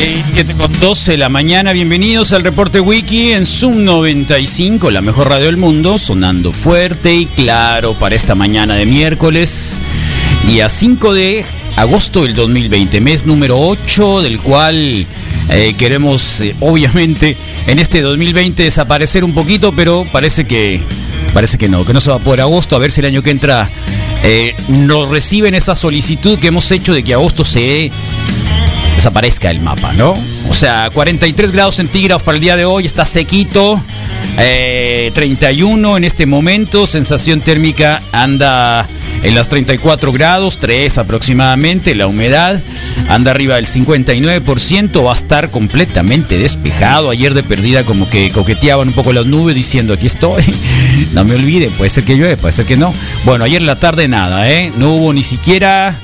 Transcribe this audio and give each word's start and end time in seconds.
7 0.00 0.54
con 0.54 0.80
12 0.80 1.10
de 1.12 1.18
la 1.18 1.28
mañana, 1.28 1.72
bienvenidos 1.72 2.32
al 2.32 2.42
reporte 2.42 2.80
wiki 2.80 3.32
en 3.32 3.44
Zoom 3.44 3.84
95, 3.84 4.90
la 4.90 5.02
mejor 5.02 5.28
radio 5.28 5.44
del 5.44 5.58
mundo, 5.58 5.98
sonando 5.98 6.52
fuerte 6.52 7.12
y 7.12 7.26
claro 7.26 7.92
para 7.92 8.14
esta 8.14 8.34
mañana 8.34 8.76
de 8.76 8.86
miércoles, 8.86 9.78
día 10.46 10.70
5 10.70 11.12
de 11.12 11.44
agosto 11.76 12.22
del 12.22 12.34
2020, 12.34 12.98
mes 13.02 13.26
número 13.26 13.60
8 13.60 14.22
del 14.22 14.40
cual 14.40 15.04
eh, 15.50 15.74
queremos 15.76 16.40
eh, 16.40 16.56
obviamente 16.60 17.36
en 17.66 17.78
este 17.78 18.00
2020 18.00 18.62
desaparecer 18.62 19.22
un 19.22 19.34
poquito, 19.34 19.72
pero 19.72 20.06
parece 20.10 20.46
que 20.46 20.80
parece 21.34 21.58
que 21.58 21.68
no, 21.68 21.84
que 21.84 21.92
no 21.92 22.00
se 22.00 22.08
va 22.08 22.16
a 22.16 22.20
poder 22.20 22.40
agosto, 22.40 22.74
a 22.74 22.78
ver 22.78 22.90
si 22.90 23.00
el 23.00 23.06
año 23.06 23.22
que 23.22 23.32
entra 23.32 23.68
eh, 24.22 24.54
nos 24.68 25.10
reciben 25.10 25.54
esa 25.54 25.74
solicitud 25.74 26.38
que 26.38 26.48
hemos 26.48 26.70
hecho 26.70 26.94
de 26.94 27.02
que 27.02 27.12
agosto 27.12 27.44
se 27.44 27.90
desaparezca 29.00 29.50
el 29.50 29.60
mapa, 29.60 29.94
¿no? 29.94 30.14
O 30.50 30.52
sea, 30.52 30.90
43 30.92 31.52
grados 31.52 31.76
centígrados 31.76 32.22
para 32.22 32.36
el 32.36 32.42
día 32.42 32.54
de 32.58 32.66
hoy, 32.66 32.84
está 32.84 33.06
sequito, 33.06 33.82
eh, 34.36 35.10
31 35.14 35.96
en 35.96 36.04
este 36.04 36.26
momento, 36.26 36.86
sensación 36.86 37.40
térmica 37.40 38.02
anda 38.12 38.86
en 39.22 39.34
las 39.34 39.48
34 39.48 40.12
grados, 40.12 40.58
3 40.58 40.98
aproximadamente, 40.98 41.94
la 41.94 42.08
humedad 42.08 42.60
anda 43.08 43.30
arriba 43.30 43.56
del 43.56 43.64
59%, 43.64 45.02
va 45.02 45.12
a 45.12 45.14
estar 45.14 45.50
completamente 45.50 46.36
despejado. 46.36 47.08
Ayer 47.08 47.32
de 47.32 47.42
perdida 47.42 47.84
como 47.84 48.06
que 48.10 48.28
coqueteaban 48.28 48.88
un 48.88 48.94
poco 48.94 49.14
las 49.14 49.24
nubes 49.24 49.54
diciendo 49.54 49.94
aquí 49.94 50.08
estoy, 50.08 50.44
no 51.14 51.24
me 51.24 51.36
olvide, 51.36 51.70
puede 51.70 51.88
ser 51.88 52.04
que 52.04 52.18
llueve, 52.18 52.36
puede 52.36 52.52
ser 52.52 52.66
que 52.66 52.76
no. 52.76 52.92
Bueno, 53.24 53.44
ayer 53.44 53.62
en 53.62 53.66
la 53.66 53.80
tarde 53.80 54.08
nada, 54.08 54.50
¿eh? 54.50 54.70
No 54.76 54.92
hubo 54.92 55.14
ni 55.14 55.24
siquiera 55.24 55.98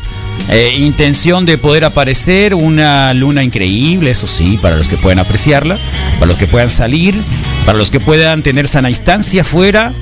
eh, 0.48 0.76
intención 0.78 1.44
de 1.44 1.58
poder 1.58 1.84
aparecer 1.84 2.54
una 2.54 3.12
luna 3.14 3.42
increíble, 3.42 4.12
eso 4.12 4.26
sí, 4.26 4.58
para 4.62 4.76
los 4.76 4.86
que 4.86 4.96
puedan 4.96 5.18
apreciarla, 5.18 5.76
para 6.14 6.26
los 6.26 6.36
que 6.36 6.46
puedan 6.46 6.70
salir, 6.70 7.20
para 7.64 7.76
los 7.76 7.90
que 7.90 7.98
puedan 7.98 8.42
tener 8.42 8.68
sana 8.68 8.88
instancia 8.88 9.42
afuera. 9.42 9.92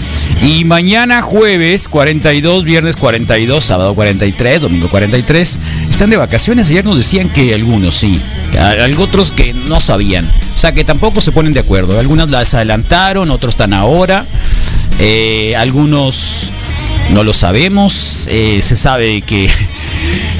Y 0.43 0.65
mañana 0.65 1.23
jueves 1.23 1.89
42, 1.89 2.65
viernes 2.65 2.97
42, 2.97 3.65
sábado 3.65 3.95
43, 3.95 4.61
domingo 4.61 4.91
43. 4.91 5.59
Están 5.91 6.11
de 6.11 6.17
vacaciones. 6.17 6.69
Ayer 6.69 6.85
nos 6.85 6.99
decían 6.99 7.31
que 7.31 7.55
algunos 7.55 7.95
sí, 7.95 8.21
otros 8.99 9.33
que 9.33 9.55
no 9.55 9.81
sabían. 9.81 10.31
O 10.55 10.59
sea 10.59 10.73
que 10.73 10.85
tampoco 10.85 11.21
se 11.21 11.33
ponen 11.33 11.53
de 11.53 11.61
acuerdo. 11.61 11.99
Algunas 11.99 12.29
las 12.29 12.55
adelantaron, 12.55 13.31
otros 13.31 13.55
están 13.55 13.73
ahora. 13.73 14.25
Eh, 14.99 15.55
algunos 15.57 16.51
no 17.11 17.23
lo 17.23 17.33
sabemos. 17.33 18.27
Eh, 18.31 18.61
se 18.63 18.77
sabe 18.77 19.23
que 19.23 19.51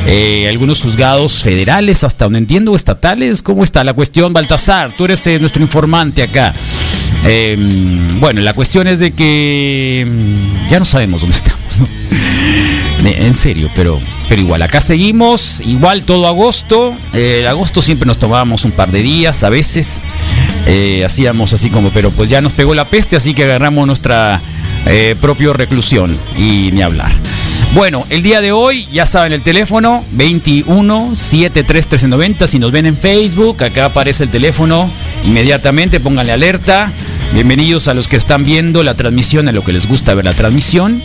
eh, 0.07 0.49
algunos 0.49 0.83
juzgados 0.83 1.43
federales, 1.43 2.05
hasta 2.05 2.27
donde 2.27 2.39
entiendo, 2.39 2.75
estatales. 2.75 3.43
¿Cómo 3.43 3.65
está 3.65 3.83
la 3.85 3.95
cuestión, 3.95 4.33
Baltasar? 4.33 4.95
Tú 4.97 5.07
eres 5.07 5.27
eh, 5.27 5.39
nuestro 5.39 5.63
informante 5.63 6.23
acá. 6.23 6.55
Eh, 7.25 7.57
bueno, 8.17 8.43
la 8.43 8.53
cuestión 8.53 8.87
es 8.87 8.99
de 8.99 9.13
que 9.13 10.07
mm, 10.07 10.71
ya 10.71 10.79
no 10.79 10.85
sabemos 10.85 11.21
dónde 11.21 11.37
estamos. 11.37 11.63
Eh, 13.05 13.27
en 13.27 13.35
serio, 13.35 13.69
pero, 13.75 14.01
pero 14.31 14.41
igual, 14.41 14.63
acá 14.63 14.81
seguimos, 14.81 15.61
igual 15.61 16.05
todo 16.05 16.27
agosto. 16.27 16.97
Agosto 17.47 17.83
siempre 17.83 18.07
nos 18.07 18.19
tomábamos 18.19 18.65
un 18.65 18.71
par 18.71 18.91
de 18.91 19.03
días, 19.03 19.45
a 19.45 19.51
veces. 19.51 20.01
Hacíamos 21.05 21.53
así 21.53 21.69
como, 21.69 21.91
pero 21.91 22.11
pues 22.11 22.31
ya 22.31 22.41
nos 22.41 22.55
pegó 22.55 22.75
la 22.75 22.87
peste, 22.87 23.15
así 23.15 23.35
que 23.35 23.45
agarramos 23.45 23.87
nuestra 23.87 24.41
propia 25.21 25.53
reclusión 25.53 26.17
y 26.39 26.71
ni 26.73 26.81
hablar. 26.81 27.13
Bueno, 27.73 28.05
el 28.11 28.23
día 28.23 28.41
de 28.41 28.53
hoy, 28.53 28.87
ya 28.93 29.07
saben, 29.07 29.33
el 29.33 29.43
teléfono 29.43 30.05
21 30.13 31.17
73 31.17 31.87
1390. 31.87 32.47
Si 32.47 32.59
nos 32.59 32.71
ven 32.71 32.87
en 32.87 32.97
Facebook, 32.97 33.65
acá 33.65 33.87
aparece 33.87 34.25
el 34.25 34.31
teléfono. 34.31 34.91
Inmediatamente 35.25 35.99
pónganle 36.01 36.33
alerta. 36.33 36.93
Bienvenidos 37.33 37.89
a 37.89 37.95
los 37.95 38.07
que 38.07 38.17
están 38.17 38.45
viendo 38.45 38.83
la 38.85 38.95
transmisión, 38.95 39.49
a 39.49 39.53
lo 39.53 39.65
que 39.65 39.73
les 39.73 39.87
gusta 39.87 40.15
ver 40.15 40.25
la 40.25 40.35
transmisión. 40.35 41.03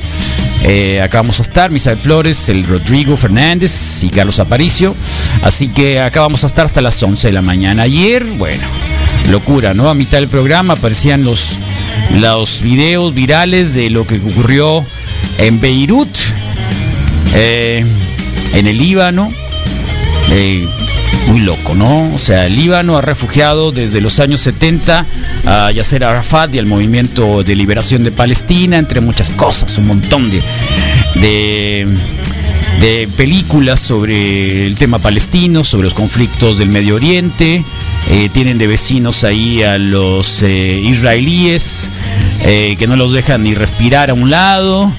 Eh, 0.64 1.02
acá 1.02 1.20
vamos 1.20 1.40
a 1.40 1.42
estar, 1.42 1.72
Misael 1.72 1.98
Flores, 1.98 2.50
el 2.50 2.66
Rodrigo 2.66 3.18
Fernández 3.18 4.04
y 4.04 4.10
Carlos 4.10 4.40
Aparicio. 4.40 4.96
Así 5.42 5.70
que 5.70 6.00
acá 6.00 6.22
vamos 6.22 6.44
a 6.44 6.48
estar 6.48 6.66
hasta 6.66 6.82
las 6.82 7.02
11 7.02 7.30
de 7.30 7.34
la 7.34 7.42
mañana. 7.42 7.84
Ayer, 7.84 8.24
bueno, 8.38 8.64
locura, 9.32 9.74
¿no? 9.74 9.90
A 9.90 9.94
mitad 9.94 10.20
del 10.20 10.28
programa 10.28 10.74
aparecían 10.74 11.24
los, 11.24 11.58
los 12.14 12.62
videos 12.62 13.14
virales 13.16 13.74
de 13.74 13.90
lo 13.90 14.06
que 14.06 14.18
ocurrió 14.18 14.86
en 15.38 15.60
Beirut, 15.62 16.10
eh, 17.36 17.86
en 18.54 18.68
el 18.68 18.78
Líbano. 18.78 19.32
Eh, 20.32 20.68
muy 21.28 21.42
loco, 21.42 21.76
¿no? 21.76 22.14
O 22.14 22.18
sea, 22.18 22.48
el 22.48 22.56
Líbano 22.56 22.98
ha 22.98 23.02
refugiado 23.02 23.72
desde 23.72 24.02
los 24.02 24.20
años 24.20 24.42
70 24.42 25.06
a 25.46 25.72
Yasser 25.72 26.04
Arafat 26.04 26.56
y 26.56 26.60
al 26.60 26.66
movimiento 26.66 27.44
de 27.44 27.56
liberación 27.56 28.04
de 28.04 28.12
Palestina, 28.12 28.78
entre 28.78 29.00
muchas 29.00 29.30
cosas, 29.32 29.78
un 29.78 29.88
montón 29.88 30.32
de, 30.32 30.42
de, 32.80 33.08
películas 33.16 33.80
sobre 33.80 34.66
el 34.66 34.76
tema 34.76 34.98
palestino, 34.98 35.64
sobre 35.64 35.84
los 35.86 35.94
conflictos 35.94 36.58
del 36.58 36.70
Medio 36.70 36.96
Oriente. 36.96 37.64
Eh, 38.10 38.30
tienen 38.34 38.58
de 38.58 38.66
vecinos 38.66 39.24
ahí 39.24 39.62
a 39.62 39.78
los 39.78 40.42
israelíes 40.42 41.90
que 42.44 42.88
no 42.88 42.96
los 42.96 43.14
dejan 43.14 43.44
ni 43.44 43.54
respirar 43.54 44.10
a 44.10 44.14
un 44.16 44.32
lado. 44.32 44.92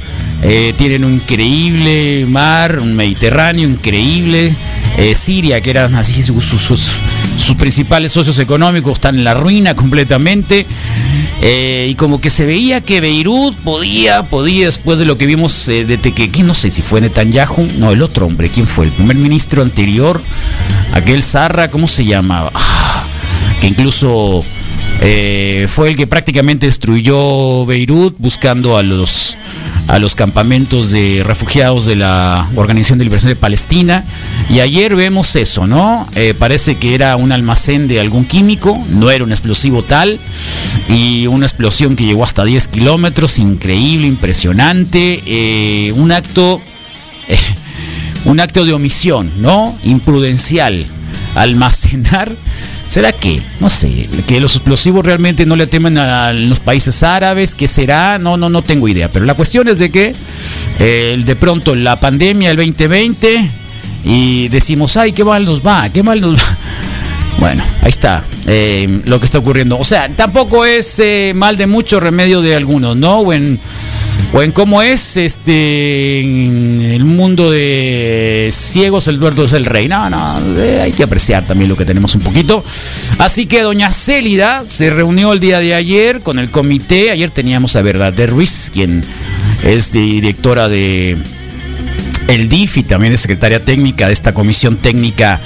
Eh, 0.43 0.73
tienen 0.78 1.05
un 1.05 1.15
increíble 1.15 2.25
mar, 2.27 2.78
un 2.81 2.95
Mediterráneo 2.97 3.69
increíble. 3.69 4.55
Eh, 4.97 5.15
Siria, 5.15 5.61
que 5.61 5.71
eran 5.71 5.95
así 5.95 6.23
sus, 6.23 6.45
sus- 6.45 6.91
principales 7.59 8.12
socios 8.12 8.39
económicos, 8.39 8.95
están 8.95 9.17
en 9.17 9.25
la 9.25 9.34
ruina 9.34 9.75
completamente. 9.75 10.67
Eh, 11.43 11.89
y 11.91 11.95
como 11.95 12.21
que 12.21 12.31
se 12.31 12.47
veía 12.47 12.81
que 12.81 13.00
Beirut 13.00 13.55
podía, 13.56 14.23
podía, 14.25 14.67
después 14.67 14.99
de 14.99 15.05
lo 15.05 15.19
que 15.19 15.27
vimos 15.27 15.69
eh, 15.69 15.84
de 15.84 15.99
que, 15.99 16.43
no 16.43 16.55
sé 16.55 16.71
si 16.71 16.81
fue 16.83 17.00
Netanyahu, 17.00 17.67
no, 17.79 17.93
el 17.93 18.03
otro 18.03 18.27
hombre, 18.27 18.49
¿quién 18.49 18.67
fue? 18.67 18.87
El 18.87 18.93
primer 18.93 19.17
ministro 19.17 19.62
anterior, 19.62 20.21
aquel 20.93 21.23
Zarra, 21.23 21.71
¿cómo 21.71 21.89
se 21.89 22.05
llamaba? 22.05 22.50
Ah, 22.55 23.05
que 23.61 23.67
incluso 23.69 24.45
fue 25.69 25.89
el 25.89 25.97
que 25.97 26.06
prácticamente 26.06 26.67
destruyó 26.67 27.65
Beirut 27.65 28.17
buscando 28.19 28.77
a 28.77 28.83
los 28.83 29.37
a 29.91 29.99
los 29.99 30.15
campamentos 30.15 30.93
de 30.93 31.23
refugiados 31.25 31.84
de 31.84 31.97
la 31.97 32.49
Organización 32.55 33.01
de 33.01 33.05
Liberación 33.05 33.31
de 33.31 33.37
Palestina. 33.37 34.05
Y 34.49 34.61
ayer 34.61 34.95
vemos 34.95 35.34
eso, 35.34 35.67
¿no? 35.67 36.09
Eh, 36.15 36.33
parece 36.39 36.77
que 36.77 36.95
era 36.95 37.17
un 37.17 37.33
almacén 37.33 37.89
de 37.89 37.99
algún 37.99 38.25
químico, 38.25 38.79
no 38.89 39.11
era 39.11 39.25
un 39.25 39.33
explosivo 39.33 39.83
tal, 39.83 40.21
y 40.89 41.27
una 41.27 41.45
explosión 41.45 41.97
que 41.97 42.05
llegó 42.05 42.23
hasta 42.23 42.45
10 42.45 42.69
kilómetros, 42.69 43.41
increíble, 43.41 44.06
impresionante, 44.06 45.23
eh, 45.27 45.91
un 45.97 46.12
acto, 46.12 46.61
un 48.26 48.38
acto 48.38 48.64
de 48.64 48.73
omisión, 48.73 49.32
¿no? 49.38 49.76
Imprudencial, 49.82 50.87
almacenar. 51.35 52.32
¿Será 52.90 53.12
que? 53.12 53.40
No 53.60 53.70
sé, 53.70 54.08
que 54.26 54.40
los 54.40 54.56
explosivos 54.56 55.06
realmente 55.06 55.46
no 55.46 55.54
le 55.54 55.69
temen 55.69 55.96
a 55.96 56.32
los 56.32 56.58
países 56.58 57.04
árabes, 57.04 57.54
¿qué 57.54 57.69
será? 57.69 58.19
No, 58.19 58.37
no, 58.37 58.48
no 58.48 58.62
tengo 58.62 58.88
idea. 58.88 59.08
Pero 59.12 59.26
la 59.26 59.34
cuestión 59.34 59.69
es 59.69 59.78
de 59.78 59.92
que 59.92 60.12
eh, 60.81 61.22
de 61.25 61.37
pronto 61.37 61.76
la 61.76 62.00
pandemia, 62.00 62.50
el 62.50 62.56
2020, 62.56 63.48
y 64.04 64.48
decimos, 64.48 64.96
ay, 64.96 65.12
qué 65.12 65.22
mal 65.22 65.44
nos 65.44 65.64
va, 65.64 65.88
qué 65.88 66.02
mal 66.02 66.20
nos 66.20 66.34
va. 66.37 66.42
Bueno, 67.38 67.62
ahí 67.81 67.88
está 67.88 68.22
eh, 68.48 69.00
lo 69.06 69.19
que 69.20 69.25
está 69.25 69.38
ocurriendo. 69.38 69.78
O 69.78 69.84
sea, 69.84 70.08
tampoco 70.08 70.66
es 70.66 70.98
eh, 70.98 71.32
mal 71.34 71.56
de 71.56 71.66
mucho 71.66 71.98
remedio 72.00 72.42
de 72.42 72.54
algunos, 72.56 72.96
¿no? 72.96 73.20
O 73.20 73.32
en, 73.32 73.58
o 74.32 74.43
en 74.43 74.52
cómo 74.52 74.82
es 74.82 75.17
este 75.17 76.20
el 76.20 77.05
mundo 77.05 77.50
de 77.50 78.49
ciegos 78.52 79.08
el 79.08 79.19
duerdo 79.19 79.44
es 79.44 79.52
el 79.52 79.64
rey. 79.64 79.88
No, 79.88 80.08
no, 80.11 80.40
eh, 80.58 80.81
hay 80.82 80.93
que 80.93 81.02
apreciar 81.02 81.46
también 81.46 81.69
lo 81.69 81.76
que 81.76 81.84
tenemos 81.84 82.14
un 82.14 82.20
poquito. 82.20 82.64
Así 83.19 83.46
que 83.46 83.62
doña 83.62 83.90
Célida 83.90 84.62
se 84.67 84.90
reunió 84.90 85.32
el 85.32 85.40
día 85.40 85.58
de 85.58 85.75
ayer 85.75 86.20
con 86.20 86.38
el 86.38 86.50
comité. 86.50 87.11
Ayer 87.11 87.31
teníamos 87.31 87.76
a 87.76 87.82
Verdad 87.82 88.12
de 88.12 88.26
Ruiz, 88.26 88.70
quien 88.72 89.05
es 89.64 89.93
directora 89.93 90.69
de 90.69 91.16
el 92.28 92.49
DIF 92.49 92.78
y 92.78 92.82
también 92.84 93.12
es 93.12 93.20
secretaria 93.20 93.64
técnica 93.64 94.06
de 94.06 94.12
esta 94.12 94.32
comisión 94.32 94.76
técnica 94.76 95.40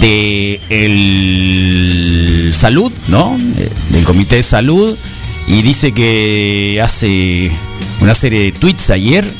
de 0.00 0.60
el 0.70 2.52
salud, 2.54 2.92
¿no? 3.08 3.38
Eh, 3.58 3.68
del 3.90 4.04
comité 4.04 4.36
de 4.36 4.42
salud 4.42 4.96
y 5.46 5.62
dice 5.62 5.92
que 5.92 6.80
hace 6.82 7.52
una 8.00 8.14
serie 8.14 8.40
de 8.44 8.52
tweets 8.52 8.90
ayer 8.90 9.30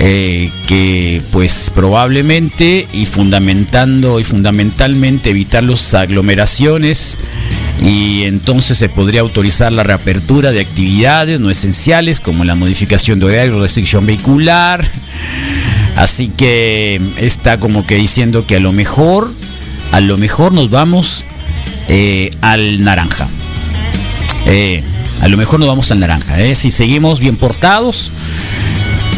eh, 0.00 0.50
que 0.66 1.22
pues 1.30 1.70
probablemente 1.72 2.88
y 2.92 3.06
fundamentando 3.06 4.18
y 4.18 4.24
fundamentalmente 4.24 5.30
evitar 5.30 5.62
las 5.62 5.94
aglomeraciones 5.94 7.16
y 7.80 8.24
entonces 8.24 8.76
se 8.76 8.88
podría 8.88 9.20
autorizar 9.20 9.70
la 9.72 9.84
reapertura 9.84 10.50
de 10.50 10.60
actividades 10.60 11.38
no 11.38 11.48
esenciales 11.48 12.18
como 12.18 12.44
la 12.44 12.56
modificación 12.56 13.20
de 13.20 13.26
horario, 13.26 13.60
restricción 13.60 14.04
vehicular. 14.04 14.84
Así 15.96 16.28
que 16.28 17.00
está 17.18 17.60
como 17.60 17.86
que 17.86 17.94
diciendo 17.94 18.46
que 18.46 18.56
a 18.56 18.60
lo 18.60 18.72
mejor, 18.72 19.32
a 19.92 20.00
lo 20.00 20.18
mejor 20.18 20.52
nos 20.52 20.70
vamos 20.70 21.24
eh, 21.88 22.30
al 22.40 22.82
naranja. 22.82 23.28
Eh, 24.46 24.82
a 25.20 25.28
lo 25.28 25.36
mejor 25.36 25.60
nos 25.60 25.68
vamos 25.68 25.90
al 25.90 26.00
naranja. 26.00 26.40
¿eh? 26.40 26.54
Si 26.54 26.70
seguimos 26.70 27.20
bien 27.20 27.36
portados. 27.36 28.10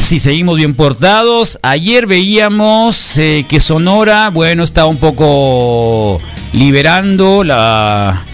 Si 0.00 0.18
seguimos 0.18 0.56
bien 0.56 0.74
portados. 0.74 1.58
Ayer 1.62 2.06
veíamos 2.06 3.14
que 3.14 3.60
Sonora, 3.60 4.30
bueno, 4.30 4.62
estaba 4.62 4.86
un 4.86 4.98
poco 4.98 6.20
liberando 6.52 7.44
la, 7.44 8.24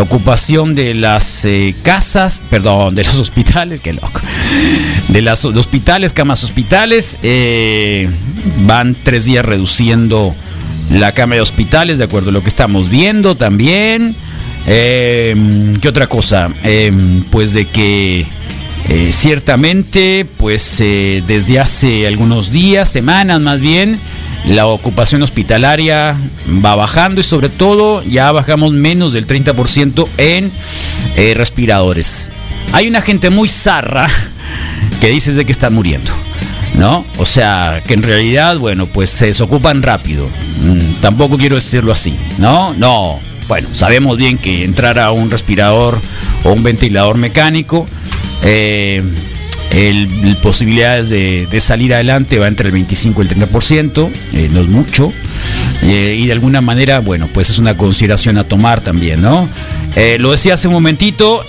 ocupación 0.00 0.74
de 0.74 0.92
las 0.94 1.46
casas, 1.82 2.42
perdón, 2.50 2.96
de 2.96 3.04
los 3.04 3.14
hospitales, 3.20 3.80
qué 3.80 3.92
loco, 3.92 4.20
de 5.08 5.22
las 5.22 5.44
hospitales, 5.44 6.12
camas 6.12 6.42
hospitales, 6.42 7.16
van 8.66 8.96
tres 9.04 9.24
días 9.24 9.44
reduciendo 9.44 10.34
la 10.90 11.12
cama 11.12 11.36
de 11.36 11.40
hospitales, 11.40 11.98
de 11.98 12.04
acuerdo 12.04 12.30
a 12.30 12.32
lo 12.32 12.42
que 12.42 12.48
estamos 12.48 12.88
viendo 12.88 13.36
también. 13.36 14.16
Eh, 14.66 15.74
¿Qué 15.80 15.88
otra 15.88 16.06
cosa? 16.06 16.48
Eh, 16.62 16.92
pues 17.30 17.52
de 17.52 17.66
que 17.66 18.26
eh, 18.88 19.10
ciertamente, 19.12 20.26
pues 20.36 20.78
desde 20.78 21.58
hace 21.58 22.06
algunos 22.06 22.50
días, 22.50 22.88
semanas 22.88 23.40
más 23.40 23.60
bien, 23.60 23.98
la 24.46 24.66
ocupación 24.66 25.22
hospitalaria 25.22 26.16
va 26.64 26.74
bajando 26.74 27.20
y 27.20 27.24
sobre 27.24 27.48
todo 27.48 28.02
ya 28.02 28.30
bajamos 28.32 28.72
menos 28.72 29.12
del 29.12 29.26
30% 29.26 30.06
en 30.18 30.50
respiradores. 31.34 32.30
Hay 32.72 32.88
una 32.88 33.00
gente 33.00 33.30
muy 33.30 33.48
zarra 33.48 34.08
que 35.00 35.08
dice 35.08 35.32
de 35.32 35.44
que 35.44 35.52
están 35.52 35.74
muriendo. 35.74 36.12
¿no? 36.74 37.04
O 37.18 37.24
sea, 37.24 37.80
que 37.86 37.94
en 37.94 38.02
realidad, 38.02 38.58
bueno, 38.58 38.86
pues 38.86 39.08
se 39.10 39.26
desocupan 39.26 39.82
rápido. 39.82 40.26
Mm, 40.26 41.00
tampoco 41.00 41.38
quiero 41.38 41.54
decirlo 41.54 41.92
así, 41.92 42.16
¿no? 42.38 42.74
No. 42.74 43.20
Bueno, 43.48 43.68
sabemos 43.72 44.16
bien 44.16 44.38
que 44.38 44.64
entrar 44.64 44.98
a 44.98 45.12
un 45.12 45.30
respirador 45.30 45.98
o 46.44 46.52
un 46.52 46.62
ventilador 46.62 47.16
mecánico, 47.16 47.86
eh, 48.44 49.02
posibilidades 50.42 51.08
de, 51.08 51.60
salir 51.60 51.94
adelante 51.94 52.38
va 52.38 52.46
entre 52.48 52.68
el 52.68 52.72
25 52.72 53.22
y 53.22 53.26
el 53.26 53.36
30%, 53.36 54.10
eh, 54.32 54.48
no 54.52 54.60
es 54.60 54.68
mucho. 54.68 55.12
Eh, 55.82 56.16
y 56.18 56.26
de 56.26 56.32
alguna 56.32 56.60
manera, 56.60 57.00
bueno, 57.00 57.28
pues 57.32 57.50
es 57.50 57.58
una 57.58 57.76
consideración 57.76 58.38
a 58.38 58.44
tomar 58.44 58.80
también, 58.80 59.20
¿no? 59.22 59.48
lo 60.18 60.32
decía 60.32 60.54
hace 60.54 60.66
un 60.66 60.74
momentito, 60.74 61.44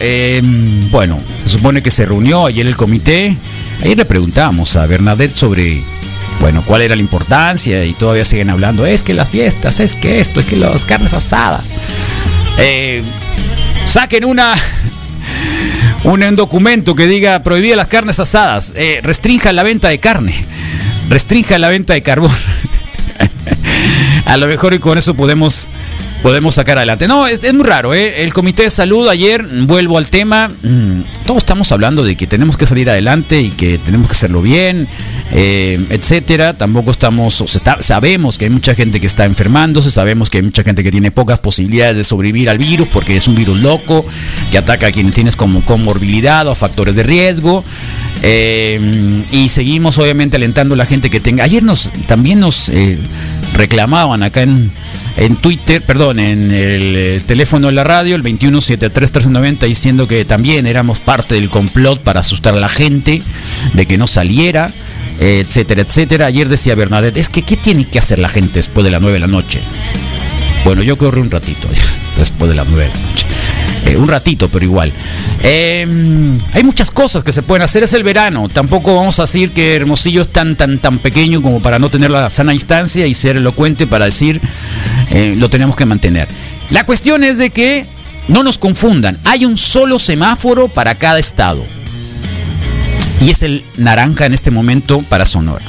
bueno, 0.91 1.19
se 1.45 1.53
supone 1.53 1.81
que 1.81 1.89
se 1.89 2.05
reunió 2.05 2.45
ayer 2.45 2.67
el 2.67 2.75
comité 2.75 3.35
Ayer 3.81 3.97
le 3.97 4.05
preguntamos 4.05 4.75
a 4.75 4.85
Bernadette 4.87 5.35
sobre, 5.35 5.81
bueno, 6.39 6.63
cuál 6.65 6.81
era 6.81 6.95
la 6.95 7.01
importancia 7.01 7.83
y 7.85 7.93
todavía 7.93 8.25
siguen 8.25 8.49
hablando, 8.49 8.85
es 8.85 9.03
que 9.03 9.13
las 9.13 9.29
fiestas, 9.29 9.79
es 9.79 9.95
que 9.95 10.19
esto, 10.19 10.39
es 10.39 10.45
que 10.45 10.57
las 10.57 10.85
carnes 10.85 11.13
asadas. 11.13 11.63
Eh, 12.57 13.03
saquen 13.85 14.25
una, 14.25 14.55
un 16.03 16.35
documento 16.35 16.95
que 16.95 17.07
diga 17.07 17.43
prohibida 17.43 17.75
las 17.75 17.87
carnes 17.87 18.19
asadas, 18.19 18.73
eh, 18.75 18.99
restrinja 19.03 19.53
la 19.53 19.63
venta 19.63 19.89
de 19.89 19.99
carne, 19.99 20.45
restrinja 21.09 21.57
la 21.59 21.69
venta 21.69 21.93
de 21.93 22.03
carbón. 22.03 22.31
a 24.25 24.37
lo 24.37 24.47
mejor 24.47 24.73
y 24.73 24.79
con 24.79 24.97
eso 24.97 25.13
podemos 25.13 25.67
podemos 26.25 26.55
sacar 26.55 26.79
adelante. 26.79 27.07
No, 27.07 27.27
es, 27.27 27.53
muy 27.53 27.63
raro, 27.63 27.93
¿eh? 27.93 28.23
El 28.23 28.33
Comité 28.33 28.63
de 28.63 28.71
Salud 28.71 29.07
ayer, 29.07 29.45
vuelvo 29.45 29.99
al 29.99 30.07
tema, 30.07 30.47
mm, 30.47 31.01
todos 31.23 31.37
estamos 31.37 31.71
hablando 31.71 32.03
de 32.03 32.15
que 32.15 32.25
tenemos 32.25 32.57
que 32.57 32.65
salir 32.65 32.89
adelante 32.89 33.41
y 33.41 33.51
que 33.51 33.77
tenemos 33.77 34.07
que 34.07 34.13
hacerlo 34.13 34.41
bien, 34.41 34.87
eh, 35.31 35.79
etcétera. 35.91 36.53
Tampoco 36.53 36.89
estamos, 36.89 37.43
sabemos 37.81 38.39
que 38.39 38.45
hay 38.45 38.49
mucha 38.49 38.73
gente 38.73 38.99
que 38.99 39.05
está 39.05 39.25
enfermándose, 39.25 39.91
sabemos 39.91 40.31
que 40.31 40.39
hay 40.39 40.43
mucha 40.43 40.63
gente 40.63 40.83
que 40.83 40.89
tiene 40.89 41.11
pocas 41.11 41.37
posibilidades 41.37 41.95
de 41.95 42.03
sobrevivir 42.03 42.49
al 42.49 42.57
virus 42.57 42.87
porque 42.87 43.15
es 43.15 43.27
un 43.27 43.35
virus 43.35 43.59
loco 43.59 44.03
que 44.49 44.57
ataca 44.57 44.87
a 44.87 44.91
quienes 44.91 45.13
tienes 45.13 45.35
como 45.35 45.61
comorbilidad 45.61 46.47
o 46.47 46.55
factores 46.55 46.95
de 46.95 47.03
riesgo. 47.03 47.63
Eh, 48.23 49.23
y 49.31 49.49
seguimos 49.49 49.99
obviamente 49.99 50.37
alentando 50.37 50.73
a 50.73 50.77
la 50.77 50.87
gente 50.87 51.11
que 51.11 51.19
tenga. 51.19 51.43
Ayer 51.43 51.61
nos 51.61 51.91
también 52.07 52.39
nos 52.39 52.69
eh, 52.69 52.97
reclamaban 53.55 54.23
acá 54.23 54.43
en 54.43 54.71
en 55.17 55.37
Twitter, 55.37 55.81
perdón, 55.81 56.19
en 56.19 56.51
el 56.51 56.95
eh, 56.95 57.21
teléfono 57.25 57.67
de 57.67 57.73
la 57.73 57.83
radio, 57.83 58.15
el 58.15 58.23
2173-390, 58.23 59.59
diciendo 59.59 60.07
que 60.07 60.25
también 60.25 60.67
éramos 60.67 60.99
parte 60.99 61.35
del 61.35 61.49
complot 61.49 62.01
para 62.01 62.19
asustar 62.19 62.53
a 62.53 62.59
la 62.59 62.69
gente, 62.69 63.21
de 63.73 63.85
que 63.85 63.97
no 63.97 64.07
saliera, 64.07 64.69
etcétera, 65.19 65.83
etcétera. 65.83 66.25
Ayer 66.25 66.49
decía 66.49 66.75
Bernadette, 66.75 67.17
es 67.17 67.29
que 67.29 67.43
¿qué 67.43 67.55
tiene 67.55 67.85
que 67.85 67.97
hacer 67.97 68.19
la 68.19 68.27
gente 68.27 68.55
después 68.55 68.83
de 68.83 68.91
las 68.91 69.01
9 69.01 69.13
de 69.13 69.19
la 69.19 69.27
noche? 69.27 69.61
Bueno, 70.65 70.83
yo 70.83 70.97
corrí 70.97 71.21
un 71.21 71.31
ratito 71.31 71.69
después 72.17 72.49
de 72.49 72.55
las 72.55 72.67
9 72.67 72.83
de 72.83 72.89
la 72.89 73.09
noche. 73.09 73.25
Eh, 73.85 73.97
un 73.97 74.07
ratito, 74.07 74.49
pero 74.49 74.65
igual. 74.65 74.91
Em, 75.43 76.37
hay 76.53 76.63
muchas 76.63 76.89
cosas 76.89 77.23
que 77.23 77.31
se 77.31 77.43
pueden 77.43 77.61
hacer. 77.61 77.83
Es 77.83 77.93
el 77.93 78.03
verano. 78.03 78.49
Tampoco 78.49 78.95
vamos 78.95 79.19
a 79.19 79.23
decir 79.23 79.51
que 79.51 79.75
Hermosillo 79.75 80.21
es 80.21 80.29
tan, 80.29 80.55
tan, 80.55 80.79
tan 80.79 80.97
pequeño 80.97 81.41
como 81.41 81.61
para 81.61 81.77
no 81.77 81.89
tener 81.89 82.09
la 82.09 82.29
sana 82.29 82.53
instancia 82.53 83.05
y 83.05 83.13
ser 83.13 83.37
elocuente 83.37 83.85
para 83.85 84.05
decir 84.05 84.41
eh, 85.11 85.35
lo 85.37 85.49
tenemos 85.49 85.75
que 85.75 85.85
mantener. 85.85 86.27
La 86.71 86.83
cuestión 86.83 87.23
es 87.23 87.37
de 87.37 87.51
que 87.51 87.85
no 88.27 88.41
nos 88.41 88.57
confundan. 88.57 89.19
Hay 89.23 89.45
un 89.45 89.55
solo 89.55 89.99
semáforo 89.99 90.67
para 90.67 90.95
cada 90.95 91.19
estado. 91.19 91.63
Y 93.21 93.29
es 93.29 93.43
el 93.43 93.63
naranja 93.77 94.25
en 94.25 94.33
este 94.33 94.49
momento 94.49 95.03
para 95.03 95.25
Sonora. 95.25 95.63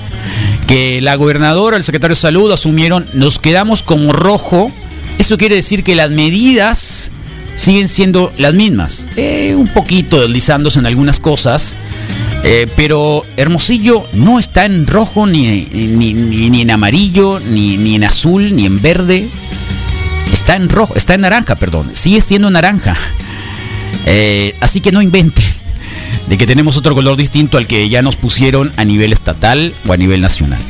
Que 0.67 1.01
la 1.03 1.17
gobernadora, 1.17 1.77
el 1.77 1.85
secretario 1.85 2.15
de 2.15 2.21
salud 2.21 2.51
asumieron, 2.51 3.07
nos 3.13 3.39
quedamos 3.39 3.83
como 3.83 4.13
rojo. 4.13 4.71
Eso 5.19 5.37
quiere 5.37 5.55
decir 5.55 5.85
que 5.85 5.95
las 5.95 6.11
medidas 6.11 7.11
siguen 7.57 7.89
siendo 7.89 8.33
las 8.39 8.55
mismas. 8.55 9.09
Eh, 9.17 9.55
un 9.57 9.69
poquito 9.69 10.21
deslizándose 10.21 10.79
en 10.79 10.87
algunas 10.87 11.19
cosas. 11.19 11.77
Eh, 12.45 12.69
pero 12.77 13.25
Hermosillo 13.37 14.05
no 14.13 14.39
está 14.39 14.67
en 14.67 14.87
rojo, 14.87 15.27
ni, 15.27 15.67
ni, 15.73 16.61
en 16.61 16.71
amarillo, 16.71 17.41
ni, 17.41 17.77
ni, 17.77 17.97
en 17.97 18.05
azul, 18.05 18.55
ni 18.55 18.67
en 18.67 18.81
verde. 18.81 19.29
Está 20.33 20.55
en 20.55 20.69
rojo, 20.69 20.95
está 20.95 21.15
en 21.15 21.23
naranja, 21.23 21.57
perdón. 21.57 21.91
Sigue 21.95 22.21
siendo 22.21 22.51
naranja. 22.51 22.97
Eh, 24.09 24.55
así 24.61 24.81
que 24.81 24.93
no 24.93 25.03
invente 25.03 25.43
de 26.29 26.39
que 26.39 26.47
tenemos 26.47 26.77
otro 26.77 26.95
color 26.95 27.17
distinto 27.17 27.59
al 27.59 27.67
que 27.67 27.89
ya 27.89 28.03
nos 28.03 28.15
pusieron 28.15 28.73
a 28.77 28.85
nivel 28.85 29.13
estatal 29.13 29.75
o 29.85 29.93
a 29.93 29.97
nivel 29.97 30.21
nacional. 30.21 30.61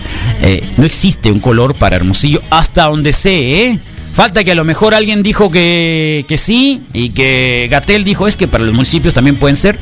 no 0.79 0.87
existe 0.87 1.31
un 1.31 1.41
color 1.41 1.75
para 1.75 1.97
Hermosillo 1.97 2.41
hasta 2.49 2.85
donde 2.85 3.13
sé, 3.13 3.65
¿eh? 3.65 3.79
Falta 4.17 4.45
que 4.45 4.53
a 4.53 4.55
lo 4.55 4.65
mejor 4.65 4.95
alguien 4.95 5.23
dijo 5.23 5.51
que, 5.51 6.25
que 6.27 6.39
sí 6.39 6.81
y 6.95 7.11
que 7.11 7.69
Gatel 7.71 8.03
dijo 8.03 8.27
es 8.27 8.39
que 8.39 8.49
para 8.49 8.65
los 8.65 8.73
municipios 8.73 9.13
también 9.13 9.37
pueden 9.37 9.57
ser. 9.57 9.79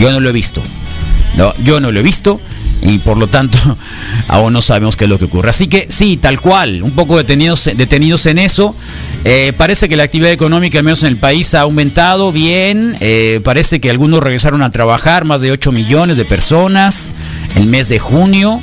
Yo 0.00 0.10
no 0.10 0.18
lo 0.18 0.30
he 0.30 0.32
visto. 0.32 0.62
No, 1.36 1.52
yo 1.62 1.78
no 1.78 1.92
lo 1.92 2.00
he 2.00 2.02
visto 2.02 2.40
y 2.80 2.98
por 2.98 3.18
lo 3.18 3.26
tanto 3.26 3.58
aún 4.28 4.54
no 4.54 4.62
sabemos 4.62 4.96
qué 4.96 5.04
es 5.04 5.10
lo 5.10 5.18
que 5.18 5.26
ocurre. 5.26 5.50
Así 5.50 5.66
que 5.66 5.88
sí, 5.90 6.16
tal 6.16 6.40
cual, 6.40 6.82
un 6.82 6.92
poco 6.92 7.18
detenidos, 7.18 7.70
detenidos 7.76 8.24
en 8.24 8.38
eso. 8.38 8.74
Eh, 9.24 9.52
parece 9.58 9.90
que 9.90 9.96
la 9.96 10.04
actividad 10.04 10.32
económica, 10.32 10.78
al 10.78 10.84
menos 10.84 11.02
en 11.02 11.08
el 11.08 11.16
país, 11.16 11.54
ha 11.54 11.60
aumentado 11.60 12.32
bien. 12.32 12.96
Eh, 13.00 13.40
parece 13.44 13.80
que 13.80 13.90
algunos 13.90 14.22
regresaron 14.22 14.62
a 14.62 14.72
trabajar, 14.72 15.26
más 15.26 15.42
de 15.42 15.52
8 15.52 15.72
millones 15.72 16.16
de 16.16 16.24
personas 16.24 17.10
el 17.56 17.66
mes 17.66 17.88
de 17.88 17.98
junio. 17.98 18.62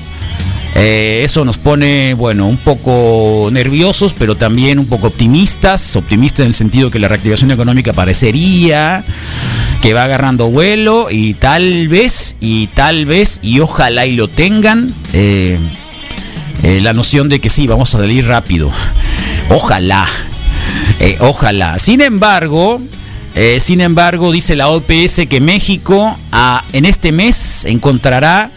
Eh, 0.76 1.22
eso 1.24 1.46
nos 1.46 1.58
pone, 1.58 2.14
bueno, 2.16 2.48
un 2.48 2.58
poco 2.58 3.50
nerviosos, 3.52 4.14
pero 4.14 4.36
también 4.36 4.80
un 4.80 4.88
poco 4.88 5.08
optimistas. 5.08 5.96
Optimistas 5.96 6.42
en 6.42 6.48
el 6.48 6.54
sentido 6.54 6.90
que 6.90 7.00
la 7.00 7.08
reactivación 7.08 7.52
económica 7.52 7.94
parecería 7.94 9.04
que 9.82 9.94
va 9.94 10.06
agarrando 10.06 10.50
vuelo 10.50 11.08
y 11.12 11.36
tal 11.36 11.88
vez, 11.90 12.36
y 12.40 12.68
tal 12.68 13.06
vez, 13.06 13.40
y 13.44 13.60
ojalá 13.60 14.06
y 14.06 14.14
lo 14.14 14.28
tengan, 14.30 14.94
eh, 15.14 15.60
eh, 16.64 16.80
la 16.82 16.94
noción 16.94 17.30
de 17.30 17.40
que 17.40 17.50
sí, 17.50 17.68
vamos 17.68 17.94
a 17.94 18.00
salir 18.00 18.26
rápido. 18.26 18.72
Ojalá, 19.50 20.08
ojalá. 21.20 21.78
Sin 21.80 22.02
embargo, 22.02 22.82
sin 23.60 23.82
embargo, 23.82 24.32
dice 24.32 24.56
la 24.56 24.70
OPS 24.70 25.28
que 25.30 25.42
México 25.42 26.18
ah, 26.32 26.64
en 26.72 26.86
este 26.86 27.12
mes 27.12 27.66
encontrará 27.66 28.52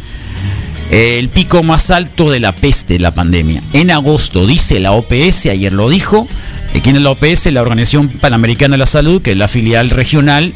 el 0.90 1.28
pico 1.28 1.62
más 1.62 1.90
alto 1.90 2.30
de 2.30 2.40
la 2.40 2.52
peste, 2.52 2.98
la 2.98 3.10
pandemia. 3.10 3.62
En 3.72 3.90
agosto, 3.90 4.46
dice 4.46 4.80
la 4.80 4.92
OPS, 4.92 5.46
ayer 5.46 5.72
lo 5.72 5.88
dijo. 5.88 6.28
eh, 6.74 6.80
¿Quién 6.82 6.96
es 6.96 7.02
la 7.02 7.10
OPS? 7.10 7.46
La 7.52 7.62
Organización 7.62 8.08
Panamericana 8.08 8.74
de 8.74 8.78
la 8.78 8.86
Salud, 8.86 9.20
que 9.20 9.32
es 9.32 9.36
la 9.36 9.48
filial 9.48 9.90
regional 9.90 10.52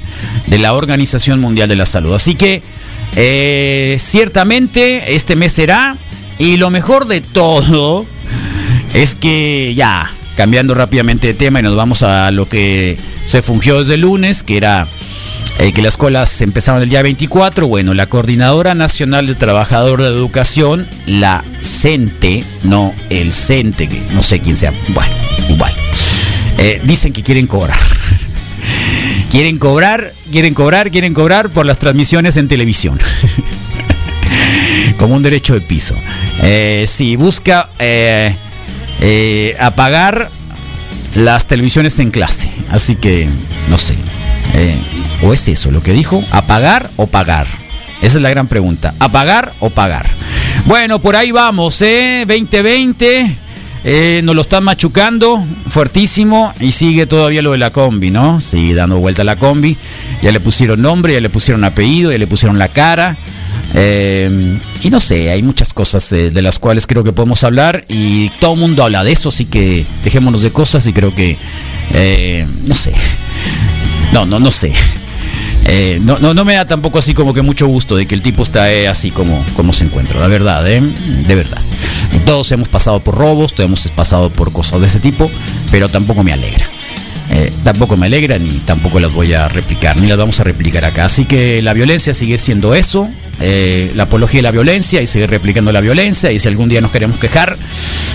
de 0.47 0.59
la 0.59 0.75
Organización 0.75 1.41
Mundial 1.41 1.69
de 1.69 1.77
la 1.77 1.87
Salud. 1.87 2.15
Así 2.15 2.35
que, 2.35 2.63
eh, 3.17 3.97
ciertamente, 3.99 5.15
este 5.15 5.37
mes 5.37 5.53
será. 5.53 5.97
Y 6.39 6.57
lo 6.57 6.71
mejor 6.71 7.07
de 7.07 7.21
todo 7.21 8.07
es 8.95 9.15
que 9.15 9.75
ya, 9.77 10.11
cambiando 10.37 10.75
rápidamente 10.75 11.27
de 11.27 11.35
tema 11.35 11.61
y 11.61 11.63
nos 11.63 11.77
vamos 11.77 12.03
a 12.03 12.31
lo 12.31 12.49
que 12.49 12.97
se 13.27 13.43
fungió 13.43 13.81
desde 13.81 13.95
el 13.95 14.03
lunes, 14.03 14.43
que 14.43 14.57
era 14.57 14.87
eh, 15.61 15.73
que 15.73 15.83
las 15.83 15.95
escuelas 15.95 16.41
empezaban 16.41 16.83
el 16.83 16.89
día 16.89 17.03
24. 17.03 17.69
Bueno, 17.69 17.95
la 17.95 18.07
Coordinadora 18.07 18.75
Nacional 18.75 19.27
de 19.27 19.35
Trabajadores 19.35 20.07
de 20.07 20.13
Educación, 20.13 20.89
la 21.07 21.45
CENTE, 21.63 22.43
no 22.65 22.95
el 23.11 23.33
CENTE, 23.33 23.89
que 23.89 24.01
no 24.13 24.23
sé 24.23 24.41
quién 24.41 24.57
sea, 24.57 24.73
bueno, 24.89 25.13
igual, 25.49 25.73
eh, 26.59 26.81
dicen 26.85 27.13
que 27.13 27.23
quieren 27.23 27.47
cobrar. 27.47 27.79
quieren 29.31 29.59
cobrar, 29.59 30.13
quieren 30.33 30.55
cobrar, 30.55 30.91
quieren 30.91 31.15
cobrar 31.15 31.51
por 31.51 31.67
las 31.67 31.79
transmisiones 31.79 32.37
en 32.37 32.49
televisión. 32.49 32.99
Como 34.99 35.15
un 35.15 35.23
derecho 35.23 35.55
de 35.55 35.61
piso. 35.61 35.95
Eh, 36.43 36.85
sí, 36.87 37.17
busca 37.17 37.69
eh, 37.79 38.35
eh, 39.01 39.57
apagar 39.59 40.31
las 41.15 41.47
televisiones 41.47 41.99
en 41.99 42.11
clase. 42.11 42.51
Así 42.71 42.97
que, 42.97 43.29
no 43.69 43.79
sé. 43.79 43.95
Eh, 44.55 44.77
¿O 45.23 45.33
es 45.33 45.49
eso 45.49 45.71
lo 45.71 45.83
que 45.83 45.93
dijo? 45.93 46.23
¿Apagar 46.31 46.89
o 46.97 47.07
pagar? 47.07 47.47
Esa 48.03 48.19
es 48.19 48.23
la 48.23 48.31
gran 48.31 48.49
pregunta. 48.49 48.95
¿Apagar 48.99 49.53
o 49.61 49.71
pagar? 49.71 50.09
Bueno, 50.67 51.01
por 51.01 51.17
ahí 51.17 51.31
vamos, 51.33 51.81
¿eh? 51.83 52.25
2020. 52.27 53.37
eh, 53.85 54.21
nos 54.25 54.35
lo 54.35 54.43
están 54.43 54.65
machucando 54.65 55.43
fuertísimo 55.69 56.53
y 56.61 56.73
sigue 56.73 57.07
todavía 57.07 57.43
lo 57.43 57.53
de 57.53 57.59
la 57.59 57.71
combi, 57.71 58.11
¿no? 58.11 58.41
Sigue 58.41 58.75
dando 58.75 58.99
vuelta 58.99 59.23
a 59.23 59.25
la 59.25 59.37
combi. 59.37 59.77
Ya 60.23 60.33
le 60.33 60.41
pusieron 60.41 60.81
nombre, 60.83 61.13
ya 61.15 61.21
le 61.21 61.31
pusieron 61.31 61.65
apellido, 61.65 62.11
ya 62.13 62.19
le 62.19 62.27
pusieron 62.27 62.59
la 62.59 62.69
cara. 62.69 63.17
Eh, 63.75 64.59
y 64.83 64.91
no 64.91 64.99
sé, 64.99 65.31
hay 65.31 65.43
muchas 65.43 65.73
cosas 65.73 66.11
eh, 66.13 66.31
de 66.31 66.43
las 66.43 66.59
cuales 66.59 66.87
creo 66.87 67.05
que 67.05 67.13
podemos 67.13 67.45
hablar 67.45 67.85
y 67.89 68.29
todo 68.41 68.55
el 68.55 68.61
mundo 68.61 68.83
habla 68.83 69.05
de 69.05 69.13
eso, 69.13 69.29
así 69.29 69.45
que 69.45 69.87
dejémonos 70.03 70.43
de 70.43 70.51
cosas 70.51 70.87
y 70.89 70.93
creo 70.93 71.15
que, 71.15 71.37
eh, 71.95 72.47
no 72.67 72.75
sé, 72.75 72.93
no, 74.13 74.27
no, 74.27 74.41
no 74.41 74.51
sé. 74.51 74.73
Eh, 75.67 76.01
no, 76.03 76.19
no, 76.19 76.35
no 76.35 76.45
me 76.45 76.55
da 76.55 76.65
tampoco 76.65 76.99
así 76.99 77.15
como 77.15 77.35
que 77.35 77.43
mucho 77.43 77.67
gusto 77.67 77.97
de 77.97 78.07
que 78.07 78.15
el 78.15 78.23
tipo 78.23 78.43
está 78.43 78.73
eh, 78.73 78.89
así 78.89 79.11
como, 79.11 79.45
como 79.55 79.73
se 79.73 79.85
encuentra, 79.85 80.19
la 80.19 80.27
verdad, 80.27 80.69
¿eh? 80.69 80.81
de 80.81 81.35
verdad. 81.35 81.61
Todos 82.25 82.51
hemos 82.53 82.69
pasado 82.69 83.01
por 83.01 83.17
robos, 83.17 83.55
todos 83.55 83.67
hemos 83.67 83.87
pasado 83.89 84.31
por 84.31 84.53
cosas 84.53 84.81
de 84.81 84.87
ese 84.87 85.01
tipo, 85.01 85.31
pero 85.71 85.89
tampoco 85.89 86.25
me 86.25 86.33
alegra. 86.33 86.67
Eh, 87.33 87.53
tampoco 87.63 87.97
me 87.97 88.07
alegra 88.07 88.39
ni 88.39 88.51
tampoco 88.51 88.99
las 88.99 89.13
voy 89.13 89.33
a 89.35 89.47
replicar, 89.47 89.97
ni 90.01 90.09
las 90.09 90.19
vamos 90.19 90.41
a 90.41 90.45
replicar 90.45 90.85
acá. 90.85 91.05
Así 91.05 91.27
que 91.27 91.63
la 91.63 91.73
violencia 91.73 92.13
sigue 92.13 92.39
siendo 92.39 92.75
eso, 92.75 93.09
eh, 93.41 93.93
la 93.95 94.05
apología 94.05 94.39
de 94.39 94.43
la 94.43 94.51
violencia 94.51 95.01
y 95.01 95.07
sigue 95.07 95.29
replicando 95.29 95.71
la 95.71 95.81
violencia. 95.81 96.33
Y 96.33 96.41
si 96.41 96.49
algún 96.49 96.69
día 96.69 96.81
nos 96.81 96.91
queremos 96.91 97.19
quejar 97.19 97.57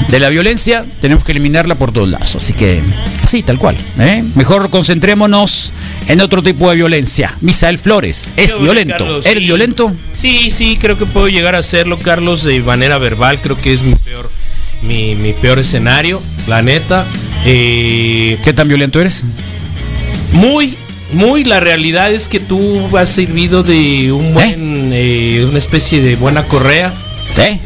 de 0.10 0.20
la 0.20 0.28
violencia, 0.28 0.84
tenemos 1.00 1.24
que 1.24 1.32
eliminarla 1.32 1.76
por 1.76 1.94
todos 1.94 2.10
lados. 2.10 2.36
Así 2.36 2.52
que, 2.54 2.82
así, 3.24 3.42
tal 3.42 3.58
cual. 3.58 3.78
¿eh? 4.00 4.24
Mejor 4.36 4.70
concentrémonos 4.70 5.72
en 6.08 6.20
otro 6.20 6.44
tipo 6.44 6.70
de 6.70 6.76
violencia. 6.76 7.34
Misael 7.40 7.80
Flores, 7.80 8.32
es 8.36 8.56
Yo, 8.56 8.60
violento. 8.60 8.98
Carlos, 8.98 9.26
¿Eres 9.26 9.40
sí. 9.40 9.46
violento? 9.46 9.94
Sí, 10.14 10.52
sí, 10.52 10.78
creo 10.80 10.98
que 10.98 11.06
puedo 11.06 11.30
llegar 11.30 11.56
a 11.56 11.60
hacerlo, 11.60 11.98
Carlos, 12.00 12.44
de 12.44 12.60
manera 12.60 12.98
verbal. 12.98 13.40
Creo 13.42 13.60
que 13.60 13.72
es 13.72 13.82
mi 13.82 13.96
peor, 13.96 14.30
mi, 14.82 15.16
mi 15.16 15.32
peor 15.32 15.60
escenario, 15.60 16.22
la 16.48 16.62
neta. 16.62 17.06
Eh, 17.46 18.38
¿Qué 18.44 18.54
tan 18.54 18.68
violento 18.68 19.00
eres? 19.00 19.24
muy, 20.34 20.76
muy, 21.14 21.44
la 21.46 21.60
realidad 21.60 22.12
es 22.12 22.28
que 22.28 22.40
tú 22.40 22.90
has 22.98 23.10
servido 23.10 23.64
de 23.64 24.12
un 24.12 24.34
buen, 24.34 24.90
eh, 24.92 25.46
una 25.48 25.58
especie 25.58 26.02
de 26.02 26.16
buena 26.16 26.44
correa. 26.44 26.92
¿Eh? 27.38 27.60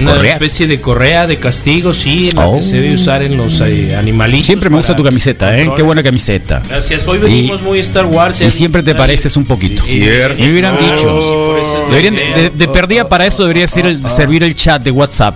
Una 0.00 0.14
Correa. 0.14 0.32
especie 0.34 0.66
de 0.66 0.78
correa 0.80 1.26
de 1.26 1.38
castigo, 1.38 1.94
sí, 1.94 2.28
en 2.28 2.36
la 2.36 2.46
Oh. 2.48 2.56
que 2.56 2.62
se 2.62 2.76
debe 2.80 2.94
usar 2.94 3.22
en 3.22 3.36
los 3.38 3.60
eh, 3.62 3.96
animalitos. 3.96 4.44
Siempre 4.46 4.68
me 4.68 4.76
gusta 4.76 4.94
tu 4.94 5.02
camiseta, 5.02 5.56
¿eh? 5.58 5.70
Qué 5.74 5.80
buena 5.80 6.02
camiseta. 6.02 6.62
Gracias, 6.68 7.06
hoy 7.08 7.16
venimos 7.18 7.60
Y- 7.62 7.64
muy 7.64 7.78
Star 7.78 8.04
Wars. 8.04 8.40
Y 8.42 8.50
siempre 8.50 8.82
te 8.82 8.94
pareces 8.94 9.36
un 9.38 9.46
poquito. 9.46 9.82
Sí, 9.82 9.98
cierto. 10.00 10.42
Me 10.42 10.50
hubieran 10.50 10.76
dicho. 10.76 11.56
Deberían 11.90 12.14
de 12.54 12.68
perdida 12.68 13.08
para 13.08 13.26
eso 13.26 13.42
debería 13.44 13.66
ser 13.66 13.86
el- 13.86 14.04
servir 14.06 14.42
el 14.42 14.54
chat 14.54 14.82
de 14.82 14.90
WhatsApp. 14.90 15.34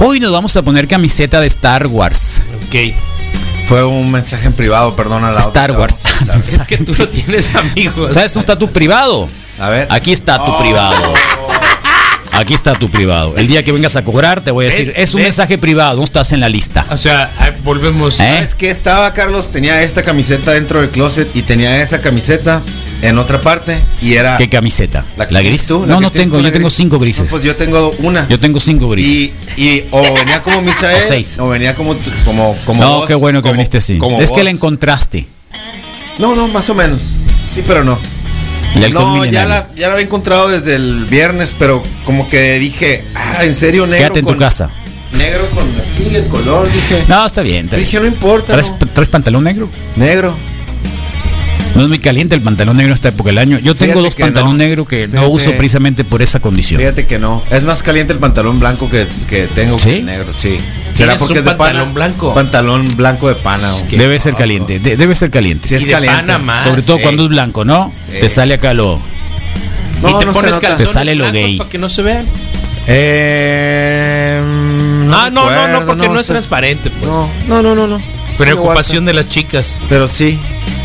Hoy 0.00 0.18
nos 0.18 0.32
vamos 0.32 0.56
a 0.56 0.62
poner 0.62 0.88
camiseta 0.88 1.40
de 1.40 1.46
Star 1.46 1.86
Wars. 1.86 2.42
Ok. 2.66 2.92
Fue 3.70 3.84
un 3.84 4.10
mensaje 4.10 4.48
en 4.48 4.52
privado, 4.52 4.96
perdona 4.96 5.30
la 5.30 5.38
Star 5.38 5.70
otra, 5.70 5.82
Wars. 5.82 6.00
Es 6.42 6.64
que 6.66 6.76
tú 6.78 6.92
no 6.98 7.06
tienes 7.06 7.54
amigos. 7.54 8.12
¿Sabes 8.12 8.34
dónde 8.34 8.42
está 8.52 8.58
tu 8.58 8.68
privado? 8.72 9.28
A 9.60 9.68
ver. 9.68 9.86
Aquí 9.90 10.10
está 10.10 10.38
tu 10.44 10.50
Oh. 10.50 10.58
privado. 10.60 11.14
Aquí 12.32 12.52
está 12.52 12.74
tu 12.74 12.90
privado. 12.90 13.36
El 13.36 13.46
día 13.46 13.62
que 13.62 13.70
vengas 13.70 13.94
a 13.94 14.02
cobrar 14.02 14.40
te 14.40 14.50
voy 14.50 14.64
a 14.64 14.70
decir, 14.70 14.86
¿Ves? 14.86 14.94
es 14.98 15.14
un 15.14 15.18
¿Ves? 15.18 15.26
mensaje 15.26 15.56
privado, 15.56 15.98
no 15.98 16.02
estás 16.02 16.32
en 16.32 16.40
la 16.40 16.48
lista. 16.48 16.84
O 16.90 16.96
sea, 16.96 17.30
ahí 17.38 17.52
volvemos. 17.62 18.18
¿Eh? 18.18 18.24
¿Sabes 18.38 18.56
qué 18.56 18.72
estaba, 18.72 19.14
Carlos? 19.14 19.52
Tenía 19.52 19.80
esta 19.82 20.02
camiseta 20.02 20.50
dentro 20.50 20.80
del 20.80 20.90
closet 20.90 21.28
y 21.36 21.42
tenía 21.42 21.80
esa 21.80 22.00
camiseta 22.00 22.60
en 23.02 23.18
otra 23.18 23.40
parte 23.40 23.78
y 24.02 24.14
era 24.14 24.36
¿Qué 24.36 24.48
camiseta? 24.48 25.04
la, 25.16 25.26
que 25.26 25.34
¿La 25.34 25.40
tienes 25.40 25.60
gris? 25.60 25.68
tú, 25.68 25.80
la 25.86 25.94
no, 25.94 26.00
no 26.00 26.10
tengo, 26.10 26.36
tú, 26.38 26.42
yo 26.42 26.52
tengo 26.52 26.66
gris. 26.66 26.76
cinco 26.76 26.98
grises. 26.98 27.24
No, 27.24 27.30
pues 27.30 27.42
yo 27.42 27.56
tengo 27.56 27.90
una. 28.00 28.28
Yo 28.28 28.38
tengo 28.38 28.60
cinco 28.60 28.88
grises. 28.90 29.32
y, 29.56 29.62
y 29.62 29.84
o 29.90 30.02
venía 30.14 30.42
como 30.42 30.60
Misael 30.62 31.02
O 31.04 31.06
seis. 31.08 31.38
o 31.38 31.48
venía 31.48 31.74
como 31.74 31.96
como 32.24 32.56
como 32.64 32.82
no, 32.82 32.96
vos, 32.98 33.06
qué 33.08 33.14
bueno 33.14 33.40
que 33.40 33.44
como- 33.48 33.54
viniste 33.54 33.78
así. 33.78 33.98
como 33.98 34.20
Es 34.20 34.30
que 34.30 34.44
la 34.44 34.50
encontraste. 34.50 35.26
No, 36.18 36.34
no, 36.36 36.48
más 36.48 36.68
o 36.70 36.74
menos. 36.74 37.00
Sí, 37.52 37.62
pero 37.66 37.82
no. 37.84 37.98
No, 38.92 39.24
ya 39.24 39.46
la, 39.46 39.68
ya 39.74 39.88
la 39.88 39.94
había 39.94 40.04
encontrado 40.06 40.48
desde 40.48 40.76
el 40.76 41.06
viernes, 41.06 41.54
pero 41.58 41.82
como 42.04 42.28
que 42.30 42.58
dije, 42.60 43.04
ah, 43.16 43.44
en 43.44 43.54
serio, 43.56 43.84
negro. 43.86 43.98
Quédate 43.98 44.18
en 44.20 44.26
tu 44.26 44.36
casa. 44.36 44.70
Negro 45.18 45.48
con 45.50 45.64
así 45.80 46.14
el 46.14 46.26
color, 46.26 46.70
dije. 46.72 47.04
No, 47.08 47.26
está 47.26 47.42
bien. 47.42 47.64
está 47.64 47.76
bien. 47.76 47.86
dije, 47.86 47.98
no 48.00 48.06
importa. 48.06 48.52
¿Traes, 48.52 48.70
no. 48.70 48.76
traes 48.92 49.08
pantalón 49.08 49.42
negro? 49.42 49.68
Negro. 49.96 50.36
No 51.80 51.84
es 51.84 51.88
muy 51.88 51.98
caliente 51.98 52.34
el 52.34 52.42
pantalón 52.42 52.76
negro 52.76 52.88
en 52.90 52.92
esta 52.92 53.08
época 53.08 53.28
del 53.30 53.38
año. 53.38 53.58
Yo 53.58 53.74
tengo 53.74 53.94
Fíjate 53.94 54.04
dos 54.04 54.14
pantalón 54.14 54.50
no. 54.50 54.56
negro 54.58 54.86
que 54.86 55.08
no 55.08 55.30
uso 55.30 55.52
precisamente 55.52 56.04
por 56.04 56.20
esa 56.20 56.38
condición. 56.38 56.78
Fíjate 56.78 57.06
que 57.06 57.18
no. 57.18 57.42
Es 57.50 57.64
más 57.64 57.82
caliente 57.82 58.12
el 58.12 58.18
pantalón 58.18 58.60
blanco 58.60 58.90
que, 58.90 59.06
que 59.30 59.46
tengo 59.46 59.78
¿Sí? 59.78 59.88
que 59.88 59.98
el 60.00 60.04
negro, 60.04 60.34
sí. 60.34 60.58
¿Tienes 60.94 61.22
un 61.22 61.34
es 61.34 61.42
de 61.42 61.50
pantalón 61.52 61.80
pana? 61.84 61.92
blanco? 61.94 62.34
Pantalón 62.34 62.86
blanco 62.98 63.28
de 63.28 63.34
pana. 63.36 63.72
Debe 63.90 64.18
ser 64.18 64.34
caliente, 64.34 64.78
de- 64.78 64.98
debe 64.98 65.14
ser 65.14 65.30
caliente. 65.30 65.68
Sí, 65.68 65.76
es 65.76 65.84
Y 65.84 65.86
de 65.86 65.92
caliente. 65.92 66.16
pana 66.20 66.38
más. 66.38 66.64
Sobre 66.64 66.82
todo 66.82 66.98
sí. 66.98 67.02
cuando 67.02 67.22
es 67.22 67.28
blanco, 67.30 67.64
¿no? 67.64 67.94
Sí. 68.02 68.12
Te 68.20 68.28
sale 68.28 68.52
acá 68.52 68.74
lo. 68.74 69.00
No, 70.02 70.10
y 70.10 70.18
te 70.18 70.26
no 70.26 70.34
pones 70.34 70.60
Te 70.60 70.84
sale 70.86 71.14
lo 71.14 71.32
gay. 71.32 71.56
para 71.56 71.70
que 71.70 71.78
no 71.78 71.88
se 71.88 72.02
vean. 72.02 72.26
Eh, 72.88 74.38
no 74.44 75.16
ah, 75.16 75.30
no, 75.30 75.50
no, 75.50 75.68
no, 75.68 75.86
porque 75.86 76.08
no, 76.08 76.20
es 76.20 76.26
transparente, 76.26 76.90
pues. 76.90 77.10
No, 77.10 77.30
no, 77.48 77.62
no, 77.62 77.74
no. 77.74 77.86
no. 77.86 78.02
Preocupación 78.36 79.06
de 79.06 79.14
las 79.14 79.30
chicas. 79.30 79.78
Pero 79.88 80.08
sí. 80.08 80.38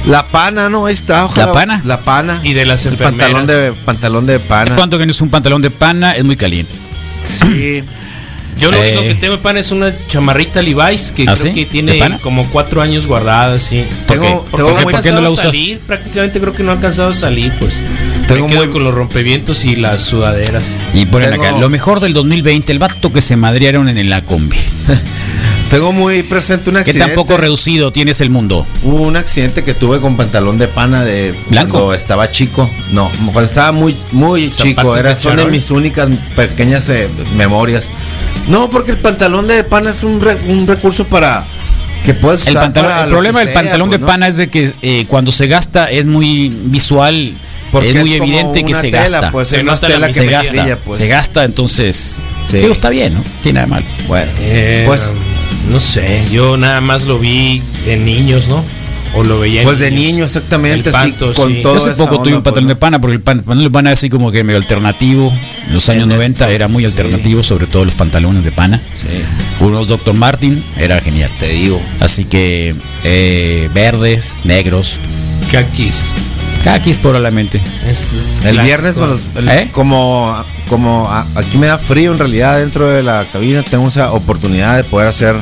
La 0.07 0.25
pana, 0.27 0.69
¿no? 0.69 0.87
Está. 0.87 1.25
ojalá- 1.25 1.47
¿La 1.47 1.51
pana? 1.53 1.81
La 1.85 1.99
pana. 2.01 2.39
Y 2.43 2.53
de 2.53 2.65
las 2.65 2.85
El 2.85 2.93
enfermeras. 2.93 3.31
pantalón 3.33 3.47
de, 3.47 3.73
pantalón 3.85 4.25
de 4.27 4.39
pana. 4.39 4.75
Cuando 4.75 4.97
tienes 4.97 5.19
un 5.21 5.29
pantalón 5.29 5.61
de 5.61 5.71
pana 5.71 6.15
es 6.15 6.23
muy 6.23 6.35
caliente. 6.35 6.71
Sí. 7.23 7.83
Yo 8.57 8.71
lo 8.71 8.77
Eh. 8.81 8.91
único 8.97 9.01
que 9.01 9.15
tengo 9.15 9.35
de 9.35 9.41
pana 9.43 9.59
es 9.59 9.71
una 9.71 9.93
chamarrita 10.07 10.61
Levi's 10.61 11.11
que 11.11 11.23
¿Ah, 11.23 11.33
creo 11.33 11.35
sí? 11.35 11.49
que 11.53 11.59
¿De 11.61 11.65
tiene 11.65 12.19
como 12.21 12.45
cuatro 12.45 12.81
años 12.81 13.05
guardada, 13.05 13.59
sí. 13.59 13.83
¿Por 14.07 14.17
Tengo- 14.17 14.45
Porque 14.49 14.63
muy- 14.63 14.73
no 14.75 14.79
he 14.79 14.83
¿Por 14.93 15.01
qué 15.01 15.11
no 15.11 15.19
la 15.21 15.29
usas? 15.29 15.43
salir, 15.47 15.79
prácticamente 15.79 16.39
creo 16.39 16.53
que 16.53 16.63
no 16.63 16.71
ha 16.71 16.75
alcanzado 16.75 17.09
a 17.09 17.13
salir, 17.13 17.51
pues. 17.59 17.81
Tengo 18.29 18.47
Me 18.47 18.53
quedo 18.53 18.63
muy- 18.63 18.71
con 18.73 18.83
los 18.85 18.93
rompevientos 18.93 19.65
y 19.65 19.75
las 19.75 20.01
sudaderas. 20.03 20.63
Y 20.93 21.05
ponen 21.05 21.31
Tengo- 21.31 21.43
acá, 21.43 21.57
lo 21.59 21.69
mejor 21.69 21.99
del 21.99 22.13
2020, 22.13 22.71
el 22.71 22.79
vato 22.79 23.11
que 23.11 23.21
se 23.21 23.35
madrearon 23.35 23.89
en 23.89 24.09
la 24.09 24.21
combi. 24.21 24.55
Tengo 25.69 25.91
muy 25.91 26.23
presente 26.23 26.69
un 26.69 26.75
Que 26.75 26.81
accidente. 26.81 27.07
tampoco 27.07 27.37
reducido 27.37 27.91
tienes 27.91 28.21
el 28.21 28.29
mundo. 28.29 28.65
Hubo 28.83 28.97
un 29.01 29.17
accidente 29.17 29.63
que 29.63 29.73
tuve 29.73 29.99
con 29.99 30.15
pantalón 30.15 30.57
de 30.57 30.67
pana 30.67 31.03
de 31.03 31.33
¿Blanco? 31.49 31.71
cuando 31.73 31.93
estaba 31.93 32.31
chico. 32.31 32.69
No, 32.91 33.09
cuando 33.33 33.41
estaba 33.49 33.71
muy 33.71 33.95
muy 34.11 34.49
¿Zapatos 34.51 34.67
chico. 34.75 34.93
de 34.93 34.99
Era, 35.01 35.15
son 35.17 35.35
de 35.37 35.45
mis 35.45 35.71
únicas 35.71 36.07
pequeñas 36.35 36.87
eh, 36.89 37.07
memorias. 37.35 37.89
No, 38.47 38.69
porque 38.69 38.91
el 38.91 38.97
pantalón 38.97 39.47
de 39.47 39.63
pana 39.63 39.89
es 39.89 40.03
un, 40.03 40.21
re- 40.21 40.37
un 40.47 40.67
recurso 40.67 41.05
para 41.05 41.43
que 42.05 42.13
puedes 42.13 42.41
usar 42.41 42.53
El, 42.53 42.59
pantalón, 42.59 42.89
para 42.91 43.03
el 43.03 43.09
problema 43.09 43.39
del 43.39 43.51
pantalón 43.51 43.87
pues, 43.89 43.99
de 43.99 44.01
¿no? 44.05 44.07
pana 44.07 44.27
es 44.27 44.37
de 44.37 44.47
que 44.49 44.71
eh, 44.83 45.05
cuando 45.09 45.31
se 45.31 45.47
gasta 45.47 45.89
es 45.89 46.05
muy 46.05 46.49
visual, 46.65 47.33
Porque 47.71 47.89
es 47.89 47.95
muy 47.95 48.11
como 48.19 48.23
evidente 48.23 48.63
que 48.63 48.75
se 48.75 48.91
tela, 48.91 49.01
gasta. 49.01 49.31
Pues, 49.31 49.47
Se 49.49 49.57
es 49.57 49.63
nota 49.63 49.87
tela 49.87 50.07
que 50.07 50.13
se 50.13 50.27
gasta, 50.27 50.77
pues. 50.85 50.99
se 50.99 51.07
gasta, 51.07 51.43
entonces. 51.43 52.21
Sí. 52.49 52.57
Digo, 52.57 52.71
está 52.71 52.91
bien, 52.91 53.15
¿no? 53.15 53.23
Tiene 53.41 53.55
nada 53.61 53.65
de 53.65 53.71
malo. 53.71 53.85
Bueno, 54.07 54.31
Eh, 54.39 54.83
pues 54.85 55.15
no 55.71 55.79
sé, 55.79 56.23
yo 56.31 56.57
nada 56.57 56.81
más 56.81 57.05
lo 57.05 57.19
vi 57.19 57.61
en 57.87 58.05
niños, 58.05 58.47
¿no? 58.47 58.63
o 59.17 59.23
lo 59.23 59.39
veía 59.39 59.61
en 59.61 59.65
Pues 59.67 59.79
de 59.79 59.91
niños. 59.91 60.11
niño, 60.11 60.25
exactamente, 60.25 60.89
El 60.89 60.95
así, 60.95 61.11
con 61.13 61.33
sí. 61.33 61.61
todo. 61.63 61.77
Yo 61.77 61.77
hace 61.77 61.91
poco 61.91 62.21
tuve 62.21 62.35
un 62.35 62.43
pantalón 62.43 62.65
pues, 62.67 62.67
de 62.67 62.75
pana, 62.75 62.99
porque 62.99 63.15
el 63.15 63.21
pan- 63.21 63.37
pantalón 63.37 63.63
de 63.63 63.69
pana 63.71 63.91
así 63.91 64.09
como 64.09 64.29
que 64.29 64.43
medio 64.43 64.57
alternativo. 64.59 65.31
En 65.67 65.73
los 65.73 65.87
años 65.87 66.03
En 66.03 66.09
90 66.09 66.43
esto, 66.45 66.53
era 66.53 66.67
muy 66.67 66.83
sí. 66.83 66.87
alternativo, 66.87 67.41
sobre 67.41 67.65
todo 67.67 67.85
los 67.85 67.93
pantalones 67.93 68.43
de 68.43 68.51
pana. 68.51 68.81
Sí, 68.95 69.05
Unos 69.63 69.87
Dr. 69.87 70.15
Martin, 70.15 70.61
era 70.77 70.99
genial. 70.99 71.31
te 71.39 71.47
digo. 71.47 71.81
Así 72.01 72.25
que 72.25 72.75
eh, 73.05 73.69
verdes, 73.73 74.33
negros, 74.43 74.97
Kakis. 75.49 76.09
caquis 76.65 76.97
probablemente. 76.97 77.61
Es- 77.87 78.11
es 78.11 78.35
El 78.37 78.41
clásico. 78.41 78.63
viernes, 78.63 78.97
me 78.97 79.07
los- 79.07 79.21
el- 79.37 79.47
¿Eh? 79.47 79.69
como, 79.71 80.35
como 80.67 81.07
a- 81.09 81.25
aquí 81.35 81.57
me 81.57 81.67
da 81.67 81.77
frío 81.77 82.11
en 82.11 82.17
realidad 82.19 82.57
dentro 82.59 82.87
de 82.89 83.01
la 83.01 83.25
cabina, 83.31 83.63
tengo 83.63 83.87
esa 83.87 84.11
oportunidad 84.11 84.75
de 84.75 84.83
poder 84.83 85.07
hacer 85.07 85.35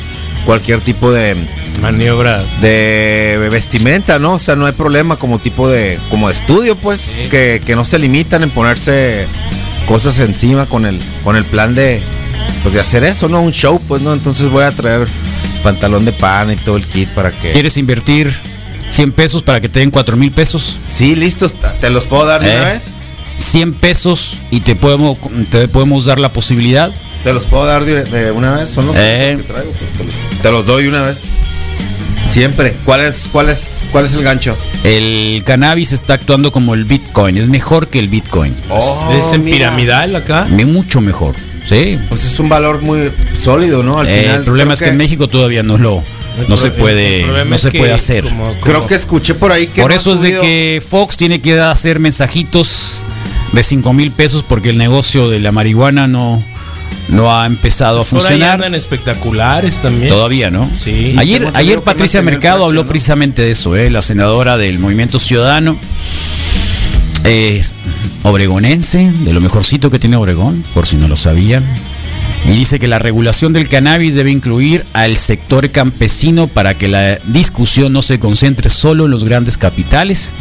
cualquier 0.45 0.81
tipo 0.81 1.11
de, 1.11 1.35
Maniobra. 1.81 2.43
de 2.61 3.47
vestimenta, 3.51 4.19
¿no? 4.19 4.33
O 4.33 4.39
sea, 4.39 4.55
no 4.55 4.65
hay 4.65 4.73
problema 4.73 5.15
como 5.17 5.39
tipo 5.39 5.69
de, 5.69 5.97
como 6.09 6.27
de 6.27 6.33
estudio, 6.35 6.75
pues, 6.75 7.01
Sí. 7.01 7.29
que, 7.29 7.61
que 7.65 7.75
no 7.75 7.85
se 7.85 7.99
limitan 7.99 8.43
en 8.43 8.49
ponerse 8.49 9.25
cosas 9.87 10.19
encima 10.19 10.65
con 10.65 10.85
el, 10.85 10.99
con 11.23 11.35
el 11.35 11.45
plan 11.45 11.73
de, 11.73 12.01
pues, 12.61 12.73
de 12.75 12.81
hacer 12.81 13.03
eso, 13.03 13.27
¿no? 13.29 13.41
Un 13.41 13.51
show, 13.51 13.81
pues, 13.87 14.01
¿no? 14.01 14.13
Entonces 14.13 14.49
voy 14.49 14.63
a 14.63 14.71
traer 14.71 15.07
pantalón 15.63 16.05
de 16.05 16.11
pan 16.13 16.51
y 16.51 16.55
todo 16.57 16.77
el 16.77 16.85
kit 16.85 17.09
para 17.09 17.31
que... 17.31 17.51
¿Quieres 17.53 17.77
invertir 17.77 18.33
100 18.89 19.11
pesos 19.13 19.43
para 19.43 19.61
que 19.61 19.69
te 19.69 19.79
den 19.79 19.91
4 19.91 20.15
mil 20.17 20.31
pesos? 20.31 20.77
Sí, 20.89 21.15
listos, 21.15 21.53
te 21.81 21.89
los 21.89 22.05
puedo 22.05 22.25
dar 22.25 22.41
de 22.41 22.51
¿Eh? 22.53 22.59
una 22.59 22.69
vez. 22.69 22.91
100 23.37 23.73
pesos 23.73 24.37
y 24.51 24.59
te 24.59 24.75
podemos, 24.75 25.17
te 25.49 25.67
podemos 25.67 26.05
dar 26.05 26.19
la 26.19 26.31
posibilidad. 26.31 26.91
Te 27.23 27.33
los 27.33 27.45
puedo 27.45 27.65
dar 27.65 27.83
de, 27.85 28.31
una 28.31 28.51
vez, 28.51 28.69
son 28.69 28.85
los 28.87 28.95
Eh. 28.97 29.35
que 29.37 29.43
traigo, 29.43 29.71
pues, 29.71 29.91
te, 29.97 30.03
los, 30.03 30.13
te 30.43 30.51
los 30.51 30.65
doy 30.67 30.85
una 30.87 31.01
vez. 31.01 31.17
Siempre. 32.27 32.73
¿Cuál 32.85 33.01
es, 33.01 33.27
cuál 33.31 33.49
es, 33.49 33.83
cuál 33.91 34.05
es 34.05 34.13
el 34.13 34.23
gancho? 34.23 34.55
El 34.83 35.43
cannabis 35.45 35.91
está 35.91 36.13
actuando 36.15 36.51
como 36.51 36.73
el 36.73 36.85
Bitcoin, 36.85 37.37
es 37.37 37.47
mejor 37.49 37.87
que 37.87 37.99
el 37.99 38.07
Bitcoin. 38.07 38.53
es 39.11 39.31
en 39.33 39.41
Oh, 39.41 39.43
mira. 39.43 39.57
piramidal 39.57 40.15
acá. 40.15 40.45
Mucho 40.49 41.01
mejor. 41.01 41.35
Sí. 41.67 41.97
Pues 42.09 42.25
es 42.25 42.39
un 42.39 42.49
valor 42.49 42.81
muy 42.81 43.09
sólido, 43.39 43.83
¿no? 43.83 43.99
Al 43.99 44.07
Eh, 44.09 44.21
final. 44.21 44.35
el 44.39 44.43
problema 44.43 44.73
es 44.73 44.79
que, 44.81 44.89
en 44.89 44.97
México 44.97 45.27
todavía 45.27 45.63
no 45.63 45.77
lo 45.77 46.03
no 46.49 46.57
se 46.57 46.71
puede 46.71 47.25
no 47.45 47.57
se 47.57 47.71
puede 47.71 47.93
hacer. 47.93 48.23
como- 48.25 48.47
como- 48.49 48.61
Creo 48.61 48.87
que 48.87 48.95
escuché 48.95 49.33
por 49.35 49.51
ahí 49.51 49.67
que. 49.67 49.81
Por 49.81 49.91
no 49.91 49.95
eso 49.97 50.13
es 50.15 50.21
de 50.21 50.39
que 50.39 50.83
Fox 50.87 51.15
tiene 51.17 51.39
que 51.41 51.59
hacer 51.59 51.99
mensajitos 51.99 53.03
de 53.53 53.63
5 53.63 53.93
mil 53.93 54.11
pesos 54.11 54.43
porque 54.43 54.71
el 54.71 54.77
negocio 54.77 55.29
de 55.29 55.39
la 55.39 55.51
marihuana 55.51 56.07
no 56.07 56.43
no 57.13 57.33
ha 57.33 57.45
empezado 57.45 57.99
a 57.99 58.01
ahí 58.01 58.07
funcionar. 58.07 58.55
andan 58.55 58.75
espectaculares 58.75 59.79
también. 59.79 60.09
Todavía, 60.09 60.51
¿no? 60.51 60.69
Sí. 60.75 61.15
Ayer, 61.17 61.47
ayer 61.53 61.81
Patricia 61.81 62.21
Mercado 62.21 62.55
precio, 62.55 62.67
habló 62.67 62.83
¿no? 62.83 62.89
precisamente 62.89 63.41
de 63.41 63.51
eso, 63.51 63.75
¿eh? 63.75 63.89
la 63.89 64.01
senadora 64.01 64.57
del 64.57 64.79
Movimiento 64.79 65.19
Ciudadano, 65.19 65.77
es 67.23 67.73
obregonense, 68.23 69.11
de 69.11 69.33
lo 69.33 69.41
mejorcito 69.41 69.89
que 69.89 69.99
tiene 69.99 70.15
Obregón, 70.17 70.63
por 70.73 70.85
si 70.85 70.95
no 70.97 71.07
lo 71.07 71.17
sabían. 71.17 71.63
Y 72.45 72.51
dice 72.51 72.77
que 72.77 72.89
la 72.89 72.99
regulación 72.99 73.53
del 73.53 73.69
cannabis 73.69 74.15
debe 74.15 74.29
incluir 74.29 74.83
al 74.93 75.15
sector 75.17 75.69
campesino 75.69 76.47
para 76.47 76.73
que 76.73 76.89
la 76.89 77.17
discusión 77.27 77.93
no 77.93 78.01
se 78.01 78.19
concentre 78.19 78.69
solo 78.69 79.05
en 79.05 79.11
los 79.11 79.23
grandes 79.23 79.57
capitales 79.57 80.33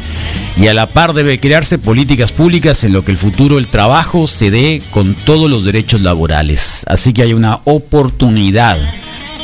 y 0.60 0.66
a 0.66 0.74
la 0.74 0.86
par 0.86 1.12
debe 1.12 1.38
crearse 1.38 1.78
políticas 1.78 2.32
públicas 2.32 2.82
en 2.82 2.92
lo 2.92 3.04
que 3.04 3.12
el 3.12 3.18
futuro 3.18 3.54
del 3.56 3.68
trabajo 3.68 4.26
se 4.26 4.50
dé 4.50 4.82
con 4.90 5.14
todos 5.14 5.48
los 5.48 5.64
derechos 5.64 6.00
laborales. 6.00 6.82
Así 6.88 7.12
que 7.12 7.22
hay 7.22 7.34
una 7.34 7.60
oportunidad 7.64 8.78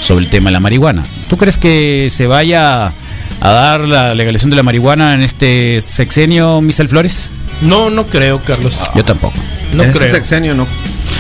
sobre 0.01 0.25
el 0.25 0.31
tema 0.31 0.51
de 0.51 0.55
la 0.55 0.61
marihuana. 0.61 1.05
¿Tú 1.31 1.37
crees 1.37 1.59
que 1.59 2.09
se 2.11 2.27
vaya 2.27 2.93
a 3.41 3.51
dar 3.51 3.81
la 3.83 4.15
legalización 4.17 4.51
de 4.51 4.57
la 4.57 4.63
marihuana 4.65 5.15
en 5.15 5.23
este 5.23 5.81
sexenio, 5.87 6.61
Michel 6.61 6.89
Flores? 6.89 7.31
No, 7.63 7.89
no 7.89 8.07
creo, 8.07 8.41
Carlos. 8.45 8.79
Yo 8.95 9.05
tampoco. 9.05 9.35
No 9.75 9.83
en 9.83 9.91
este 9.91 10.01
creo. 10.01 10.13
sexenio, 10.13 10.55
¿no? 10.55 10.67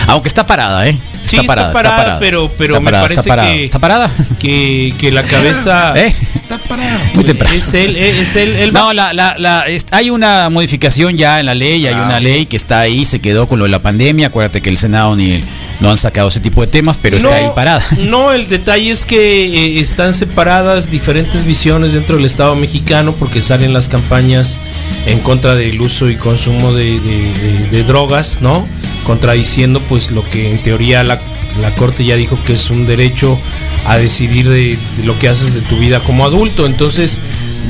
Aunque 0.08 0.28
está 0.28 0.46
parada, 0.46 0.88
¿eh? 0.88 0.96
Sí, 1.26 1.36
está 1.36 1.72
parada, 1.72 2.18
pero- 2.18 2.50
pero 2.56 2.74
Está 2.74 2.80
me 2.80 2.84
parada, 2.86 3.04
parece 3.04 3.20
está 3.20 3.28
parada. 3.28 3.48
que- 3.52 3.64
¿Está 3.66 3.78
parada? 3.78 4.10
Que, 4.38 4.94
que 4.98 5.10
la 5.12 5.22
cabeza 5.22 5.92
¿Eh? 5.97 6.14
Está 6.34 6.56
parado. 6.58 6.99
Muy 7.14 7.25
temprano. 7.25 7.54
es 7.54 7.75
él, 7.75 7.97
es 7.97 8.34
él, 8.36 8.56
él 8.56 8.73
No, 8.73 8.94
la, 8.94 9.12
la, 9.12 9.36
la- 9.38 9.66
es- 9.68 9.84
hay 9.90 10.08
una 10.08 10.49
modificación 10.49 11.16
ya 11.18 11.38
en 11.40 11.47
la 11.47 11.54
ley, 11.54 11.86
hay 11.86 11.92
Ah, 11.94 12.04
una 12.06 12.18
sí. 12.18 12.25
ley 12.25 12.47
que 12.47 12.56
está 12.56 12.80
ahí, 12.80 13.04
se 13.04 13.21
quedó 13.21 13.47
con 13.47 13.58
lo 13.58 13.66
de 13.66 13.71
la 13.71 13.80
pandemia, 13.80 14.28
acuérdate 14.28 14.62
que 14.62 14.71
el 14.71 14.78
Senado 14.78 15.14
ni 15.16 15.32
el- 15.32 15.44
no 15.80 15.90
han 15.90 15.97
sacado 15.99 16.28
ese 16.28 16.40
tipo 16.40 16.62
de 16.62 16.66
temas, 16.68 16.97
pero 17.02 17.18
está 17.18 17.34
ahí 17.34 17.47
parada. 17.54 17.84
No, 17.99 18.32
el 18.32 18.49
detalle 18.49 18.90
es 18.90 19.04
que 19.04 19.44
eh, 19.44 19.80
están 19.80 20.14
separadas 20.14 20.90
diferentes 20.90 21.44
visiones 21.44 21.92
dentro 21.92 22.16
del 22.16 22.25
Estado 22.25 22.56
mexicano 22.56 23.12
porque 23.12 23.42
salen 23.42 23.75
las 23.75 23.88
campañas 23.88 24.58
en 25.06 25.21
contra 25.21 25.54
del 25.54 25.78
uso 25.80 26.08
y 26.08 26.16
consumo 26.16 26.73
de, 26.73 26.99
de- 26.99 27.32
de- 27.34 27.68
de 27.71 27.82
drogas, 27.84 28.40
¿no? 28.40 28.66
Contradiciendo 29.08 29.80
pues 29.80 30.10
lo 30.10 30.23
que 30.23 30.50
en 30.50 30.58
teoría 30.58 31.02
la, 31.02 31.18
la 31.62 31.75
Corte 31.75 32.04
ya 32.04 32.14
dijo 32.14 32.38
que 32.47 32.52
es 32.52 32.68
un 32.68 32.86
derecho 32.86 33.38
a 33.86 33.97
decidir 33.97 34.47
de, 34.49 34.76
de 34.99 35.04
lo 35.04 35.18
que 35.18 35.30
haces 35.30 35.54
de 35.54 35.62
tu 35.62 35.78
vida 35.78 36.00
como 36.00 36.26
adulto. 36.26 36.66
Entonces, 36.66 37.18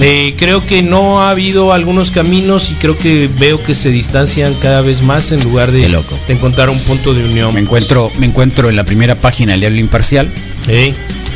eh, 0.01 0.35
creo 0.37 0.67
que 0.67 0.83
no 0.83 1.23
ha 1.23 1.31
habido 1.31 1.73
algunos 1.73 2.11
caminos 2.11 2.71
y 2.71 2.75
creo 2.75 2.99
que 2.99 3.31
veo 3.39 3.63
que 3.63 3.75
se 3.75 3.91
distancian 3.91 4.53
cada 4.55 4.81
vez 4.81 5.03
más 5.03 5.31
en 5.31 5.41
lugar 5.43 5.71
de, 5.71 5.89
loco. 5.89 6.19
de 6.27 6.35
encontrar 6.35 6.71
un 6.71 6.79
punto 6.81 7.15
de 7.15 7.25
unión. 7.25 7.55
Me 7.55 7.61
encuentro, 7.61 8.11
me 8.19 8.27
encuentro 8.27 8.69
en 8.69 8.77
la 8.77 8.85
primera 8.85 9.15
página 9.15 9.53
del 9.53 9.61
Diario 9.61 9.79
Imparcial 9.79 10.29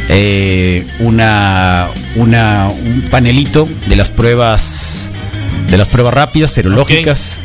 eh, 0.08 0.84
una, 0.98 1.88
una, 2.16 2.68
un 2.68 3.02
panelito 3.10 3.68
de 3.86 3.96
las 3.96 4.10
pruebas 4.10 5.10
de 5.70 5.78
las 5.78 5.88
pruebas 5.88 6.12
rápidas 6.12 6.50
serológicas 6.50 7.40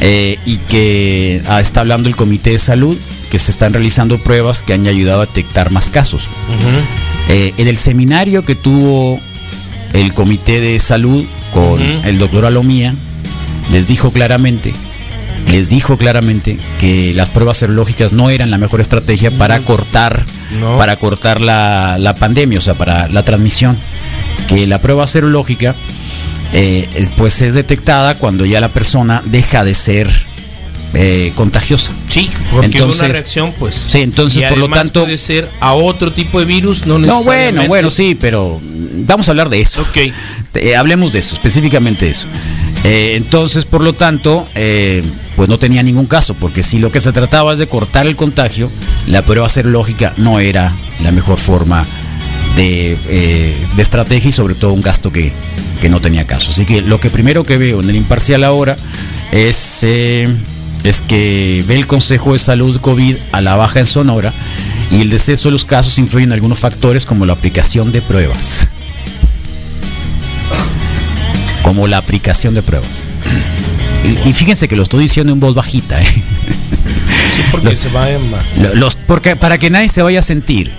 eh, 0.00 0.38
y 0.44 0.56
que 0.58 1.42
ah, 1.48 1.60
está 1.60 1.80
hablando 1.80 2.08
el 2.08 2.16
Comité 2.16 2.50
de 2.50 2.58
Salud 2.58 2.96
que 3.30 3.38
se 3.38 3.50
están 3.50 3.72
realizando 3.72 4.18
pruebas 4.18 4.62
que 4.62 4.72
han 4.74 4.86
ayudado 4.86 5.22
a 5.22 5.26
detectar 5.26 5.70
más 5.70 5.88
casos. 5.90 6.28
Eh, 7.28 7.52
en 7.58 7.66
el 7.68 7.76
seminario 7.78 8.44
que 8.44 8.54
tuvo 8.54 9.18
el 9.92 10.12
Comité 10.14 10.60
de 10.60 10.78
Salud 10.78 11.24
con 11.52 11.80
el 11.80 12.18
doctor 12.18 12.44
Alomía, 12.44 12.94
les 13.72 13.86
dijo 13.88 14.12
claramente, 14.12 14.72
les 15.50 15.68
dijo 15.70 15.96
claramente 15.96 16.58
que 16.78 17.12
las 17.14 17.30
pruebas 17.30 17.56
serológicas 17.56 18.12
no 18.12 18.30
eran 18.30 18.50
la 18.50 18.58
mejor 18.58 18.80
estrategia 18.80 19.30
para 19.32 19.58
cortar, 19.60 20.24
No. 20.60 20.78
para 20.78 20.96
cortar 20.96 21.40
la, 21.40 21.96
la 21.98 22.14
pandemia, 22.14 22.58
o 22.58 22.62
sea, 22.62 22.74
para 22.74 23.08
la 23.08 23.24
transmisión. 23.24 23.76
Que 24.48 24.66
la 24.68 24.80
prueba 24.80 25.06
serológica 25.08 25.74
eh, 26.52 27.08
pues 27.16 27.42
es 27.42 27.54
detectada 27.54 28.14
cuando 28.16 28.44
ya 28.46 28.60
la 28.60 28.68
persona 28.68 29.22
deja 29.24 29.64
de 29.64 29.74
ser 29.74 30.10
eh, 30.94 31.32
contagiosa. 31.34 31.92
Sí, 32.08 32.30
porque 32.50 32.66
Entonces- 32.66 33.00
una 33.02 33.12
reacción, 33.12 33.52
pues. 33.58 33.74
Sí, 33.88 34.00
entonces, 34.00 34.42
y 34.42 34.46
por 34.46 34.56
lo 34.56 34.68
tanto- 34.68 35.02
puede 35.04 35.18
ser 35.18 35.48
a 35.60 35.74
otro 35.74 36.12
tipo 36.12 36.38
de 36.38 36.46
virus, 36.46 36.86
no 36.86 36.98
No, 36.98 37.06
necesariamente. 37.06 37.52
bueno, 37.58 37.68
bueno, 37.68 37.90
sí, 37.90 38.16
pero 38.18 38.60
vamos 39.06 39.28
a 39.28 39.32
hablar 39.32 39.50
de 39.50 39.60
eso. 39.60 39.82
Ok. 39.82 40.12
Eh, 40.54 40.74
hablemos 40.76 41.12
de 41.12 41.18
eso, 41.18 41.34
específicamente 41.34 42.06
de 42.06 42.12
eso. 42.12 42.28
Eh, 42.84 43.14
entonces, 43.16 43.66
por 43.66 43.82
lo 43.82 43.92
tanto, 43.92 44.46
pues 44.54 45.48
no 45.50 45.58
tenía 45.58 45.82
ningún 45.82 46.06
caso, 46.06 46.32
porque 46.34 46.62
si 46.62 46.78
lo 46.78 46.90
que 46.90 47.00
se 47.00 47.12
trataba 47.12 47.52
es 47.52 47.58
de 47.58 47.66
cortar 47.66 48.06
el 48.06 48.16
contagio, 48.16 48.70
la 49.06 49.20
prueba 49.22 49.48
serológica 49.50 50.14
no 50.16 50.40
era 50.40 50.72
la 51.02 51.12
mejor 51.12 51.38
forma 51.38 51.84
de, 52.56 52.98
eh, 53.08 53.56
de 53.76 53.82
estrategia 53.82 54.28
y 54.28 54.32
sobre 54.32 54.54
todo 54.54 54.72
un 54.72 54.82
gasto 54.82 55.12
que, 55.12 55.32
que 55.80 55.88
no 55.88 56.00
tenía 56.00 56.26
caso. 56.26 56.50
Así 56.50 56.64
que 56.64 56.82
lo 56.82 56.98
que 56.98 57.10
primero 57.10 57.44
que 57.44 57.56
veo 57.56 57.80
en 57.80 57.90
el 57.90 57.96
imparcial 57.96 58.42
ahora 58.44 58.76
es, 59.32 59.80
eh, 59.82 60.28
es 60.82 61.00
que 61.00 61.64
ve 61.66 61.76
el 61.76 61.86
Consejo 61.86 62.32
de 62.32 62.38
Salud 62.38 62.80
COVID 62.80 63.16
a 63.32 63.40
la 63.40 63.56
baja 63.56 63.80
en 63.80 63.86
Sonora 63.86 64.32
y 64.90 65.00
el 65.00 65.10
deceso 65.10 65.48
de 65.48 65.52
los 65.52 65.64
casos 65.64 65.98
influyen 65.98 66.30
en 66.30 66.34
algunos 66.34 66.58
factores 66.58 67.06
como 67.06 67.26
la 67.26 67.34
aplicación 67.34 67.92
de 67.92 68.02
pruebas 68.02 68.68
como 71.66 71.88
la 71.88 71.98
aplicación 71.98 72.54
de 72.54 72.62
pruebas. 72.62 73.02
Y, 74.04 74.28
y 74.28 74.32
fíjense 74.32 74.68
que 74.68 74.76
lo 74.76 74.84
estoy 74.84 75.02
diciendo 75.02 75.32
en 75.32 75.40
voz 75.40 75.56
bajita, 75.56 76.00
¿eh? 76.00 76.06
Sí, 76.06 77.42
porque 77.50 77.74
se 77.76 77.88
va 77.88 78.04
a 78.04 78.74
Los, 78.74 78.94
porque, 78.94 79.34
para 79.34 79.58
que 79.58 79.68
nadie 79.68 79.88
se 79.88 80.00
vaya 80.00 80.20
a 80.20 80.22
sentir 80.22 80.70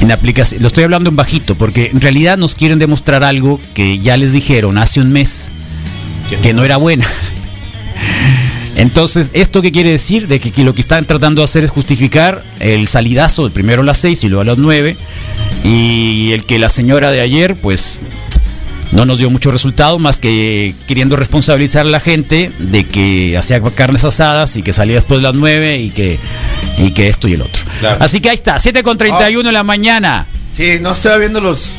en 0.00 0.12
aplicación. 0.12 0.62
Lo 0.62 0.68
estoy 0.68 0.84
hablando 0.84 1.10
en 1.10 1.16
bajito, 1.16 1.54
porque 1.54 1.90
en 1.92 2.00
realidad 2.00 2.38
nos 2.38 2.54
quieren 2.54 2.78
demostrar 2.78 3.24
algo 3.24 3.60
que 3.74 3.98
ya 3.98 4.16
les 4.16 4.32
dijeron 4.32 4.78
hace 4.78 5.00
un 5.00 5.10
mes 5.10 5.50
que 6.42 6.52
no 6.52 6.64
era 6.64 6.76
buena. 6.76 7.06
Entonces, 8.76 9.30
¿esto 9.32 9.60
qué 9.60 9.72
quiere 9.72 9.90
decir? 9.90 10.28
De 10.28 10.38
que, 10.38 10.62
lo 10.62 10.72
que 10.72 10.80
están 10.80 11.04
tratando 11.04 11.40
de 11.40 11.46
hacer 11.46 11.64
es 11.64 11.70
justificar 11.70 12.44
el 12.60 12.86
salidazo 12.86 13.50
primero 13.50 13.82
a 13.82 13.84
las 13.84 13.98
6 13.98 14.22
y 14.22 14.28
luego 14.28 14.42
a 14.42 14.44
las 14.44 14.58
9. 14.58 14.96
Y 15.64 16.30
el 16.32 16.44
que 16.44 16.60
la 16.60 16.68
señora 16.68 17.10
de 17.10 17.20
ayer, 17.20 17.56
pues, 17.56 18.00
no 18.92 19.04
nos 19.04 19.18
dio 19.18 19.30
mucho 19.30 19.50
resultado, 19.50 19.98
más 19.98 20.18
que 20.18 20.74
queriendo 20.86 21.16
responsabilizar 21.16 21.86
a 21.86 21.90
la 21.90 22.00
gente 22.00 22.50
de 22.58 22.84
que 22.84 23.36
hacía 23.36 23.60
carnes 23.60 24.04
asadas 24.04 24.56
y 24.56 24.62
que 24.62 24.72
salía 24.72 24.96
después 24.96 25.20
de 25.20 25.24
las 25.24 25.34
9 25.34 25.78
y 25.78 25.90
que, 25.90 26.18
y 26.78 26.90
que 26.92 27.08
esto 27.08 27.28
y 27.28 27.34
el 27.34 27.42
otro. 27.42 27.64
Claro. 27.80 27.98
Así 28.00 28.20
que 28.20 28.30
ahí 28.30 28.34
está, 28.34 28.58
7 28.58 28.82
con 28.82 28.98
31 28.98 29.48
en 29.48 29.54
la 29.54 29.62
mañana. 29.62 30.26
Sí, 30.58 30.78
no 30.80 30.92
estaba 30.92 31.18
viendo 31.18 31.40
los, 31.40 31.70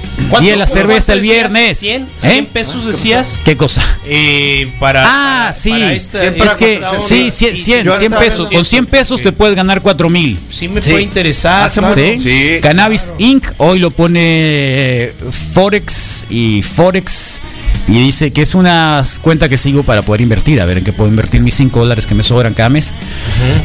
Y 0.42 0.48
en 0.48 0.58
la 0.58 0.66
cerveza 0.66 1.12
el 1.12 1.20
viernes. 1.20 1.80
100, 1.80 2.04
¿Eh? 2.04 2.08
100 2.20 2.46
pesos 2.46 2.86
decías 2.86 3.42
¿Qué 3.44 3.58
cosa? 3.58 3.84
eh, 4.06 4.72
para 4.80 5.04
Ah, 5.06 5.52
sí. 5.52 5.70
para 5.70 5.92
esta- 5.92 6.26
Es 6.26 6.56
que, 6.56 6.82
sí, 7.02 7.30
100, 7.30 7.58
100, 7.58 7.84
Yo 7.86 7.92
100 7.98 8.04
estaba 8.14 8.22
pesos. 8.24 8.50
Con 8.50 8.64
100 8.64 8.86
pesos 8.86 9.22
te 9.22 9.34
puedes 9.34 9.58
ganar 9.58 9.82
4 9.82 10.10
mil. 10.10 10.40
Sí 10.50 10.70
me 10.70 10.82
Sí. 10.82 10.92
puede 10.92 11.04
interesar. 11.04 11.64
Hace 11.64 11.82
claro. 11.82 11.94
¿Sí? 11.94 12.20
Sí, 12.20 12.60
Cannabis 12.62 13.12
Inc. 13.18 13.48
hoy 13.58 13.80
lo 13.80 13.92
pone 13.92 14.20
eh, 14.24 15.14
Forex 15.54 16.26
y 16.30 16.62
Forex. 16.62 17.42
Y 17.90 18.00
dice 18.00 18.32
que 18.32 18.44
es 18.44 18.54
una 18.54 19.02
cuenta 19.22 19.50
que 19.50 19.58
sigo 19.58 19.82
para 19.84 20.04
poder 20.04 20.22
invertir, 20.22 20.62
a 20.62 20.66
ver 20.66 20.78
en 20.78 20.84
qué 20.84 20.94
puedo 20.94 21.10
invertir 21.10 21.42
mis 21.42 21.56
5 21.56 21.80
dólares 21.80 22.06
que 22.06 22.14
me 22.14 22.22
sobran 22.24 22.54
cada 22.54 22.70
mes. 22.70 22.94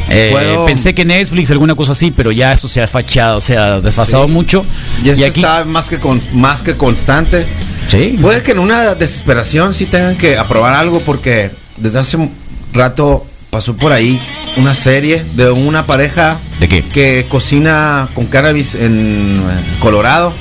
Eh, 0.09 0.29
Puedo- 0.31 0.65
Pensé 0.65 0.95
que 0.95 1.05
Netflix, 1.05 1.51
alguna 1.51 1.75
cosa 1.75 1.91
así, 1.91 2.09
pero 2.11 2.31
ya 2.31 2.51
eso 2.51 2.67
se 2.67 2.81
ha 2.81 2.87
fachado, 2.87 3.39
se 3.39 3.55
ha 3.55 3.79
desfasado 3.81 4.27
mucho. 4.27 4.65
Y 5.03 5.09
esto 5.09 5.25
aquí, 5.27 5.39
está 5.41 5.63
más 5.65 5.89
que, 5.89 5.99
con, 5.99 6.19
más 6.33 6.61
que 6.63 6.75
constante. 6.75 7.45
sí, 7.87 8.17
Puede 8.19 8.41
que 8.41 8.51
en 8.53 8.59
una 8.59 8.95
desesperación 8.95 9.75
sí 9.75 9.85
tengan 9.85 10.17
que 10.17 10.37
aprobar 10.37 10.73
algo 10.73 10.99
porque 11.01 11.51
desde 11.77 11.99
hace 11.99 12.17
un 12.17 12.31
rato 12.73 13.25
pasó 13.51 13.75
por 13.75 13.91
ahí 13.93 14.19
una 14.57 14.73
serie 14.73 15.23
de 15.35 15.51
una 15.51 15.85
pareja 15.85 16.37
¿De 16.59 16.67
qué? 16.67 16.83
que 16.83 17.25
cocina 17.29 18.09
con 18.15 18.25
cannabis 18.25 18.73
en 18.75 19.35
Colorado. 19.79 20.33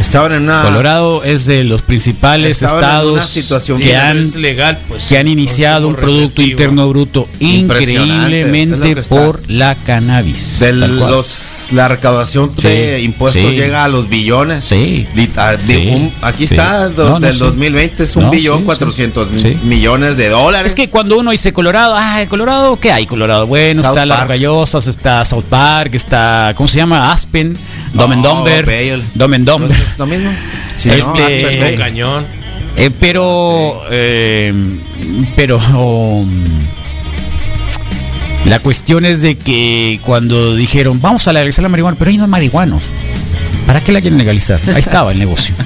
Estaban 0.00 0.32
en 0.32 0.42
una 0.42 0.62
Colorado 0.62 1.22
es 1.24 1.46
de 1.46 1.64
los 1.64 1.80
principales 1.82 2.60
estados 2.62 3.24
situación 3.24 3.80
que 3.80 3.96
han, 3.96 4.18
es 4.20 4.34
legal, 4.34 4.78
pues. 4.88 5.06
que 5.08 5.16
han 5.16 5.26
iniciado 5.28 5.88
un 5.88 5.94
Producto. 5.94 6.42
Interno 6.42 6.88
Bruto 6.88 7.28
increíblemente 7.40 8.96
por 9.02 9.40
la 9.48 9.74
cannabis. 9.74 10.58
de 10.60 10.72
los 10.72 11.48
la 11.72 11.88
recaudación 11.88 12.52
Sí, 12.56 12.68
de 12.68 13.00
impuestos 13.00 13.42
sí. 13.50 13.56
llega 13.56 13.84
a 13.84 13.88
los 13.88 14.08
billones. 14.08 14.64
Sí. 14.64 15.06
Li- 15.14 15.26
de 15.66 15.74
Sí, 15.74 15.88
un- 15.88 16.12
aquí 16.20 16.46
sí. 16.46 16.54
está 16.54 16.90
do- 16.90 17.04
No, 17.08 17.10
no, 17.18 17.20
del 17.20 17.32
sí. 17.32 17.38
2020 17.40 18.02
es 18.04 18.16
un 18.16 18.24
No, 18.24 18.30
billón 18.30 18.58
sí, 18.58 18.64
cuatrocientos 18.64 19.28
sí. 19.34 19.40
Sí. 19.40 19.58
millones 19.64 20.16
de 20.18 20.28
dólares. 20.28 20.72
Es 20.72 20.74
que 20.74 20.90
cuando 20.90 21.18
uno 21.18 21.30
dice 21.30 21.52
Colorado, 21.54 21.94
ah, 21.96 22.20
el 22.20 22.28
Colorado, 22.28 22.78
¿qué 22.78 22.92
hay 22.92 23.06
Colorado? 23.06 23.46
Bueno, 23.46 23.80
South 23.82 23.92
está 23.92 24.04
Las. 24.04 24.20
Rocallosas, 24.20 24.86
está 24.86 25.24
South 25.24 25.44
Park, 25.48 25.94
está, 25.94 26.52
¿cómo 26.56 26.68
se 26.68 26.76
llama? 26.76 27.10
Aspen, 27.12 27.56
Dom 27.94 28.12
and 28.12 28.22
Dumber, 28.24 28.66
Bale. 28.66 29.02
Dom 29.14 29.32
lo 29.98 30.06
mismo. 30.06 30.30
Este- 30.76 31.74
cañón. 31.78 32.24
Eh, 32.76 32.90
pero, 32.98 33.82
eh, 33.90 34.52
pero 35.36 35.60
la 38.46 38.58
cuestión 38.58 39.04
es 39.04 39.22
de 39.22 39.36
que 39.36 40.00
cuando 40.04 40.56
dijeron, 40.56 41.00
vamos 41.00 41.28
a 41.28 41.32
legalizar 41.32 41.62
la 41.62 41.68
marihuana, 41.68 41.96
pero 41.98 42.10
ahí 42.10 42.16
no 42.16 42.24
hay 42.24 42.30
marihuanos. 42.30 42.82
¿Para 43.66 43.80
qué 43.80 43.92
la 43.92 44.00
quieren 44.00 44.18
legalizar? 44.18 44.60
Ahí 44.68 44.80
estaba 44.80 45.12
el 45.12 45.18
negocio. 45.18 45.54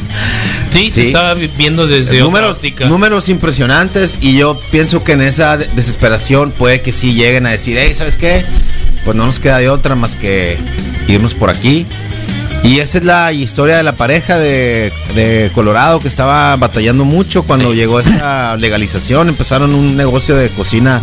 Sí, 0.73 0.91
se 0.91 1.07
estaba 1.07 1.33
viendo 1.57 1.87
desde 1.87 2.21
otra 2.21 2.25
números, 2.49 2.63
números 2.87 3.29
impresionantes 3.31 4.19
y 4.21 4.37
yo 4.37 4.61
pienso 4.71 5.03
que 5.03 5.13
en 5.13 5.23
esa 5.23 5.57
de- 5.57 5.67
desesperación 5.75 6.51
puede 6.51 6.83
que 6.83 6.93
sí 6.93 7.15
lleguen 7.15 7.47
a 7.47 7.51
decir, 7.51 7.79
hey, 7.81 7.93
¿sabes 7.95 8.19
qué? 8.19 8.45
Pues 9.07 9.17
no 9.17 9.25
nos 9.25 9.41
queda 9.41 9.57
de 9.57 9.71
otra 9.71 9.95
más 9.95 10.17
que 10.17 10.59
irnos 11.09 11.33
por 11.33 11.49
aquí. 11.49 11.87
Y 12.63 12.81
esa 12.81 12.99
es 12.99 13.05
la 13.05 13.33
historia 13.33 13.77
de 13.77 13.83
la 13.83 13.93
pareja 13.93 14.39
de, 14.39 14.93
de 15.15 15.51
Colorado 15.55 16.01
que 16.01 16.09
estaba 16.09 16.57
batallando 16.57 17.05
mucho 17.05 17.45
cuando 17.45 17.73
llegó 17.73 18.01
esta 18.01 18.57
legalización. 18.59 19.29
Empezaron 19.29 19.75
un 19.75 19.97
negocio 19.97 20.37
de 20.37 20.49
cocina 20.49 21.01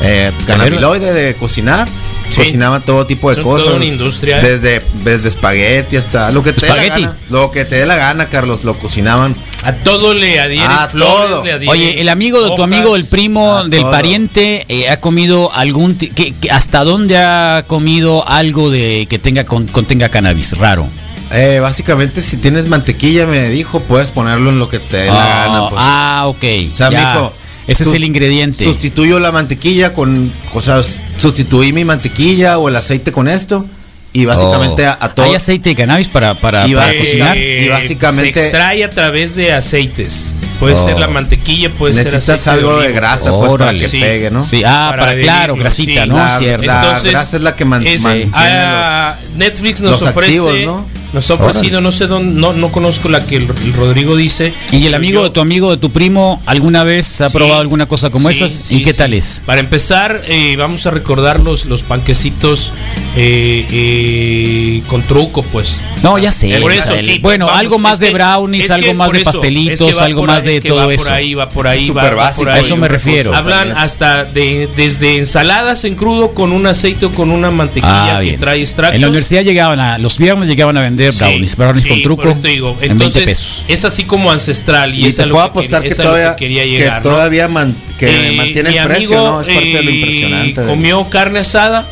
eh, 0.00 0.32
cannabiloide, 0.46 1.12
de 1.12 1.34
cocinar. 1.34 1.88
Sí. 2.30 2.36
Cocinaban 2.36 2.82
todo 2.82 3.06
tipo 3.06 3.28
de 3.28 3.36
Son 3.36 3.44
cosas. 3.44 3.64
toda 3.66 3.76
una 3.76 3.84
industria. 3.84 4.40
Desde, 4.40 4.82
desde 5.04 5.28
espagueti 5.28 5.96
hasta 5.96 6.30
lo 6.32 6.42
que 6.42 6.52
te 6.52 6.66
dé 6.66 6.72
la 6.74 6.84
gana. 6.84 7.16
Lo 7.30 7.50
que 7.50 7.64
te 7.64 7.76
dé 7.76 7.86
la 7.86 7.96
gana, 7.96 8.26
Carlos, 8.28 8.64
lo 8.64 8.74
cocinaban. 8.74 9.34
A 9.62 9.72
todo 9.72 10.14
le 10.14 10.40
adhieren 10.40 10.70
A 10.70 10.88
flores, 10.88 11.14
todo. 11.28 11.44
le 11.44 11.52
adhieren 11.52 11.68
Oye, 11.70 12.00
el 12.00 12.08
amigo 12.08 12.40
de 12.42 12.48
tu 12.48 12.52
hojas. 12.54 12.64
amigo, 12.64 12.96
el 12.96 13.06
primo 13.06 13.64
del 13.64 13.82
todo. 13.82 13.90
pariente, 13.90 14.64
eh, 14.68 14.88
ha 14.90 14.98
comido 15.00 15.52
algún... 15.54 15.96
que- 15.96 16.10
que- 16.10 16.50
¿Hasta 16.50 16.82
dónde 16.84 17.16
ha 17.18 17.64
comido 17.66 18.26
algo 18.28 18.70
de 18.70 19.06
que 19.08 19.18
tenga 19.18 19.44
con- 19.44 19.66
contenga 19.68 20.08
cannabis? 20.08 20.56
Raro. 20.58 20.86
Eh, 21.30 21.58
básicamente, 21.60 22.22
si 22.22 22.36
tienes 22.36 22.68
mantequilla, 22.68 23.26
me 23.26 23.48
dijo, 23.48 23.80
puedes 23.80 24.10
ponerlo 24.10 24.50
en 24.50 24.58
lo 24.58 24.68
que 24.68 24.78
te 24.78 24.96
dé 24.98 25.06
la 25.06 25.14
Ah, 25.44 25.46
gana. 25.46 25.60
pues. 25.68 25.74
ah, 25.78 26.22
ok. 26.26 26.44
O 26.72 26.76
sea, 26.76 26.90
ya. 26.90 27.14
mijo, 27.14 27.32
Ese 27.66 27.84
es 27.84 27.92
el 27.94 28.04
ingrediente. 28.04 28.64
Sustituyo 28.64 29.18
la 29.20 29.32
mantequilla 29.32 29.94
con, 29.94 30.30
o 30.52 30.60
sea, 30.60 30.80
s- 30.80 31.00
sustituí 31.18 31.72
mi 31.72 31.84
mantequilla 31.84 32.58
o 32.58 32.68
el 32.68 32.76
aceite 32.76 33.12
con 33.12 33.28
esto 33.28 33.64
y 34.12 34.24
básicamente 34.26 34.86
Oh. 34.86 34.90
a, 34.90 34.98
a 35.00 35.08
todo. 35.14 35.26
¿Hay 35.26 35.34
aceite 35.34 35.70
de 35.70 35.74
cannabis 35.76 36.08
para, 36.08 36.34
para, 36.34 36.66
Y 36.68 36.74
para 36.74 36.86
básica- 36.86 37.04
cocinar? 37.04 37.36
y 37.36 37.68
básicamente- 37.68 38.34
se 38.40 38.46
extrae 38.46 38.84
a 38.84 38.90
través 38.90 39.34
de 39.34 39.52
aceites. 39.52 40.34
Puede 40.60 40.74
Oh. 40.74 40.84
ser 40.84 40.98
la 40.98 41.08
mantequilla, 41.08 41.68
puede 41.70 41.94
ser 41.94 42.04
Necesitas 42.04 42.40
aceite 42.40 42.50
algo 42.50 42.78
de 42.80 42.92
grasa 42.92 43.30
pues, 43.36 43.54
para 43.54 43.72
que 43.72 43.88
Sí. 43.88 43.98
pegue, 44.00 44.30
¿no? 44.30 44.46
Sí, 44.46 44.62
ah, 44.64 44.86
para, 44.90 45.06
Para 45.06 45.20
claro, 45.20 45.56
grasita, 45.56 46.04
sí. 46.04 46.08
¿no? 46.08 46.16
La- 46.16 46.38
Cierto. 46.38 46.66
la 46.66 46.80
Entonces, 46.84 47.10
grasa 47.10 47.36
es 47.36 47.42
la 47.42 47.56
que 47.56 47.64
man- 47.64 47.86
es- 47.86 48.02
mantiene 48.02 48.30
ah, 48.34 49.16
Netflix 49.36 49.80
nos 49.80 50.00
los 50.00 50.10
ofrece, 50.10 50.38
activos, 50.38 50.54
¿no? 50.64 50.86
Nos 51.14 51.30
ha 51.30 51.34
ofrecido, 51.34 51.80
no 51.80 51.92
sé 51.92 52.06
dónde, 52.06 52.38
no, 52.40 52.52
no 52.52 52.70
conozco 52.72 53.08
la 53.08 53.24
que 53.24 53.36
el, 53.36 53.44
el 53.64 53.72
Rodrigo 53.72 54.16
dice. 54.16 54.52
¿Y 54.72 54.86
el 54.86 54.94
amigo 54.94 55.20
yo- 55.20 55.24
de 55.24 55.30
tu 55.30 55.40
amigo, 55.40 55.70
de 55.70 55.76
tu 55.78 55.90
primo, 55.90 56.42
alguna 56.44 56.84
vez 56.84 57.20
ha 57.20 57.28
Sí, 57.28 57.32
probado 57.34 57.60
alguna 57.60 57.86
cosa 57.86 58.10
como 58.10 58.28
sí, 58.28 58.36
esas? 58.36 58.52
sí, 58.52 58.76
¿Y 58.76 58.82
qué 58.82 58.92
sí. 58.92 58.98
tal 58.98 59.14
es? 59.14 59.42
Para 59.46 59.60
empezar, 59.60 60.22
eh, 60.26 60.56
vamos 60.56 60.84
a 60.86 60.90
recordar 60.90 61.40
los, 61.40 61.64
los 61.66 61.82
panquecitos 61.84 62.72
eh, 63.16 63.64
eh, 63.70 64.82
con 64.88 65.02
truco, 65.02 65.42
pues. 65.42 65.80
No, 66.02 66.18
ya 66.18 66.30
sé. 66.32 66.58
Por 66.60 66.72
eso, 66.72 66.90
sí, 67.00 67.18
bueno, 67.20 67.46
vamos, 67.46 67.60
algo 67.60 67.78
más 67.78 67.98
de 67.98 68.10
brownies, 68.10 68.70
algo 68.70 68.94
más 68.94 69.12
de 69.12 69.20
pastelitos, 69.20 69.88
es 69.88 69.94
que 69.94 70.00
va 70.00 70.06
algo 70.06 70.24
más 70.24 70.42
ahí, 70.42 70.48
de 70.48 70.54
es 70.56 70.60
que 70.60 70.68
todo 70.68 70.86
va 70.86 70.94
eso. 70.94 71.04
Por 71.04 71.12
ahí, 71.12 71.34
va 71.34 71.48
por 71.48 71.66
Es 71.66 71.72
ahí, 71.72 71.90
va, 71.90 72.02
por 72.32 72.48
ahí. 72.48 72.56
A 72.56 72.60
eso 72.60 72.76
me 72.76 72.88
refiero. 72.88 73.34
Hablan 73.34 73.72
hasta 73.72 74.24
de 74.24 74.68
desde 74.76 75.18
ensaladas 75.18 75.84
en 75.84 75.94
crudo 75.94 76.32
con 76.34 76.52
un 76.52 76.66
aceite 76.66 77.06
o 77.06 77.12
con 77.12 77.30
una 77.30 77.50
mantequilla 77.50 78.16
Ah, 78.16 78.20
que 78.22 78.36
trae 78.38 78.60
extractos. 78.60 78.94
En 78.96 79.02
la 79.02 79.08
universidad 79.08 79.42
llegaban 79.42 79.78
a, 79.80 79.98
los 79.98 80.18
viernes 80.18 80.48
llegaban 80.48 80.76
a 80.76 80.80
vender 80.80 81.03
Sí, 81.12 81.18
brownies, 81.18 81.56
brownies 81.56 81.82
sí, 81.82 81.88
con 81.88 81.98
por 81.98 82.04
truco 82.04 82.28
eso 82.30 82.40
te 82.40 82.48
digo. 82.48 82.70
en 82.72 82.78
20 82.78 82.92
Entonces, 82.92 83.24
pesos. 83.26 83.64
Es 83.68 83.84
así 83.84 84.04
como 84.04 84.30
ancestral 84.30 84.94
y, 84.94 85.04
Y 85.04 85.06
es 85.08 85.16
te 85.16 85.22
puedo 85.26 85.44
que 85.44 85.50
apostar 85.50 85.82
que 85.82 85.90
lo 85.90 85.96
todavía, 85.96 86.36
quería 86.36 86.62
que 86.64 87.00
todavía 87.02 87.48
man- 87.48 87.74
que 87.98 88.32
Eh, 88.32 88.36
mantiene 88.36 88.76
el 88.76 88.86
precio, 88.86 89.18
amigo, 89.18 89.30
¿no? 89.32 89.40
Es 89.40 89.46
parte 89.48 89.64
de 89.68 89.82
lo 89.82 89.90
eh, 89.90 89.94
impresionante. 89.94 90.60
de- 90.62 90.66
Comió 90.66 91.08
carne 91.10 91.38
asada, 91.40 91.86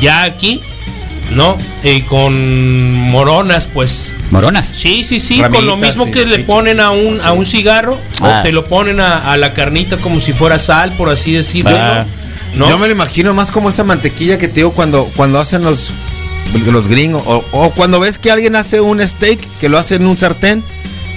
ya 0.00 0.22
aquí, 0.22 0.60
¿no? 1.34 1.56
Eh, 1.84 2.04
con 2.08 2.92
moronas, 3.10 3.66
pues. 3.72 4.14
Moronas. 4.30 4.72
Sí, 4.74 5.04
sí, 5.04 5.18
sí, 5.20 5.40
con 5.52 5.66
lo 5.66 5.76
mismo 5.76 6.10
que 6.10 6.24
le 6.26 6.36
sí. 6.38 6.42
ponen 6.44 6.80
a 6.80 6.90
un, 6.90 7.20
a 7.20 7.32
un 7.32 7.44
cigarro, 7.46 7.98
Ah. 8.20 8.40
se 8.42 8.52
lo 8.52 8.64
ponen 8.66 9.00
a, 9.00 9.32
a 9.32 9.36
la 9.36 9.52
carnita 9.52 9.96
como 9.98 10.20
si 10.20 10.32
fuera 10.32 10.58
sal, 10.58 10.92
por 10.92 11.08
así 11.10 11.32
decirlo. 11.32 11.70
Ah. 11.74 12.04
¿no? 12.54 12.68
Yo 12.68 12.78
me 12.78 12.86
lo 12.86 12.92
imagino 12.92 13.32
más 13.34 13.50
como 13.50 13.70
esa 13.70 13.82
mantequilla 13.82 14.36
que 14.38 14.46
te 14.46 14.56
digo 14.56 14.72
cuando, 14.72 15.08
cuando 15.16 15.40
hacen 15.40 15.62
los, 15.64 15.90
los 16.60 16.88
gringos. 16.88 17.22
O, 17.26 17.44
o 17.52 17.70
cuando 17.70 18.00
ves 18.00 18.18
que 18.18 18.30
alguien 18.30 18.56
hace 18.56 18.80
un 18.80 19.06
steak, 19.06 19.40
que 19.60 19.68
lo 19.68 19.78
hace 19.78 19.96
en 19.96 20.06
un 20.06 20.16
sartén, 20.16 20.62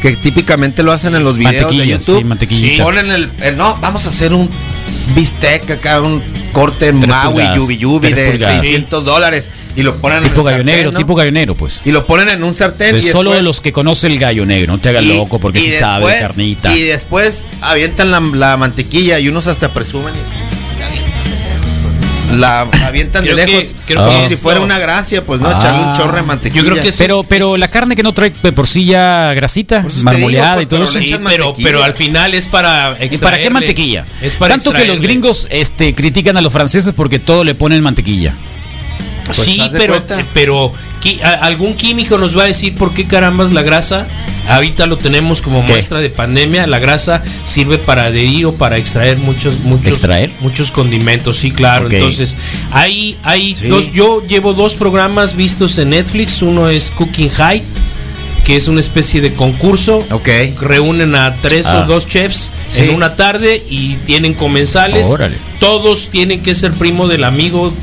que 0.02 0.16
típicamente 0.16 0.84
lo 0.84 0.92
hacen 0.92 1.16
en 1.16 1.24
los 1.24 1.38
videos 1.38 1.54
de 1.56 1.62
Mantequilla, 1.62 1.98
YouTube. 1.98 2.76
sí. 2.78 2.78
Ponen 2.82 3.12
el, 3.12 3.30
el- 3.42 3.58
no, 3.58 3.78
vamos 3.82 4.06
a 4.06 4.10
hacer 4.10 4.34
un 4.34 4.50
bistec 5.16 5.70
acá, 5.72 6.02
un 6.02 6.22
corte 6.52 6.92
Tres 6.94 7.08
Maui, 7.08 7.44
yubi 7.56 7.78
yubi 7.78 8.12
de 8.14 8.32
pulgadas. 8.32 8.62
600 8.62 9.06
dólares 9.06 9.50
y 9.76 9.84
lo 9.84 9.96
ponen 9.98 10.24
Tipo 10.24 10.30
en 10.32 10.38
el 10.40 10.44
gallo 10.44 10.58
sartén, 10.58 10.66
negro, 10.66 10.92
¿no? 10.94 10.98
tipo 10.98 11.16
gallo 11.16 11.32
negro, 11.32 11.56
pues. 11.56 11.82
Y 11.86 11.92
lo 11.92 12.06
ponen 12.06 12.30
en 12.30 12.44
un 12.44 12.54
sartén. 12.56 12.92
Pues 12.92 13.06
y 13.06 13.10
solo 13.10 13.34
de 13.34 13.42
los 13.42 13.60
que 13.62 13.74
conoce 13.74 14.08
el 14.08 14.18
gallo 14.20 14.46
negro, 14.46 14.74
no 14.74 14.80
te 14.80 14.90
hagas 14.90 15.04
loco 15.04 15.40
porque 15.40 15.60
y 15.60 15.64
sí 15.64 15.74
sabe 15.74 16.06
carnita. 16.22 16.74
Y 16.76 16.82
después 16.84 17.46
avientan 17.62 18.10
la, 18.12 18.20
la 18.22 18.56
mantequilla 18.58 19.20
y 19.20 19.28
unos 19.28 19.48
hasta 19.48 19.74
presumen 19.74 20.14
y. 20.14 20.45
La 22.34 22.62
avientan 22.86 23.24
de 23.24 23.32
Creo 23.34 23.46
que- 23.46 23.52
lejos 23.52 23.76
creo 23.86 24.06
como 24.06 24.22
que 24.22 24.28
si 24.28 24.34
esto- 24.34 24.44
fuera 24.44 24.60
una 24.62 24.80
gracia, 24.80 25.24
pues 25.26 25.42
no, 25.42 25.48
Ah. 25.50 25.58
echarle 25.60 25.84
un 25.86 25.94
chorro 25.94 26.16
de 26.16 26.24
mantequilla. 26.24 26.64
Yo 26.64 26.70
creo 26.72 26.84
que 26.84 26.92
Pero, 26.98 27.22
es- 27.22 27.28
pero 27.28 27.58
la 27.58 27.68
carne 27.68 27.96
que 27.96 28.04
no 28.04 28.14
trae 28.14 28.34
de 28.42 28.52
por 28.52 28.68
sí 28.68 28.86
ya 28.86 29.34
grasita, 29.34 29.86
marmoleada 30.04 30.52
digo, 30.52 30.62
y 30.62 30.66
todo 30.66 30.80
pues, 30.82 30.90
eso. 30.96 31.20
pero 31.24 31.54
Sí, 31.56 31.62
pero, 31.64 31.84
al 31.84 31.94
final 31.94 32.34
es 32.34 32.48
para 32.48 32.98
¿Y 33.00 33.18
para 33.18 33.38
qué 33.40 33.50
mantequilla? 33.50 34.06
Es 34.22 34.36
para 34.36 34.56
Tanto 34.56 34.74
que 34.74 34.86
los 34.86 35.02
gringos 35.02 35.48
este, 35.50 35.94
critican 35.94 36.36
a 36.38 36.42
los 36.42 36.52
franceses 36.52 36.94
porque 36.96 37.20
todo 37.20 37.44
le 37.44 37.54
ponen 37.56 37.82
mantequilla. 37.84 38.34
Pues, 39.26 39.38
sí, 39.38 39.58
de 39.58 39.78
pero, 39.78 40.04
pero 40.34 40.72
algún 41.42 41.76
químico 41.76 42.18
nos 42.18 42.38
va 42.38 42.44
a 42.44 42.48
decir 42.48 42.76
por 42.76 42.94
qué 42.94 43.06
carambas 43.06 43.54
la 43.54 43.62
grasa. 43.62 44.08
Ahorita 44.48 44.86
lo 44.86 44.98
tenemos 44.98 45.42
como 45.42 45.66
¿Qué? 45.66 45.74
muestra 45.74 46.00
de 46.02 46.10
pandemia. 46.10 46.68
La 46.68 46.78
grasa 46.80 47.24
sirve 47.46 47.78
para 47.80 48.06
adherir 48.06 48.46
o 48.46 48.54
para 48.54 48.78
extraer 48.78 49.18
muchos, 49.18 49.60
muchos, 49.62 49.88
¿Extraer? 49.88 50.32
muchos 50.42 50.70
condimentos. 50.72 51.38
Sí, 51.38 51.52
claro. 51.52 51.90
Entonces, 51.90 52.38
hay, 52.72 53.18
hay 53.24 53.56
Sí. 53.56 53.68
dos. 53.68 53.92
Yo 53.92 54.26
llevo 54.28 54.54
dos 54.54 54.76
programas 54.76 55.36
vistos 55.36 55.78
en 55.80 55.90
Netflix. 55.92 56.42
Uno 56.44 56.70
es 56.70 56.92
Cooking 56.92 57.30
High, 57.30 57.64
que 58.44 58.56
es 58.56 58.68
una 58.68 58.82
especie 58.82 59.20
de 59.22 59.34
concurso. 59.34 60.06
Ok. 60.12 60.30
Reúnen 60.62 61.16
a 61.16 61.34
tres 61.42 61.66
Ah. 61.66 61.80
o 61.84 61.88
dos 61.88 62.08
chefs 62.08 62.52
Sí. 62.68 62.82
en 62.82 62.92
una 62.96 63.16
tarde 63.16 63.64
y 63.70 63.96
tienen 64.06 64.36
comensales. 64.36 65.08
Órale. 65.08 65.36
Todos 65.60 66.10
tienen 66.10 66.42
que 66.44 66.54
ser 66.54 66.72
primo 66.72 67.08
del 67.08 67.24
amigo 67.24 67.74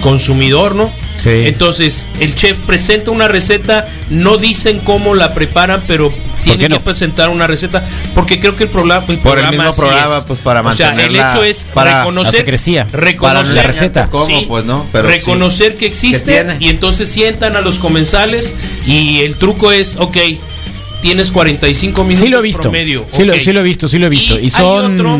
consumidor, 0.00 0.74
¿no? 0.76 0.88
Sí. 1.24 1.30
Entonces, 1.46 2.06
el 2.20 2.34
chef 2.36 2.58
presenta 2.58 3.10
una 3.10 3.26
receta, 3.28 3.88
no 4.10 4.36
dicen 4.36 4.78
cómo 4.80 5.14
la 5.14 5.34
preparan, 5.34 5.82
pero 5.88 6.12
tiene 6.44 6.58
qué 6.58 6.64
que 6.68 6.74
no? 6.74 6.80
presentar 6.82 7.30
una 7.30 7.46
receta, 7.46 7.82
porque 8.14 8.38
creo 8.38 8.54
que 8.54 8.64
el 8.64 8.68
programa, 8.70 9.02
el 9.08 9.18
Por 9.18 9.38
el 9.38 9.48
mismo 9.48 9.74
programa, 9.74 10.18
es. 10.18 10.24
pues, 10.24 10.38
para 10.40 10.60
O 10.60 10.72
sea, 10.74 10.90
el 10.90 10.96
mantenerla- 10.96 11.32
hecho 11.32 11.42
es 11.44 11.68
para- 11.72 12.00
reconocer, 12.00 12.32
la 12.34 12.38
secrecía. 12.40 12.84
Para 12.84 13.02
reconocer 13.04 13.54
la 13.54 13.62
receta. 13.62 14.06
¿Cómo? 14.10 14.26
Sí. 14.26 14.44
Pues 14.46 14.64
no, 14.66 14.86
pero 14.92 15.08
sí. 15.08 15.14
reconocer 15.14 15.76
que 15.76 15.86
existe 15.86 16.46
y 16.60 16.68
entonces 16.68 17.08
sientan 17.08 17.56
a 17.56 17.62
los 17.62 17.78
comensales 17.78 18.54
y 18.86 19.20
el 19.20 19.36
truco 19.36 19.72
es, 19.72 19.96
ok, 19.96 20.18
tienes 21.00 21.30
45 21.30 22.02
minutos 22.04 22.20
Sí 22.24 22.28
lo 22.30 22.38
he 22.40 22.42
visto. 22.42 22.62
promedio. 22.62 23.06
Sí, 23.08 23.24
lo, 23.24 23.38
sí 23.40 23.52
lo 23.52 23.60
he 23.60 23.62
visto, 23.62 23.88
sí 23.88 23.98
lo 23.98 24.06
he 24.06 24.10
visto. 24.10 24.38
Y, 24.38 24.50
son 24.50 25.00
otro- 25.00 25.18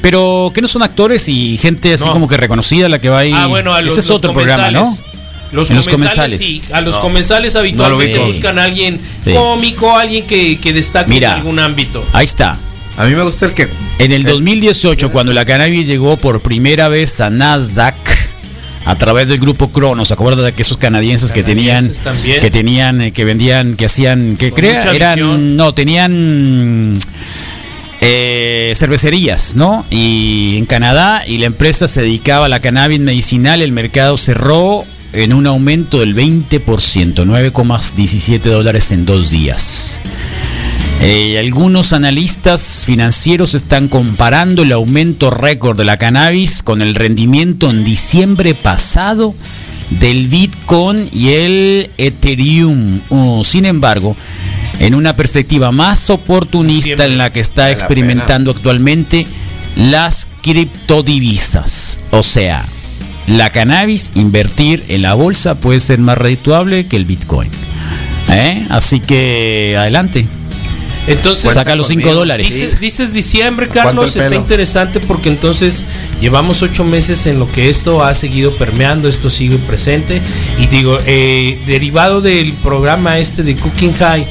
pero 0.00 0.52
que 0.54 0.60
no 0.60 0.68
son 0.68 0.82
actores 0.82 1.28
y 1.28 1.56
gente 1.58 1.94
así 1.94 2.04
No. 2.04 2.12
como 2.12 2.28
que 2.28 2.36
reconocida 2.36 2.88
la 2.88 3.00
que 3.00 3.08
va 3.08 3.18
ahí. 3.20 3.32
Ah, 3.34 3.46
bueno, 3.46 3.74
a 3.74 3.80
los, 3.82 3.92
Ese 3.94 4.00
es 4.00 4.08
los 4.08 4.16
otro 4.18 4.32
programa, 4.32 4.70
¿no? 4.70 4.84
Los 5.52 5.70
En 5.70 5.76
los 5.76 5.86
comensales, 5.86 6.38
comensales. 6.38 6.38
sí. 6.40 6.62
A 6.72 6.80
los 6.80 6.96
No. 6.96 7.00
comensales 7.02 7.54
No 7.54 7.60
habitualmente 7.60 8.18
buscan 8.18 8.58
a 8.58 8.64
alguien 8.64 8.98
Sí. 9.24 9.32
cómico, 9.32 9.96
alguien 9.96 10.26
que, 10.26 10.58
que 10.58 10.72
destaque 10.72 11.10
Mira. 11.10 11.30
en 11.30 11.34
algún 11.36 11.58
ámbito. 11.60 12.04
Ahí 12.12 12.24
está. 12.24 12.58
A 12.96 13.04
mí 13.06 13.14
me 13.14 13.22
gusta 13.22 13.46
el 13.46 13.52
que. 13.54 13.68
En 13.98 14.12
el 14.12 14.26
Eh, 14.26 14.30
2018, 14.30 15.10
cuando 15.12 15.32
la 15.32 15.44
cannabis 15.44 15.86
llegó 15.86 16.16
por 16.16 16.40
primera 16.40 16.88
vez 16.88 17.20
a 17.20 17.30
Nasdaq 17.30 17.94
a 18.84 18.96
través 18.96 19.28
del 19.28 19.38
grupo 19.38 19.70
Cronos, 19.70 20.08
¿se 20.08 20.14
acuerdan 20.14 20.44
de 20.44 20.52
que 20.52 20.62
esos 20.62 20.76
canadienses 20.76 21.32
que 21.32 21.42
tenían 21.42 21.90
también. 22.04 22.40
que 22.40 22.50
tenían 22.50 23.00
eh, 23.00 23.12
que 23.12 23.24
vendían 23.24 23.74
que 23.76 23.86
hacían 23.86 24.36
que 24.36 24.52
crea 24.52 24.92
eran 24.92 25.14
visión. 25.14 25.56
no 25.56 25.72
tenían 25.72 26.98
eh, 28.00 28.72
cervecerías, 28.76 29.54
¿no? 29.56 29.86
Y 29.90 30.56
en 30.58 30.66
Canadá 30.66 31.22
y 31.26 31.38
la 31.38 31.46
empresa 31.46 31.88
se 31.88 32.02
dedicaba 32.02 32.46
a 32.46 32.48
la 32.48 32.60
cannabis 32.60 33.00
medicinal, 33.00 33.62
el 33.62 33.72
mercado 33.72 34.16
cerró 34.16 34.84
en 35.14 35.32
un 35.32 35.46
aumento 35.46 36.00
del 36.00 36.14
20%, 36.14 36.60
9,17 36.60 38.40
dólares 38.40 38.92
en 38.92 39.06
dos 39.06 39.30
días. 39.30 40.00
Eh, 41.00 41.38
algunos 41.38 41.92
analistas 41.92 42.84
financieros 42.86 43.54
están 43.54 43.88
comparando 43.88 44.62
el 44.62 44.72
aumento 44.72 45.30
récord 45.30 45.76
de 45.76 45.84
la 45.84 45.98
cannabis 45.98 46.62
con 46.62 46.82
el 46.82 46.94
rendimiento 46.94 47.68
en 47.70 47.84
diciembre 47.84 48.54
pasado 48.54 49.34
del 49.90 50.28
Bitcoin 50.28 51.08
y 51.12 51.30
el 51.30 51.90
Ethereum. 51.98 53.00
Uh, 53.10 53.44
sin 53.44 53.66
embargo, 53.66 54.16
en 54.78 54.94
una 54.94 55.14
perspectiva 55.14 55.72
más 55.72 56.10
oportunista 56.10 56.84
Siempre 56.84 57.06
en 57.06 57.18
la 57.18 57.32
que 57.32 57.40
está 57.40 57.64
la 57.64 57.72
experimentando 57.72 58.50
actualmente 58.50 59.26
las 59.76 60.26
criptodivisas. 60.42 62.00
O 62.10 62.22
sea, 62.22 62.64
la 63.26 63.50
cannabis, 63.50 64.12
invertir 64.14 64.84
en 64.88 65.02
la 65.02 65.14
bolsa 65.14 65.54
puede 65.54 65.80
ser 65.80 65.98
más 65.98 66.18
redituable 66.18 66.86
que 66.86 66.96
el 66.96 67.04
Bitcoin. 67.04 67.50
¿Eh? 68.30 68.66
Así 68.70 69.00
que 69.00 69.76
adelante. 69.78 70.26
Entonces, 71.06 71.52
Saca 71.52 71.76
los 71.76 71.88
5 71.88 72.00
conmigo. 72.00 72.18
dólares. 72.18 72.48
Dices, 72.48 72.80
dices 72.80 73.12
diciembre, 73.12 73.66
¿A 73.66 73.68
cuánto 73.68 73.88
Carlos, 73.88 74.16
está 74.16 74.34
interesante 74.34 75.00
porque 75.00 75.28
entonces 75.28 75.84
llevamos 76.20 76.62
ocho 76.62 76.84
meses 76.84 77.26
en 77.26 77.38
lo 77.38 77.50
que 77.52 77.68
esto 77.68 78.02
ha 78.02 78.14
seguido 78.14 78.52
permeando, 78.52 79.08
esto 79.08 79.28
sigue 79.28 79.58
presente. 79.58 80.22
Y 80.58 80.66
digo, 80.66 80.98
eh, 81.06 81.58
derivado 81.66 82.22
del 82.22 82.52
programa 82.54 83.18
este 83.18 83.42
de 83.42 83.54
Cooking 83.54 83.92
High, 83.94 84.24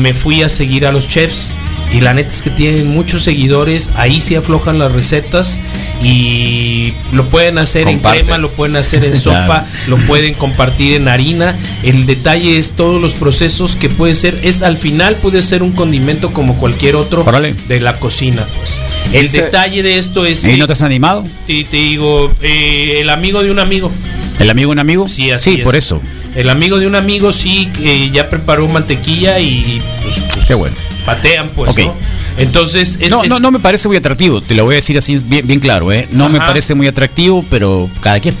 me 0.00 0.12
fui 0.12 0.42
a 0.42 0.48
seguir 0.48 0.86
a 0.86 0.92
los 0.92 1.08
chefs. 1.08 1.50
Y 1.94 2.00
la 2.00 2.14
neta 2.14 2.30
es 2.30 2.40
que 2.40 2.48
tienen 2.50 2.88
muchos 2.88 3.22
seguidores, 3.22 3.90
ahí 3.96 4.20
sí 4.22 4.34
aflojan 4.34 4.78
las 4.78 4.92
recetas 4.92 5.58
y 6.02 6.92
lo 7.12 7.24
pueden 7.26 7.58
hacer 7.58 7.86
en 7.88 7.98
crema, 8.00 8.38
lo 8.38 8.50
pueden 8.50 8.76
hacer 8.76 9.04
en 9.04 9.14
sopa, 9.20 9.66
lo 9.88 9.96
pueden 9.98 10.34
compartir 10.34 10.94
en 10.94 11.08
harina. 11.08 11.54
El 11.82 12.06
detalle 12.06 12.58
es 12.58 12.72
todos 12.72 13.00
los 13.00 13.12
procesos 13.14 13.76
que 13.76 13.88
puede 13.88 14.14
ser, 14.14 14.40
es 14.42 14.62
al 14.62 14.76
final 14.78 15.16
puede 15.16 15.42
ser 15.42 15.62
un 15.62 15.72
condimento 15.72 16.32
como 16.32 16.56
cualquier 16.56 16.96
otro 16.96 17.24
Órale. 17.26 17.54
de 17.68 17.80
la 17.80 17.98
cocina. 17.98 18.42
Pues. 18.56 18.80
El 19.12 19.22
Dice- 19.26 19.42
detalle 19.42 19.82
de 19.82 19.98
esto 19.98 20.24
es 20.26 20.44
¿Y 20.44 20.56
no 20.56 20.66
te 20.66 20.72
has 20.72 20.82
animado? 20.82 21.24
te, 21.46 21.64
te 21.64 21.76
digo, 21.76 22.32
eh, 22.40 23.00
el 23.00 23.10
amigo 23.10 23.42
de 23.42 23.50
un 23.50 23.58
amigo. 23.58 23.90
¿El 24.38 24.48
amigo 24.50 24.70
de 24.70 24.72
un 24.72 24.78
amigo? 24.78 25.08
Sí, 25.08 25.30
así 25.30 25.56
es. 25.58 25.60
por 25.60 25.76
eso. 25.76 26.00
El 26.34 26.48
amigo 26.48 26.78
de 26.78 26.86
un 26.86 26.94
amigo 26.94 27.32
sí 27.34 27.68
que 27.76 28.08
ya 28.10 28.30
preparó 28.30 28.66
mantequilla 28.66 29.38
y 29.38 29.82
pues, 30.02 30.18
pues, 30.32 30.46
Qué 30.46 30.54
bueno. 30.54 30.74
Patean 31.06 31.48
pues. 31.50 31.76
¿no? 31.76 31.94
Entonces 32.38 32.98
es, 33.00 33.10
no, 33.10 33.22
es- 33.24 33.28
no, 33.28 33.38
no 33.40 33.50
me 33.50 33.58
parece 33.58 33.88
muy 33.88 33.96
atractivo, 33.96 34.40
te 34.40 34.54
lo 34.54 34.64
voy 34.64 34.74
a 34.74 34.76
decir 34.76 34.96
así 34.98 35.16
bien, 35.24 35.46
bien 35.46 35.60
claro, 35.60 35.92
¿eh? 35.92 36.08
No 36.12 36.28
me 36.28 36.38
parece 36.38 36.74
muy 36.74 36.86
atractivo, 36.86 37.44
pero 37.50 37.88
cada 38.00 38.20
quien. 38.20 38.34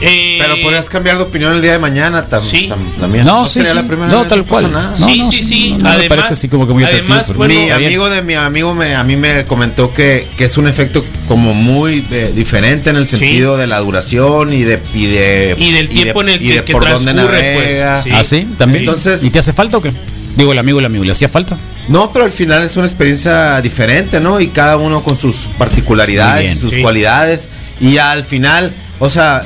eh, 0.00 0.36
Pero 0.40 0.60
podrías 0.62 0.88
cambiar 0.88 1.16
de 1.16 1.22
opinión 1.22 1.54
el 1.54 1.62
día 1.62 1.72
de 1.72 1.78
mañana 1.78 2.28
tam- 2.28 2.42
Sí. 2.42 2.68
tam- 2.70 3.00
también. 3.00 3.24
No, 3.24 3.46
sí, 3.46 3.54
sería 3.54 3.70
sí. 3.70 3.76
la 3.76 3.86
primera 3.86 4.08
No, 4.12 4.20
vez, 4.20 4.28
tal 4.28 4.40
pasa 4.44 4.50
cual. 4.68 4.72
nada. 4.72 4.94
No, 4.98 5.06
sí, 5.06 5.18
no, 5.22 5.30
sí, 5.32 5.42
sí, 5.42 5.70
no, 5.70 5.78
no 5.78 5.82
me 5.84 5.90
además, 5.90 6.08
parece 6.08 6.34
así 6.34 6.48
como 6.48 6.66
que 6.66 6.72
muy 6.74 6.84
atractivo, 6.84 7.14
Además, 7.14 7.36
bueno, 7.36 7.54
mi 7.54 7.70
amigo 7.70 8.10
de 8.10 8.22
mi 8.22 8.34
amigo 8.34 8.74
me, 8.74 8.94
a 8.94 9.02
mí 9.04 9.16
me 9.16 9.44
comentó 9.46 9.94
que, 9.94 10.26
que 10.36 10.44
es 10.44 10.56
un 10.58 10.68
efecto 10.68 11.02
como 11.26 11.54
muy 11.54 12.04
eh, 12.10 12.32
diferente 12.34 12.90
en 12.90 12.96
el 12.96 13.06
Sí. 13.06 13.16
sentido 13.16 13.56
de 13.56 13.66
la 13.66 13.78
duración 13.80 14.52
y 14.52 14.62
de 14.62 14.80
y 14.94 15.06
de 15.06 15.54
Y 15.58 15.72
del 15.72 15.88
tiempo 15.88 16.20
en 16.20 16.28
el 16.28 16.42
y 16.42 16.48
que- 16.48 16.54
de 16.56 16.64
que 16.64 16.72
por 16.72 16.84
dónde 16.88 17.12
transcurre, 17.12 17.54
pues, 17.54 17.74
navega. 17.80 18.02
sí. 18.02 18.10
¿Ah, 18.12 18.22
sí? 18.24 18.46
¿También? 18.58 18.84
Entonces- 18.84 19.22
¿Y 19.24 19.30
te 19.30 19.38
hace 19.38 19.52
falta 19.52 19.78
o 19.78 19.82
qué? 19.82 19.92
Digo, 20.36 20.52
el 20.52 20.58
amigo, 20.58 20.78
el 20.80 20.84
amigo, 20.86 21.04
¿le 21.04 21.12
hacía 21.12 21.28
falta? 21.28 21.56
No, 21.88 22.10
pero 22.12 22.24
al 22.24 22.30
final 22.30 22.62
es 22.64 22.76
una 22.76 22.86
experiencia 22.86 23.60
diferente, 23.60 24.18
¿no? 24.20 24.40
Y 24.40 24.48
cada 24.48 24.76
uno 24.76 25.02
con 25.02 25.16
sus 25.16 25.46
particularidades, 25.58 26.42
bien, 26.44 26.60
sus 26.60 26.72
sí. 26.72 26.82
cualidades. 26.82 27.48
Y 27.80 27.98
al 27.98 28.24
final, 28.24 28.72
o 28.98 29.08
sea, 29.10 29.44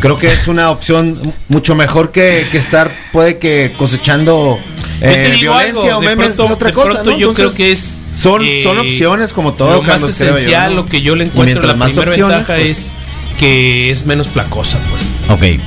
creo 0.00 0.16
que 0.18 0.26
es 0.32 0.46
una 0.48 0.70
opción 0.70 1.32
mucho 1.48 1.74
mejor 1.74 2.12
que, 2.12 2.46
que 2.50 2.58
estar, 2.58 2.92
puede 3.12 3.38
que 3.38 3.72
cosechando 3.78 4.58
Yo 5.00 5.06
eh, 5.08 5.36
violencia 5.40 5.88
algo, 5.94 5.98
o 5.98 6.00
memes 6.00 6.26
pronto- 6.26 6.44
es 6.44 6.50
otra 6.50 6.72
cosa, 6.72 6.88
pronto 6.90 7.10
¿no? 7.12 7.18
yo 7.18 7.30
Entonces, 7.30 7.54
creo 7.54 7.66
que 7.66 7.72
es 7.72 8.00
son, 8.14 8.42
eh, 8.44 8.60
son 8.62 8.78
opciones 8.78 9.32
como 9.32 9.54
todo, 9.54 9.72
lo 9.74 9.82
más 9.82 9.92
Carlos, 9.92 10.14
creo 10.16 10.30
yo, 10.32 10.36
esencial, 10.36 10.70
¿no? 10.74 10.82
lo 10.82 10.86
que 10.86 11.00
yo 11.02 11.16
le 11.16 11.24
encuentro 11.24 11.44
mientras 11.62 11.66
la 11.66 11.76
más 11.76 11.88
primera 11.92 12.10
opciones, 12.10 12.36
ventaja 12.38 12.54
pues, 12.58 12.70
es 12.78 12.92
que 13.38 13.90
es 13.90 14.04
menos 14.06 14.28
placosa, 14.28 14.78
pues. 14.90 15.14
Ok. 15.28 15.60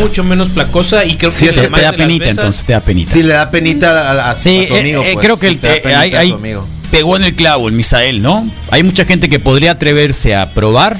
Mucho 0.00 0.24
menos 0.24 0.50
placosa 0.50 1.04
y 1.04 1.16
creo 1.16 1.32
Sí, 1.32 1.44
que 1.44 1.50
es 1.50 1.56
la 1.56 1.62
que 1.64 1.70
más 1.70 1.80
te 1.80 1.86
da 1.86 1.92
penita, 1.92 2.24
veces- 2.24 2.38
entonces 2.38 2.64
te 2.64 2.72
da 2.72 2.80
penita. 2.80 3.12
Si 3.12 3.22
le 3.22 3.32
da 3.34 3.50
penita 3.50 3.90
a, 3.90 4.12
a- 4.12 4.30
a 4.32 4.38
Sí, 4.38 4.66
tu 4.68 4.76
amigo, 4.76 5.02
eh, 5.02 5.08
eh, 5.08 5.12
pues, 5.14 5.24
creo 5.26 5.38
que 5.38 5.48
sí 5.48 5.52
el, 5.54 5.58
te 5.60 5.68
da 5.68 5.74
eh, 5.76 5.94
hay- 5.96 6.08
a 6.08 6.12
tu 6.12 6.18
hay- 6.18 6.32
amigo. 6.32 6.68
pegó 6.90 7.16
en 7.16 7.24
el 7.24 7.34
clavo 7.34 7.68
el 7.68 7.74
Misael, 7.74 8.22
¿no? 8.22 8.48
Hay 8.70 8.82
mucha 8.82 9.04
gente 9.04 9.28
que 9.28 9.38
podría 9.40 9.72
atreverse 9.72 10.34
a 10.34 10.52
probar. 10.54 10.98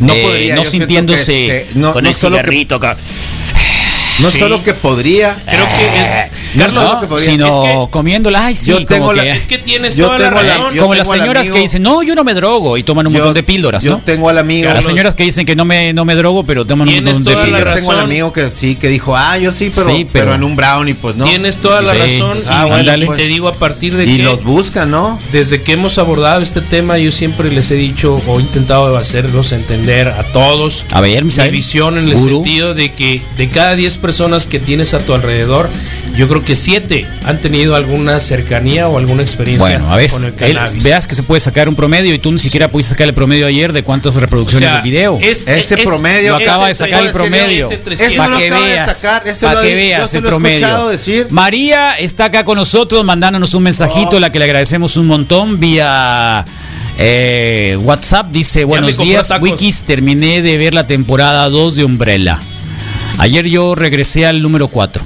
No 0.00 0.14
eh, 0.14 0.22
podría, 0.22 0.54
no 0.54 0.64
sintiéndose 0.64 1.24
que 1.24 1.66
se- 1.72 1.78
no- 1.78 1.92
con 1.92 2.04
no 2.04 2.10
el 2.10 2.14
que- 2.14 2.18
acá. 2.76 2.96
No 4.20 4.30
Sí. 4.30 4.38
solo 4.38 4.62
que 4.62 4.74
podría, 4.74 5.36
Creo 5.46 5.66
que 5.66 5.84
eh, 5.86 6.30
No 6.54 6.64
Carlos, 6.64 6.84
solo 6.84 7.00
que 7.00 7.06
podría- 7.06 7.30
sino 7.30 7.46
es 7.46 7.70
que- 7.86 7.90
comiéndola, 7.90 8.46
ay, 8.46 8.56
sí, 8.56 8.66
Yo 8.70 8.74
como 8.76 8.86
tengo 8.86 9.12
la- 9.12 9.22
que- 9.22 9.30
es 9.32 9.46
que 9.46 9.58
tienes 9.58 9.96
Yo 9.96 10.06
toda 10.06 10.18
la 10.18 10.24
tengo 10.30 10.42
la- 10.42 10.48
razón. 10.56 10.76
como 10.78 10.94
las 10.94 11.08
señoras 11.08 11.40
amigo- 11.42 11.54
que 11.54 11.60
dicen, 11.62 11.82
no, 11.82 12.02
yo 12.02 12.14
no 12.14 12.24
me 12.24 12.34
drogo 12.34 12.76
y 12.76 12.82
toman 12.82 13.06
un 13.06 13.12
yo- 13.12 13.18
montón 13.20 13.34
de 13.34 13.42
píldoras, 13.42 13.82
yo 13.82 13.92
¿no? 13.92 13.98
tengo 14.04 14.28
al 14.28 14.38
amigo. 14.38 14.64
Las 14.64 14.74
Carlos, 14.74 14.84
señoras 14.86 15.14
que 15.14 15.22
dicen 15.24 15.46
que 15.46 15.54
no 15.56 15.64
me, 15.64 15.92
no 15.92 16.04
me 16.04 16.14
drogo, 16.14 16.44
pero 16.44 16.64
toman 16.64 16.88
un 16.88 16.94
Tienes 16.94 17.14
montón 17.14 17.24
de 17.24 17.32
toda 17.32 17.42
la 17.44 17.48
Y 17.48 17.50
yo 17.50 17.56
píldoras. 17.56 17.78
tengo 17.78 17.92
al 17.92 18.00
amigo 18.00 18.32
que 18.32 18.50
sí, 18.50 18.74
que 18.76 18.88
dijo, 18.88 19.16
ah, 19.16 19.38
yo 19.38 19.52
sí, 19.52 19.70
pero, 19.74 19.86
Sí, 19.86 20.06
pero, 20.12 20.24
pero- 20.26 20.34
en 20.34 20.44
un 20.44 20.56
brownie, 20.56 20.94
pues 20.94 21.16
no. 21.16 21.24
Tienes 21.24 21.58
toda 21.58 21.82
la 21.82 21.92
Sí. 21.94 21.98
razón. 22.20 22.38
Ah, 22.48 22.64
y, 22.66 22.68
bueno, 22.68 22.82
y 22.82 22.86
dale. 22.86 23.06
te 23.16 23.26
digo 23.26 23.48
a 23.48 23.54
partir 23.54 23.96
de 23.96 24.04
Y 24.04 24.16
que 24.18 24.22
los 24.22 24.42
buscan, 24.44 24.90
¿no? 24.90 25.18
desde 25.32 25.62
que 25.62 25.72
hemos 25.72 25.98
abordado 25.98 26.40
este 26.42 26.60
tema, 26.60 26.98
yo 26.98 27.12
siempre 27.12 27.50
les 27.50 27.70
he 27.70 27.74
dicho 27.76 28.20
o 28.26 28.38
he 28.38 28.42
intentado 28.42 28.96
hacerlos 28.96 29.52
entender 29.52 30.08
a 30.08 30.22
todos 30.32 30.84
A 30.90 31.00
ver, 31.00 31.24
mi 31.24 31.32
visión 31.50 31.96
en 31.98 32.08
el 32.08 32.18
sentido 32.18 32.74
de 32.74 32.92
que 32.92 33.22
de 33.36 33.48
cada 33.48 33.76
10 33.76 33.96
personas 34.10 34.48
que 34.48 34.58
tienes 34.58 34.92
a 34.92 34.98
tu 34.98 35.14
alrededor, 35.14 35.68
yo 36.16 36.26
creo 36.28 36.44
que 36.44 36.56
7 36.56 37.06
han 37.26 37.38
tenido 37.38 37.76
alguna 37.76 38.18
cercanía 38.18 38.88
o 38.88 38.98
alguna 38.98 39.22
experiencia 39.22 39.78
Bueno, 39.78 39.92
a 39.92 39.96
ver, 39.96 40.10
con 40.10 40.24
el 40.24 40.30
él- 40.30 40.34
cannabis. 40.56 40.82
veas 40.82 41.06
que 41.06 41.14
se 41.14 41.22
puede 41.22 41.38
sacar 41.40 41.68
un 41.68 41.76
promedio 41.76 42.12
y 42.12 42.18
tú 42.18 42.32
ni 42.32 42.40
siquiera 42.40 42.66
pudiste 42.66 42.90
sacar 42.90 43.06
el 43.06 43.14
promedio 43.14 43.46
ayer 43.46 43.72
de 43.72 43.84
cuántas 43.84 44.16
O 44.16 44.20
reproducciones 44.20 44.66
sea, 44.68 44.74
del 44.74 44.82
video. 44.82 45.16
es- 45.22 45.46
Ese 45.46 45.76
es- 45.76 45.86
promedio- 45.86 46.30
Lo 46.36 46.42
acaba 46.44 46.66
de 46.66 46.74
sacar 46.74 47.04
el 47.06 47.12
promedio. 47.12 47.68
Para 47.68 48.36
que 48.36 48.44
de 48.44 48.50
veas, 48.50 48.96
para 49.40 49.60
que 49.62 49.74
veas 49.76 50.14
el 50.14 50.22
promedio. 50.24 50.88
decir. 50.88 51.28
María 51.30 51.92
está 52.00 52.24
acá 52.24 52.44
con 52.44 52.56
nosotros 52.56 53.04
mandándonos 53.04 53.54
un 53.54 53.62
mensajito, 53.62 54.16
Oh. 54.16 54.20
la 54.20 54.32
que 54.32 54.40
le 54.40 54.46
agradecemos 54.46 54.96
un 54.96 55.06
montón 55.06 55.60
vía 55.60 56.44
eh, 56.98 57.78
WhatsApp. 57.80 58.26
Dice, 58.32 58.64
buenos 58.64 58.98
días, 58.98 59.28
tacos". 59.28 59.48
Wikis, 59.50 59.84
terminé 59.84 60.42
de 60.42 60.58
ver 60.58 60.74
la 60.74 60.86
temporada 60.88 61.48
2 61.48 61.76
de 61.76 61.84
Umbrella. 61.84 62.40
Ayer 63.20 63.46
yo 63.46 63.74
regresé 63.74 64.24
al 64.26 64.40
número 64.40 64.68
4. 64.68 65.02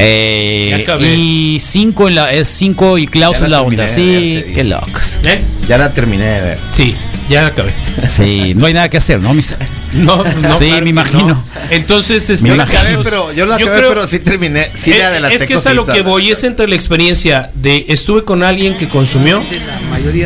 Eh, 0.00 0.86
y 1.16 1.58
5 1.60 2.08
en 2.08 2.14
la 2.14 2.32
es 2.32 2.46
5 2.48 2.98
y 2.98 3.06
Klaus 3.06 3.38
en 3.38 3.50
la 3.50 3.56
la 3.56 3.62
onda. 3.62 3.88
Sí, 3.88 4.44
qué 4.54 4.62
locos. 4.64 5.18
¿Eh? 5.24 5.40
Ya 5.66 5.76
la 5.78 5.92
terminé 5.92 6.24
de 6.24 6.40
ver. 6.42 6.58
Sí, 6.72 6.94
ya 7.28 7.46
acabé. 7.46 7.72
Sí, 8.06 8.52
no 8.54 8.66
hay 8.66 8.74
nada 8.74 8.88
que 8.90 8.98
hacer, 8.98 9.18
¿no? 9.20 9.34
Mis- 9.34 9.56
No, 9.94 10.22
no, 10.22 10.54
Sí, 10.54 10.66
claro 10.66 10.84
me 10.84 10.90
imagino. 10.90 11.28
no. 11.28 11.44
Entonces, 11.70 12.28
este, 12.28 12.46
Yo 12.46 12.54
la 12.54 12.64
imagino. 12.64 12.80
acabé, 12.90 13.02
pero 13.02 13.32
yo 13.32 13.46
la 13.46 13.54
acabé, 13.56 13.78
creo- 13.78 13.88
pero 13.88 14.06
sí 14.06 14.18
terminé, 14.18 14.68
sí 14.76 14.92
Eh, 14.92 14.98
le 14.98 15.04
adelanté 15.04 15.36
es 15.36 15.46
que 15.46 15.54
es 15.54 15.66
a 15.66 15.72
lo 15.72 15.86
que 15.86 16.02
voy, 16.02 16.30
es 16.30 16.44
entre 16.44 16.68
la 16.68 16.74
experiencia 16.74 17.50
de 17.54 17.86
estuve 17.88 18.22
con 18.22 18.42
alguien 18.42 18.76
que 18.76 18.86
consumió 18.86 19.42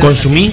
consumí, 0.01 0.51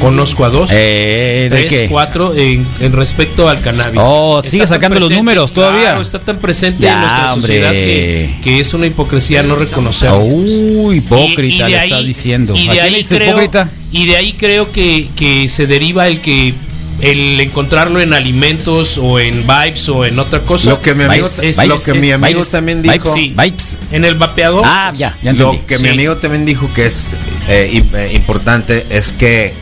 conozco 0.00 0.44
a 0.44 0.50
dos, 0.50 0.70
Eh, 0.72 1.48
¿De 1.50 1.56
tres, 1.66 1.70
qué? 1.80 1.88
cuatro 1.88 2.34
en, 2.34 2.66
en 2.80 2.92
respecto 2.92 3.48
al 3.48 3.60
cannabis. 3.60 4.00
Oh, 4.02 4.38
Está 4.40 4.50
sigue 4.50 4.66
sacando 4.66 5.00
los 5.00 5.10
números 5.10 5.52
todavía. 5.52 5.82
Claro, 5.82 6.02
está 6.02 6.18
tan 6.20 6.38
presente 6.38 6.82
Ya, 6.82 6.94
en 6.94 7.00
nuestra 7.00 7.32
hombre. 7.34 7.46
sociedad 7.46 7.72
que, 7.72 8.30
que 8.42 8.60
es 8.60 8.74
una 8.74 8.86
hipocresía 8.86 9.42
no 9.42 9.56
reconocerlo. 9.56 10.20
Uy, 10.24 10.96
hipócrita 10.98 11.68
Y- 11.68 11.72
le 11.72 11.78
ahí- 11.78 11.88
estás 11.90 12.06
diciendo. 12.06 12.54
Y 12.56 12.68
¿A 12.68 12.72
de 12.72 12.80
ahí 12.80 13.04
creo, 13.04 13.28
hipócrita? 13.30 13.70
y 13.92 14.06
de 14.06 14.16
ahí 14.16 14.32
creo 14.34 14.72
que, 14.72 15.08
que 15.16 15.48
se 15.48 15.66
deriva 15.66 16.08
el 16.08 16.20
que 16.20 16.54
el 17.00 17.40
encontrarlo 17.40 18.00
en 18.00 18.12
alimentos 18.14 18.98
o 18.98 19.18
en 19.18 19.46
vibes 19.46 19.88
o 19.88 20.04
en 20.04 20.18
otra 20.18 20.40
cosa. 20.40 20.70
Lo 20.70 20.80
que 20.80 20.94
mi 20.94 21.04
amigo, 21.04 21.26
Vibes, 21.40 21.56
lo 21.56 21.62
vibes, 21.64 21.82
que 21.84 21.94
mi 21.94 22.08
es- 22.08 22.14
amigo 22.14 22.38
vibes, 22.38 22.50
también 22.50 22.82
vibes, 22.82 23.02
dijo, 23.02 23.14
sí, 23.14 23.34
vibes. 23.36 23.78
en 23.90 24.04
el 24.04 24.14
vapeador. 24.14 24.62
Ah, 24.64 24.92
ya, 24.94 25.16
ya 25.22 25.30
entendí. 25.30 25.56
lo 25.58 25.66
que 25.66 25.76
Sí. 25.76 25.82
mi 25.82 25.88
amigo 25.90 26.16
también 26.16 26.44
dijo 26.46 26.70
que 26.74 26.86
es 26.86 27.14
eh, 27.48 27.82
eh, 27.94 28.10
importante 28.14 28.86
es 28.90 29.12
que 29.12 29.52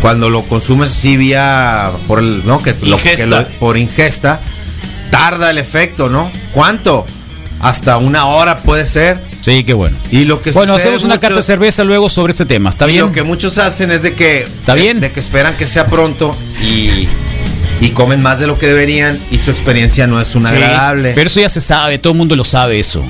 cuando 0.00 0.28
lo 0.30 0.42
consumes 0.42 0.90
sí 0.92 1.16
vía 1.16 1.90
por 2.06 2.18
el, 2.20 2.46
no 2.46 2.58
que, 2.62 2.70
lo, 2.82 2.98
que 2.98 3.10
Ingesta. 3.12 3.26
lo- 3.26 3.46
por 3.58 3.76
ingesta 3.78 4.40
tarda 5.10 5.50
el 5.50 5.58
efecto, 5.58 6.08
¿no? 6.10 6.30
¿Cuánto? 6.52 7.06
Hasta 7.60 7.96
una 7.96 8.26
hora 8.26 8.58
puede 8.58 8.84
ser. 8.86 9.18
Sí, 9.46 9.62
qué 9.62 9.74
bueno. 9.74 9.96
Y 10.10 10.24
lo 10.24 10.42
que 10.42 10.50
Bueno, 10.50 10.74
hacemos 10.74 11.04
una 11.04 11.14
mucho- 11.14 11.20
carta 11.20 11.36
de 11.36 11.42
cerveza 11.44 11.84
luego 11.84 12.10
sobre 12.10 12.32
este 12.32 12.44
tema. 12.46 12.70
¿Está 12.70 12.88
y 12.88 12.92
bien? 12.94 13.06
Lo 13.06 13.12
que 13.12 13.22
muchos 13.22 13.58
hacen 13.58 13.92
es 13.92 14.02
de 14.02 14.12
que 14.14 14.40
¿Está 14.40 14.74
de- 14.74 14.82
bien? 14.82 14.98
de 14.98 15.12
que 15.12 15.20
esperan 15.20 15.56
que 15.56 15.68
sea 15.68 15.86
pronto 15.86 16.36
y 16.60 17.06
y 17.80 17.90
comen 17.90 18.22
más 18.22 18.40
de 18.40 18.46
lo 18.48 18.58
que 18.58 18.66
deberían 18.66 19.16
y 19.30 19.38
su 19.38 19.50
experiencia 19.52 20.06
no 20.08 20.20
es 20.20 20.34
una 20.34 20.48
Sí, 20.50 20.56
agradable. 20.56 21.12
Pero 21.14 21.28
eso 21.28 21.38
ya 21.40 21.48
se 21.48 21.60
sabe, 21.60 21.98
todo 21.98 22.12
el 22.14 22.16
mundo 22.18 22.34
lo 22.34 22.42
sabe 22.42 22.80
eso. 22.80 23.04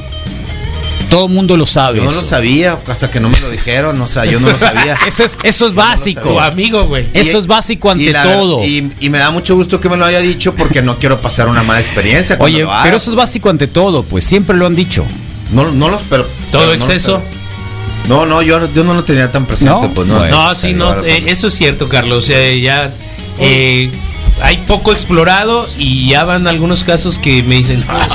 Todo 1.08 1.26
el 1.26 1.32
mundo 1.32 1.56
lo 1.56 1.64
sabe. 1.66 1.98
yo 1.98 2.04
no 2.04 2.10
eso. 2.10 2.20
lo 2.22 2.26
sabía 2.26 2.78
hasta 2.88 3.10
que 3.10 3.18
no 3.20 3.28
me 3.30 3.38
lo 3.40 3.48
dijeron, 3.48 3.98
o 4.00 4.08
sea, 4.08 4.24
yo 4.26 4.38
no 4.40 4.50
lo 4.50 4.58
sabía. 4.58 4.98
Eso 5.06 5.24
es, 5.24 5.38
eso 5.44 5.68
es 5.68 5.72
básico. 5.74 6.38
amigo, 6.40 6.84
güey. 6.88 7.06
Eso 7.14 7.38
es 7.38 7.46
básico 7.46 7.90
ante 7.92 8.04
Y 8.04 8.12
la 8.12 8.24
verdad- 8.24 8.38
todo. 8.40 8.64
Y, 8.64 8.92
y 9.00 9.08
me 9.08 9.18
da 9.18 9.30
mucho 9.30 9.54
gusto 9.54 9.80
que 9.80 9.88
me 9.88 9.96
lo 9.96 10.04
haya 10.04 10.18
dicho 10.20 10.52
porque 10.54 10.82
no 10.82 10.98
quiero 10.98 11.18
pasar 11.22 11.48
una 11.48 11.62
mala 11.62 11.78
experiencia. 11.80 12.36
Oye, 12.40 12.62
lo 12.62 12.70
pero 12.82 12.96
eso 12.98 13.08
es 13.10 13.16
básico 13.16 13.48
ante 13.48 13.68
todo, 13.68 14.02
pues 14.02 14.24
siempre 14.24 14.56
lo 14.56 14.66
han 14.66 14.74
dicho. 14.74 15.06
No, 15.52 15.70
no 15.70 15.88
lo, 15.88 15.98
pero. 16.10 16.24
Todo 16.50 16.62
pero 16.62 16.66
no 16.66 16.72
exceso. 16.72 17.22
No, 18.08 18.24
no, 18.24 18.40
yo, 18.42 18.72
yo 18.72 18.84
no 18.84 18.94
lo 18.94 19.02
tenía 19.04 19.30
tan 19.32 19.46
presente, 19.46 19.72
¿No? 19.72 19.92
pues 19.92 20.06
no. 20.06 20.24
No, 20.26 20.54
sí, 20.54 20.74
no, 20.74 20.96
eh, 21.04 21.24
eso 21.26 21.48
es 21.48 21.54
cierto, 21.54 21.88
Carlos. 21.88 22.18
O 22.24 22.26
sea, 22.26 22.54
ya 22.54 22.92
eh, 23.40 23.90
hay 24.42 24.58
poco 24.58 24.92
explorado 24.92 25.68
y 25.76 26.08
ya 26.08 26.24
van 26.24 26.46
algunos 26.46 26.84
casos 26.84 27.18
que 27.18 27.42
me 27.42 27.56
dicen, 27.56 27.82
"Ah, 27.88 28.06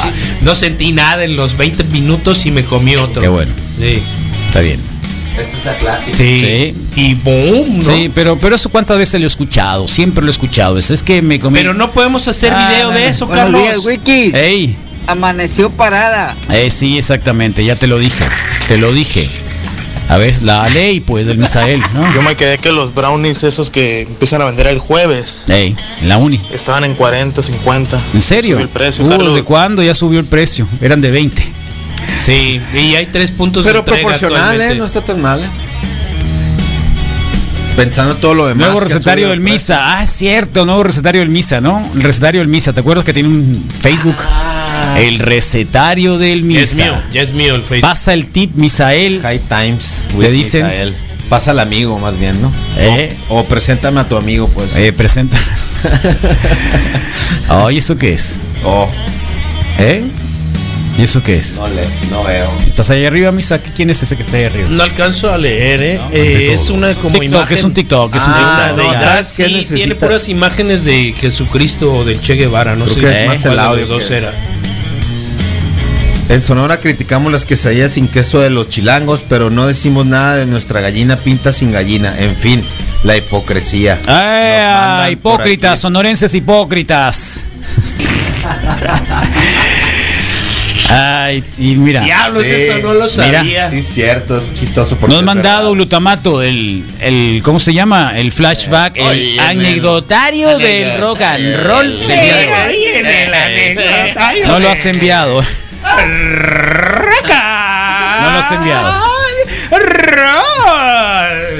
no 0.42 0.56
sentí 0.56 0.94
nada 0.94 1.24
en 1.26 1.36
los 1.36 1.58
20 1.58 1.84
minutos 1.86 2.46
y 2.46 2.52
me 2.52 2.64
comí 2.64 2.96
otro. 2.96 3.22
Qué 3.22 3.28
bueno. 3.28 3.52
Sí. 3.78 4.02
Está 4.48 4.62
bien. 4.62 4.80
Esa 5.40 5.58
es 5.58 5.66
la 5.66 5.76
clásica. 5.78 6.18
Sí. 6.18 6.40
Sí. 6.40 6.76
Y 6.96 7.14
boom, 7.16 7.78
¿no? 7.78 7.84
Sí, 7.84 8.12
pero, 8.14 8.38
pero 8.38 8.56
eso 8.56 8.70
cuántas 8.70 8.98
veces 8.98 9.20
lo 9.20 9.26
he 9.26 9.28
escuchado, 9.28 9.88
siempre 9.88 10.24
lo 10.24 10.30
he 10.30 10.32
escuchado. 10.32 10.78
Eso 10.78 10.94
es 10.94 11.04
que 11.04 11.22
me 11.22 11.40
comí. 11.40 11.58
Pero 11.60 11.74
no 11.74 11.92
podemos 11.92 12.28
hacer 12.30 12.54
Ah, 12.54 12.70
video 12.70 12.90
no, 12.90 12.94
de 12.96 13.04
no. 13.04 13.10
eso, 13.10 13.28
Buenos 13.28 13.44
Carlos. 13.46 13.62
días, 13.64 13.80
Wiki. 13.86 14.32
Ey, 14.36 14.76
Amaneció 15.08 15.70
parada. 15.70 16.36
eh, 16.50 16.70
sí, 16.72 16.98
exactamente, 16.98 17.64
ya 17.66 17.76
te 17.76 17.88
lo 17.88 17.98
dije. 18.00 18.24
Te 18.68 18.78
lo 18.78 18.92
dije. 18.94 19.30
A 20.10 20.18
ver, 20.18 20.42
la 20.44 20.68
ley, 20.70 21.00
pues, 21.00 21.26
del 21.26 21.38
Misael, 21.38 21.80
¿no? 21.94 22.14
Yo 22.14 22.22
me 22.22 22.36
quedé 22.36 22.58
que 22.58 22.72
los 22.72 22.94
brownies 22.94 23.44
esos 23.44 23.70
que 23.70 24.02
empiezan 24.02 24.42
a 24.42 24.46
vender 24.46 24.68
el 24.68 24.78
jueves 24.80 25.46
Ey, 25.48 25.74
en 26.02 26.10
la 26.10 26.18
uni. 26.18 26.42
estaban 26.52 26.84
en 26.84 26.96
40, 26.96 27.42
50. 27.42 28.00
¿En 28.14 28.22
serio? 28.22 28.56
Subió 28.56 28.64
el 28.66 28.70
precio, 28.70 29.06
Uh. 29.06 29.24
¿Desde 29.30 29.44
cuándo 29.44 29.82
ya 29.82 29.94
subió 29.94 30.20
el 30.20 30.26
precio? 30.26 30.68
Eran 30.82 31.00
de 31.00 31.12
20. 31.12 31.42
Sí, 32.26 32.60
y 32.74 32.96
hay 32.96 33.06
tres 33.06 33.32
puntos 33.32 33.64
de 33.64 33.72
Pero 33.72 33.86
proporcional, 33.86 34.60
¿eh? 34.60 34.76
No 34.76 34.86
está 34.86 35.00
tan 35.02 35.22
mal, 35.22 35.40
¿eh? 35.40 35.48
Pensando 37.76 38.16
todo 38.16 38.34
lo 38.34 38.48
demás. 38.48 38.68
Nuevo 38.68 38.82
recetario 38.82 39.30
del. 39.30 39.40
Misa. 39.40 40.00
Ah, 40.00 40.06
cierto, 40.06 40.66
nuevo 40.66 40.84
recetario 40.84 41.22
del 41.22 41.30
Misa, 41.30 41.62
¿no? 41.62 41.82
El 41.96 42.04
recetario 42.04 42.42
del 42.42 42.48
Misa. 42.50 42.74
¿Te 42.74 42.82
acuerdas 42.82 43.06
que 43.06 43.14
tiene 43.14 43.30
un 43.30 43.66
Facebook? 43.82 44.18
El 44.98 45.20
recetario 45.20 46.18
del 46.18 46.40
Ya 46.50 46.60
es 46.62 46.74
Misa. 46.74 46.84
mío, 46.92 47.02
ya 47.14 47.22
es 47.22 47.34
mío 47.34 47.56
el 47.56 47.62
Facebook. 47.64 47.90
Pasa 47.90 48.14
el 48.14 48.28
tip, 48.28 48.52
Misael. 48.56 49.20
High 49.22 49.40
Times. 49.48 50.04
Te 50.10 50.16
with 50.16 50.28
dicen- 50.30 50.66
Misael. 50.66 50.94
Pasa 51.30 51.52
al 51.52 51.60
amigo, 51.60 51.98
más 51.98 52.20
bien, 52.20 52.42
¿no? 52.42 52.52
Eh. 52.78 53.16
O, 53.30 53.40
o 53.40 53.46
preséntame 53.46 54.02
a 54.02 54.04
tu 54.04 54.18
amigo, 54.18 54.50
pues. 54.50 54.76
Eh, 54.76 54.92
presenta. 54.92 55.38
Ay, 57.50 57.78
¿eso 57.78 57.98
qué 57.98 58.14
es? 58.14 58.36
Oh, 58.66 58.88
¿Eh? 59.80 60.04
¿Y 61.00 61.04
eso 61.04 61.24
qué 61.24 61.38
es? 61.38 61.58
no, 61.58 61.68
le, 61.70 61.84
no 62.12 62.24
veo. 62.26 62.52
¿Estás 62.68 62.90
ahí 62.90 63.06
arriba, 63.06 63.32
Misa? 63.32 63.60
¿Quién 63.60 63.90
es 63.90 64.04
ese 64.04 64.18
que 64.18 64.24
está 64.24 64.36
ahí 64.38 64.44
arriba? 64.44 64.68
No 64.70 64.84
alcanzo 64.84 65.32
a 65.32 65.38
leer, 65.38 65.82
¿eh? 65.82 66.00
Eh, 66.12 66.52
es 66.54 66.70
una 66.70 66.94
como 66.96 67.18
TikTok, 67.18 67.40
imagen. 67.40 67.58
es 67.58 67.64
un 67.64 67.74
TikTok, 67.74 68.16
es 68.16 68.28
un 68.28 68.34
Ah, 68.36 68.68
TikTok. 68.74 68.86
no, 68.88 68.94
ya. 68.94 69.02
¿sabes 69.02 69.32
qué 69.32 69.46
Sí, 69.46 69.52
necesita? 69.54 69.76
tiene 69.78 69.96
puras 69.96 70.28
imágenes 70.28 70.84
de 70.84 71.16
Jesucristo 71.18 71.94
o 71.94 72.04
del 72.04 72.22
Che 72.22 72.36
Guevara, 72.36 72.76
no 72.76 72.84
Creo 72.86 72.96
sé 72.96 73.00
que 73.00 73.22
es 73.22 73.28
más 73.28 73.42
de 73.42 73.50
el 73.50 73.56
los 73.56 73.66
audio 73.66 73.88
dos 73.88 74.04
que- 74.06 74.18
era. 74.18 74.34
En 76.32 76.42
Sonora 76.42 76.80
criticamos 76.80 77.30
las 77.32 77.46
quesadillas 77.46 77.92
sin 77.94 78.08
queso 78.08 78.40
de 78.40 78.50
los 78.50 78.70
chilangos, 78.70 79.22
pero 79.28 79.50
no 79.50 79.68
decimos 79.68 80.06
nada 80.06 80.38
de 80.38 80.46
nuestra 80.46 80.80
gallina 80.80 81.18
pinta 81.18 81.52
sin 81.52 81.74
gallina. 81.74 82.16
En 82.18 82.36
fin, 82.38 82.64
la 83.04 83.18
hipocresía. 83.18 84.00
¡Ah! 84.08 84.94
mandan 85.02 85.12
Hipócritas, 85.12 85.80
sonorenses 85.82 86.34
hipócritas. 86.34 87.44
Ay, 90.90 91.44
y 91.58 91.76
mira. 91.76 92.02
Diablos, 92.02 92.46
sí. 92.46 92.52
eso 92.54 92.78
no 92.80 92.94
lo 92.94 93.04
Mira, 93.04 93.10
sabía. 93.40 93.70
Sí, 93.70 93.82
cierto, 93.82 94.38
es 94.38 94.54
chistoso. 94.54 94.96
porque 94.98 95.12
Nos 95.14 95.20
han 95.20 95.26
mandado 95.26 95.60
verdad. 95.64 95.72
glutamato, 95.74 96.42
el, 96.42 96.84
el, 97.02 97.42
¿cómo 97.44 97.60
se 97.60 97.74
llama? 97.74 98.14
El 98.18 98.32
flashback, 98.32 98.96
el 98.98 99.04
Oye, 99.06 99.40
anecdotario 99.40 100.52
el- 100.52 100.62
del 100.62 101.00
rock 101.02 101.22
and 101.22 101.58
roll 101.66 102.00
del 102.00 102.08
día 102.08 102.36
de 102.38 102.48
hoy. 103.78 104.42
No 104.48 104.60
lo 104.60 104.70
has 104.70 104.86
enviado. 104.86 105.42
No 108.22 108.32
lo 108.32 108.38
has 108.38 108.52
enviado. 108.52 109.12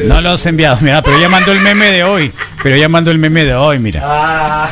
No 0.06 0.22
lo 0.22 0.32
has 0.32 0.46
enviado, 0.46 0.78
mira, 0.82 1.02
pero 1.02 1.20
ya 1.20 1.30
mandó 1.30 1.52
el 1.52 1.62
meme 1.62 1.92
de 1.92 2.04
hoy. 2.04 2.32
Pero 2.64 2.78
ya 2.78 2.90
mandó 2.90 3.12
el 3.12 3.18
meme 3.18 3.44
de 3.44 3.56
hoy, 3.56 3.80
mira. 3.80 4.70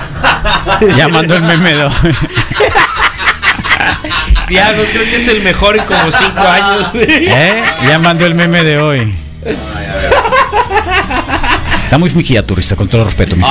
Ya 0.95 1.07
mandó 1.07 1.35
el 1.35 1.43
meme 1.43 1.73
de 1.75 1.83
hoy. 1.85 2.15
Diablos, 4.47 4.89
creo 4.91 5.03
que 5.03 5.15
es 5.15 5.27
el 5.27 5.41
mejor 5.41 5.77
en 5.77 5.85
como 5.85 6.11
cinco 6.11 6.41
años. 6.41 6.91
¿Eh? 6.95 7.63
Ya 7.87 7.99
mandó 7.99 8.25
el 8.25 8.35
meme 8.35 8.63
de 8.63 8.79
hoy. 8.79 9.15
Está 11.83 11.97
muy 11.97 12.09
fingida 12.09 12.43
tu 12.43 12.55
risa, 12.55 12.75
con 12.75 12.87
todo 12.87 13.03
respeto, 13.03 13.35
mi 13.35 13.43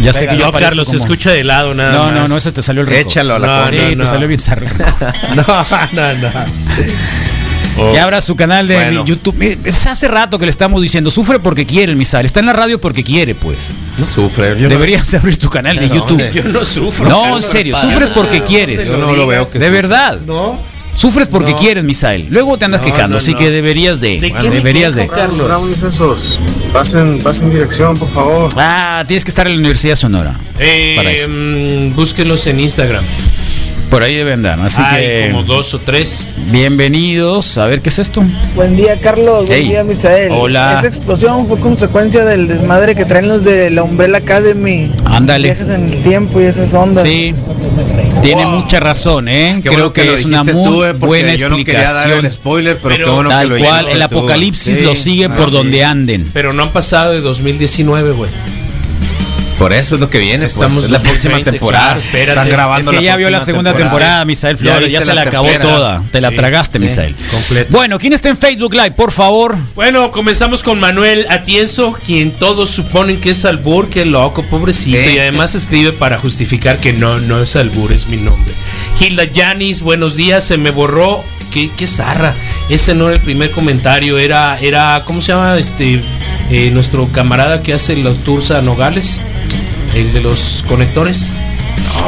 Ya 0.00 0.12
sé 0.12 0.26
que 0.26 0.36
yo 0.36 0.52
Carlos, 0.52 0.88
se 0.88 0.96
escucha 0.96 1.30
de 1.30 1.42
lado 1.44 1.74
nada 1.74 1.92
No, 1.92 2.04
más. 2.04 2.12
no, 2.12 2.28
no, 2.28 2.36
ese 2.36 2.52
te 2.52 2.62
salió 2.62 2.82
el 2.82 2.88
rico. 2.88 3.00
Échalo 3.08 3.34
a 3.36 3.38
la 3.38 3.46
No, 3.46 3.60
cosa. 3.64 3.70
Sí, 3.74 3.96
no, 3.96 4.04
te 4.04 4.10
salió 4.10 4.28
bien 4.28 4.40
zarro. 4.40 4.66
No, 5.34 5.44
no, 5.92 6.14
no. 6.14 6.30
Que 7.92 8.00
abra 8.00 8.22
su 8.22 8.36
canal 8.36 8.66
de 8.68 8.74
Bueno. 8.74 9.04
YouTube. 9.04 9.58
Es 9.64 9.84
hace 9.84 10.08
rato 10.08 10.38
que 10.38 10.46
le 10.46 10.50
estamos 10.50 10.80
diciendo, 10.80 11.10
sufre 11.10 11.38
porque 11.40 11.66
quiere 11.66 11.92
el 11.92 11.98
misal. 11.98 12.24
Está 12.24 12.40
en 12.40 12.46
la 12.46 12.54
radio 12.54 12.80
porque 12.80 13.04
quiere, 13.04 13.34
pues. 13.34 13.72
No 13.98 14.06
sufre. 14.06 14.54
yo 14.56 14.62
no- 14.62 14.68
Deberías 14.70 15.12
abrir 15.14 15.36
tu 15.38 15.50
canal 15.50 15.76
de 15.78 15.86
¿De 15.88 15.94
YouTube. 15.94 16.32
Yo 16.32 16.42
no 16.44 16.64
sufro. 16.64 17.06
No, 17.06 17.36
en 17.36 17.42
serio, 17.42 17.76
sufres 17.76 18.08
porque 18.14 18.42
quieres. 18.42 18.88
Yo 18.88 18.96
no 18.96 19.12
lo 19.14 19.26
veo 19.26 19.44
que 19.44 19.58
De 19.58 19.66
sufre. 19.66 19.70
verdad. 19.82 20.18
¿No? 20.26 20.58
Sufres 20.96 21.28
porque 21.28 21.52
No. 21.52 21.56
quieres, 21.58 21.84
Misael. 21.84 22.26
Luego 22.30 22.56
te 22.58 22.64
andas 22.64 22.80
No, 22.80 22.86
quejando, 22.86 23.10
no, 23.10 23.16
así 23.18 23.32
no. 23.32 23.38
que 23.38 23.50
deberías 23.50 24.00
de. 24.00 24.18
¿De 24.18 24.30
bueno, 24.30 24.50
deberías 24.50 24.94
de. 24.94 25.06
Carlos? 25.06 25.46
Brownies 25.46 25.82
esos. 25.82 26.38
Pasen, 26.72 27.20
pasen 27.22 27.50
dirección, 27.50 27.96
por 27.96 28.10
favor. 28.10 28.50
Ah, 28.56 29.04
tienes 29.06 29.24
que 29.24 29.28
estar 29.30 29.46
en 29.46 29.52
la 29.54 29.58
Universidad 29.58 29.92
de 29.92 29.96
Sonora. 29.96 30.34
Eh, 30.58 30.94
Para 30.96 31.10
eso. 31.12 31.28
mm, 31.30 31.94
búsquenlos 31.94 32.46
en 32.46 32.60
Instagram. 32.60 33.04
Por 33.90 34.02
ahí 34.02 34.16
debe 34.16 34.32
andar. 34.32 34.58
Así 34.60 34.82
Hay 34.84 35.02
que. 35.06 35.28
como 35.30 35.44
dos 35.44 35.72
o 35.72 35.78
tres. 35.78 36.24
Bienvenidos. 36.50 37.56
A 37.56 37.66
ver, 37.66 37.80
¿qué 37.82 37.88
es 37.88 37.98
esto? 38.00 38.22
Buen 38.56 38.76
día, 38.76 38.98
Carlos. 39.00 39.46
Buen 39.46 39.68
día, 39.68 39.84
Misael. 39.84 40.32
Hola. 40.32 40.76
Esa 40.78 40.88
explosión 40.88 41.46
fue 41.46 41.58
consecuencia 41.60 42.24
del 42.24 42.48
desmadre 42.48 42.94
que 42.96 43.04
traen 43.04 43.28
los 43.28 43.44
de 43.44 43.70
la 43.70 43.84
Umbrella 43.84 44.18
Academy. 44.18 44.90
Ándale. 45.04 45.48
Viajes 45.48 45.70
en 45.70 45.84
el 45.88 46.02
tiempo 46.02 46.40
y 46.40 46.44
esas 46.44 46.74
ondas. 46.74 47.04
Sí. 47.04 47.34
Tiene 48.22 48.44
mucha 48.46 48.80
razón, 48.80 49.28
¿eh? 49.28 49.60
Qué 49.62 49.68
Creo 49.68 49.78
bueno 49.78 49.92
que, 49.92 50.04
lo 50.04 50.14
es 50.14 50.24
una 50.24 50.42
muy 50.42 50.52
tú, 50.52 50.84
eh, 50.84 50.92
buena 50.94 51.34
yo 51.36 51.48
no 51.48 51.56
quería 51.58 51.80
dar 51.82 51.86
explicación. 51.92 52.26
el 52.26 52.32
spoiler, 52.32 52.78
pero, 52.82 52.88
Pero 52.94 53.04
qué 53.06 53.10
bueno 53.12 53.28
que 53.30 53.34
Tal 53.36 53.48
lo 53.50 53.58
cual, 53.58 53.88
el 53.88 53.98
tú. 53.98 54.04
apocalipsis 54.04 54.76
Sí. 54.78 54.82
lo 54.82 54.96
sigue 54.96 55.26
Ah, 55.26 55.36
por 55.36 55.46
sí. 55.48 55.52
donde 55.52 55.84
anden. 55.84 56.28
Pero 56.32 56.52
no 56.52 56.64
han 56.64 56.72
pasado 56.72 57.12
de 57.12 57.20
2019, 57.20 58.12
güey. 58.12 58.30
Por 59.58 59.72
eso 59.72 59.94
es 59.94 60.00
lo 60.02 60.10
que 60.10 60.18
viene. 60.18 60.44
Estamos 60.44 60.74
pues, 60.74 60.84
es 60.84 60.90
la 60.90 60.98
próxima 61.00 61.34
2020, 61.38 61.50
temporada. 61.52 61.98
claro. 62.10 62.28
Están 62.30 62.48
grabando 62.50 62.90
Es 62.90 62.98
que 62.98 63.04
ya 63.04 63.16
vio 63.16 63.30
la 63.30 63.40
segunda 63.40 63.72
temporada, 63.74 64.24
Misael 64.26 64.58
Flores, 64.58 64.90
ya, 64.92 65.00
se 65.00 65.14
la, 65.14 65.22
acabó 65.22 65.48
toda. 65.60 66.02
Te 66.10 66.20
la 66.20 66.28
Sí, 66.30 66.36
tragaste, 66.36 66.78
sí, 66.78 66.84
Misael. 66.84 67.14
completo. 67.30 67.68
Bueno, 67.76 67.98
¿quién 67.98 68.12
está 68.12 68.28
en 68.28 68.36
Facebook 68.36 68.74
Live? 68.74 68.90
Por 68.92 69.12
favor. 69.12 69.56
Bueno, 69.74 70.12
comenzamos 70.12 70.62
con 70.62 70.78
Manuel 70.78 71.26
Atienzo, 71.30 71.96
quien 72.04 72.32
todos 72.32 72.68
suponen 72.70 73.18
que 73.20 73.30
es 73.30 73.44
Albur, 73.46 73.88
que 73.88 74.04
loco, 74.04 74.42
pobrecito. 74.42 74.98
Sí. 74.98 75.14
Y 75.14 75.18
además 75.18 75.54
escribe 75.54 75.92
para 75.92 76.18
justificar 76.18 76.76
que 76.78 76.92
no, 76.92 77.18
no 77.20 77.42
es 77.42 77.56
Albur, 77.56 77.92
es 77.92 78.08
mi 78.08 78.18
nombre. 78.18 78.52
Hilda 79.00 79.24
Yanis, 79.24 79.80
buenos 79.80 80.16
días, 80.16 80.44
se 80.44 80.58
me 80.58 80.70
borró. 80.70 81.24
Qué, 81.52 81.70
qué 81.76 81.86
zarra. 81.86 82.34
Ese 82.68 82.94
no 82.94 83.06
era 83.06 83.14
el 83.16 83.22
primer 83.22 83.50
comentario, 83.52 84.18
era, 84.18 84.58
era, 84.60 85.02
¿cómo 85.06 85.20
se 85.22 85.28
llama? 85.32 85.56
Este. 85.56 86.02
eh, 86.50 86.70
nuestro 86.72 87.06
camarada 87.12 87.62
que 87.62 87.72
hace 87.72 87.96
los 87.96 88.16
tours 88.24 88.50
a 88.50 88.60
Nogales, 88.62 89.20
el 89.96 90.12
de 90.12 90.20
los 90.20 90.62
conectores. 90.68 91.32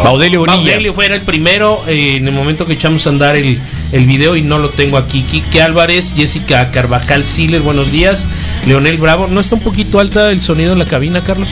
Baudelio 0.04 0.40
Bonilla. 0.40 0.58
Baudelio 0.58 0.94
fue 0.94 1.06
el 1.06 1.22
primero 1.22 1.82
eh, 1.88 2.16
en 2.16 2.28
el 2.28 2.34
momento 2.34 2.66
que 2.66 2.74
echamos 2.74 3.06
a 3.06 3.10
andar 3.10 3.36
el, 3.36 3.58
el 3.92 4.04
video 4.04 4.36
y 4.36 4.42
no 4.42 4.58
lo 4.58 4.68
tengo 4.68 4.98
aquí. 4.98 5.22
Quique 5.22 5.62
Álvarez, 5.62 6.12
Jessica 6.14 6.70
Carvajal 6.70 7.26
Siler, 7.26 7.62
buenos 7.62 7.90
días. 7.90 8.28
Leonel 8.66 8.98
Bravo, 8.98 9.26
¿no 9.28 9.40
está 9.40 9.54
un 9.54 9.62
poquito 9.62 10.00
alta 10.00 10.30
el 10.30 10.42
sonido 10.42 10.74
en 10.74 10.78
la 10.78 10.84
cabina, 10.84 11.22
Carlos? 11.24 11.48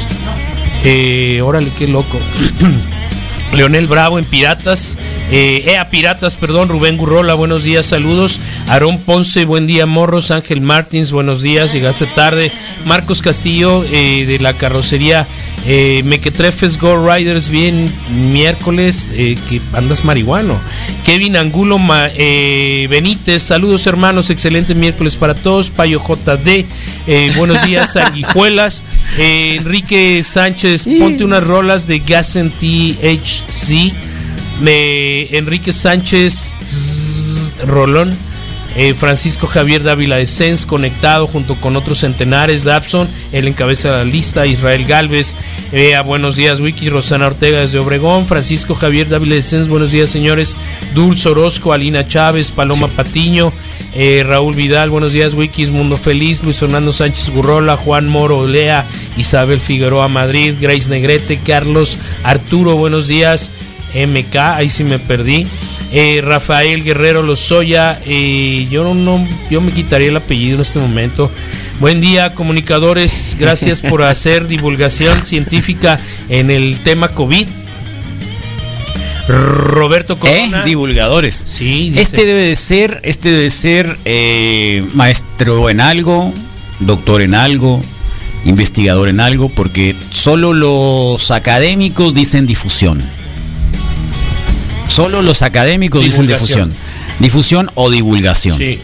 Eh, 0.84 1.40
órale, 1.42 1.68
qué 1.78 1.88
loco. 1.88 2.18
Leonel 3.54 3.86
Bravo 3.86 4.18
en 4.18 4.24
Piratas, 4.24 4.98
eh, 5.30 5.64
EA 5.66 5.88
Piratas, 5.88 6.36
perdón, 6.36 6.68
Rubén 6.68 6.96
Gurrola, 6.96 7.34
buenos 7.34 7.62
días, 7.62 7.86
saludos. 7.86 8.38
Aarón 8.68 8.98
Ponce, 8.98 9.44
buen 9.44 9.66
día, 9.66 9.86
Morros. 9.86 10.30
Ángel 10.30 10.60
Martins, 10.60 11.12
buenos 11.12 11.40
días, 11.40 11.72
llegaste 11.72 12.06
tarde. 12.06 12.52
Marcos 12.84 13.22
Castillo 13.22 13.84
eh, 13.90 14.26
de 14.26 14.38
la 14.40 14.52
carrocería 14.54 15.26
eh, 15.66 16.02
Mequetrefes 16.04 16.78
Go 16.78 16.96
Riders, 17.08 17.48
bien, 17.48 17.88
miércoles, 18.32 19.10
eh, 19.14 19.36
que 19.48 19.60
andas 19.72 20.04
marihuano. 20.04 20.58
Kevin 21.04 21.36
Angulo 21.36 21.78
Ma- 21.78 22.08
eh, 22.14 22.86
Benítez, 22.90 23.42
saludos 23.42 23.86
hermanos, 23.86 24.30
excelente 24.30 24.74
miércoles 24.74 25.16
para 25.16 25.34
todos. 25.34 25.70
Payo 25.70 26.00
JD, 26.00 26.64
eh, 27.06 27.32
buenos 27.36 27.64
días, 27.64 27.92
sanguijuelas. 27.94 28.84
Enrique 29.18 30.22
Sánchez, 30.24 30.84
ponte 30.98 31.24
unas 31.24 31.42
rolas 31.44 31.86
de 31.86 31.98
Gas 32.00 32.36
and 32.36 32.52
THC. 32.58 33.92
Me- 34.60 35.36
Enrique 35.36 35.72
Sánchez, 35.72 36.54
Rolón. 37.66 38.16
Eh, 38.78 38.92
Francisco 38.92 39.46
Javier 39.46 39.82
Dávila 39.82 40.16
de 40.16 40.26
Sens 40.26 40.66
conectado 40.66 41.26
junto 41.26 41.54
con 41.54 41.76
otros 41.76 42.00
centenares. 42.00 42.62
Dabson, 42.62 43.08
él 43.32 43.48
encabeza 43.48 43.90
la 43.90 44.04
lista. 44.04 44.46
Israel 44.46 44.84
Galvez, 44.84 45.34
eh, 45.72 45.94
a 45.94 46.02
buenos 46.02 46.36
días, 46.36 46.60
Wiki. 46.60 46.90
Rosana 46.90 47.28
Ortega 47.28 47.60
desde 47.60 47.78
Obregón. 47.78 48.26
Francisco 48.26 48.74
Javier 48.74 49.08
Dávila 49.08 49.36
de 49.36 49.40
Sens, 49.42 49.68
buenos 49.68 49.92
días, 49.92 50.10
señores. 50.10 50.56
Dulce 50.94 51.30
Orozco, 51.30 51.72
Alina 51.72 52.06
Chávez, 52.06 52.50
Paloma 52.50 52.88
Patiño, 52.88 53.50
eh, 53.94 54.22
Raúl 54.26 54.54
Vidal, 54.54 54.90
buenos 54.90 55.14
días, 55.14 55.32
Wikis, 55.32 55.70
Mundo 55.70 55.96
Feliz. 55.96 56.42
Luis 56.42 56.58
Fernando 56.58 56.92
Sánchez 56.92 57.30
Gurrola, 57.30 57.78
Juan 57.78 58.08
Moro 58.08 58.40
Olea, 58.40 58.84
Isabel 59.16 59.60
Figueroa 59.60 60.08
Madrid, 60.08 60.54
Grace 60.60 60.90
Negrete, 60.90 61.38
Carlos 61.38 61.96
Arturo, 62.24 62.76
buenos 62.76 63.08
días. 63.08 63.50
MK, 63.94 64.36
ahí 64.36 64.68
sí 64.68 64.84
me 64.84 64.98
perdí. 64.98 65.46
Eh, 65.92 66.20
Rafael 66.22 66.82
Guerrero 66.82 67.22
Lozoya, 67.22 67.98
eh, 68.06 68.66
yo 68.70 68.82
no, 68.84 68.94
no- 68.94 69.26
yo 69.50 69.60
me 69.60 69.70
quitaría 69.72 70.08
el 70.08 70.16
apellido 70.16 70.56
en 70.56 70.62
este 70.62 70.78
momento. 70.80 71.30
Buen 71.80 72.00
día, 72.00 72.34
comunicadores. 72.34 73.36
Gracias 73.38 73.80
por 73.80 74.02
hacer 74.02 74.46
divulgación 74.48 75.24
científica 75.24 75.98
en 76.28 76.50
el 76.50 76.76
tema 76.78 77.08
COVID. 77.08 77.46
Roberto 79.28 80.16
¿Eh? 80.24 80.50
Divulgadores. 80.64 81.44
Sí, 81.46 81.88
dice- 81.90 82.00
Este 82.02 82.26
debe 82.26 82.42
de 82.42 82.56
ser, 82.56 83.00
este 83.02 83.30
debe 83.30 83.50
ser 83.50 83.98
eh, 84.04 84.84
maestro 84.94 85.68
en 85.68 85.80
algo, 85.80 86.32
doctor 86.80 87.22
en 87.22 87.34
algo, 87.34 87.82
investigador 88.44 89.08
en 89.08 89.18
algo, 89.20 89.48
porque 89.48 89.96
solo 90.12 90.52
los 90.52 91.30
académicos 91.32 92.14
dicen 92.14 92.46
difusión. 92.46 93.02
Solo 94.88 95.22
los 95.22 95.42
académicos 95.42 96.02
dicen 96.02 96.26
difusión. 96.26 96.72
Difusión 97.18 97.70
o 97.74 97.90
divulgación. 97.90 98.58
Sí. 98.58 98.78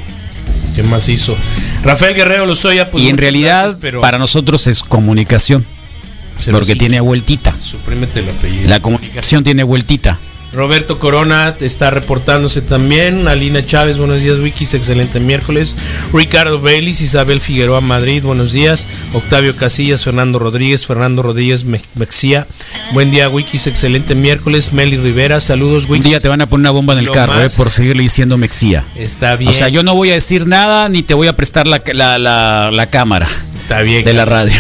¿Qué 0.75 0.83
más 0.83 1.09
hizo? 1.09 1.37
Rafael 1.85 2.15
Guerrero 2.15 2.47
Lozoya, 2.47 2.91
pues 2.91 3.05
y 3.05 3.09
en 3.09 3.19
realidad 3.19 3.63
gracias, 3.63 3.81
pero 3.81 4.01
para 4.01 4.19
nosotros 4.19 4.67
es 4.67 4.83
comunicación, 4.83 5.67
porque 6.51 6.77
tiene 6.77 7.01
vueltita. 7.01 7.55
Suprímete 7.61 8.21
el 8.21 8.31
apellido. 8.31 8.69
La 8.69 8.81
comunicación 8.81 9.45
tiene 9.45 9.65
vueltita. 9.65 10.19
Roberto 10.53 10.99
Corona 10.99 11.55
está 11.61 11.91
reportándose 11.91 12.61
también. 12.61 13.27
Alina 13.27 13.65
Chávez, 13.65 13.97
buenos 13.97 14.21
días, 14.23 14.39
Wikis, 14.39 14.75
excelente 14.75 15.19
miércoles. 15.19 15.77
Ricardo 16.13 16.61
Vélez, 16.61 17.01
Isabel 17.01 17.41
Figueroa 17.41 17.81
Madrid, 17.81 18.23
buenos 18.23 18.53
días. 18.53 18.87
Octavio 19.15 19.57
Casillas, 19.57 20.05
Fernando 20.05 20.39
Rodríguez, 20.39 20.87
Fernando 20.87 21.23
Rodríguez 21.23 21.65
Me- 21.65 21.81
Mexía. 21.95 22.47
Buen 22.93 23.11
día, 23.11 23.31
Wikis, 23.31 23.67
excelente 23.67 24.15
miércoles. 24.15 24.75
Meli 24.75 24.99
Rivera, 24.99 25.41
saludos, 25.41 25.87
Un 25.87 25.93
Wikis. 25.93 26.05
día 26.05 26.21
te 26.21 26.29
van 26.29 26.43
a 26.43 26.47
poner 26.47 26.63
una 26.65 26.71
bomba 26.71 26.93
en 26.93 26.99
el 26.99 27.05
Lo 27.07 27.13
carro 27.13 27.43
eh, 27.43 27.49
por 27.57 27.71
seguirle 27.71 28.03
diciendo 28.03 28.37
Mexía. 28.37 28.85
Está 28.95 29.37
bien. 29.37 29.51
O 29.51 29.55
sea, 29.55 29.71
yo 29.71 29.83
no 29.83 29.95
voy 29.95 30.11
a 30.11 30.15
decir 30.15 30.47
nada 30.47 30.89
ni 30.91 31.03
te 31.03 31.15
voy 31.15 31.29
a 31.29 31.33
prestar 31.35 31.67
la, 31.67 31.83
la, 31.95 32.19
la- 32.19 32.71
la 32.71 32.87
cámara 32.91 33.27
Está 33.63 33.81
bien. 33.81 34.05
de 34.05 34.13
la 34.13 34.27
radio. 34.27 34.53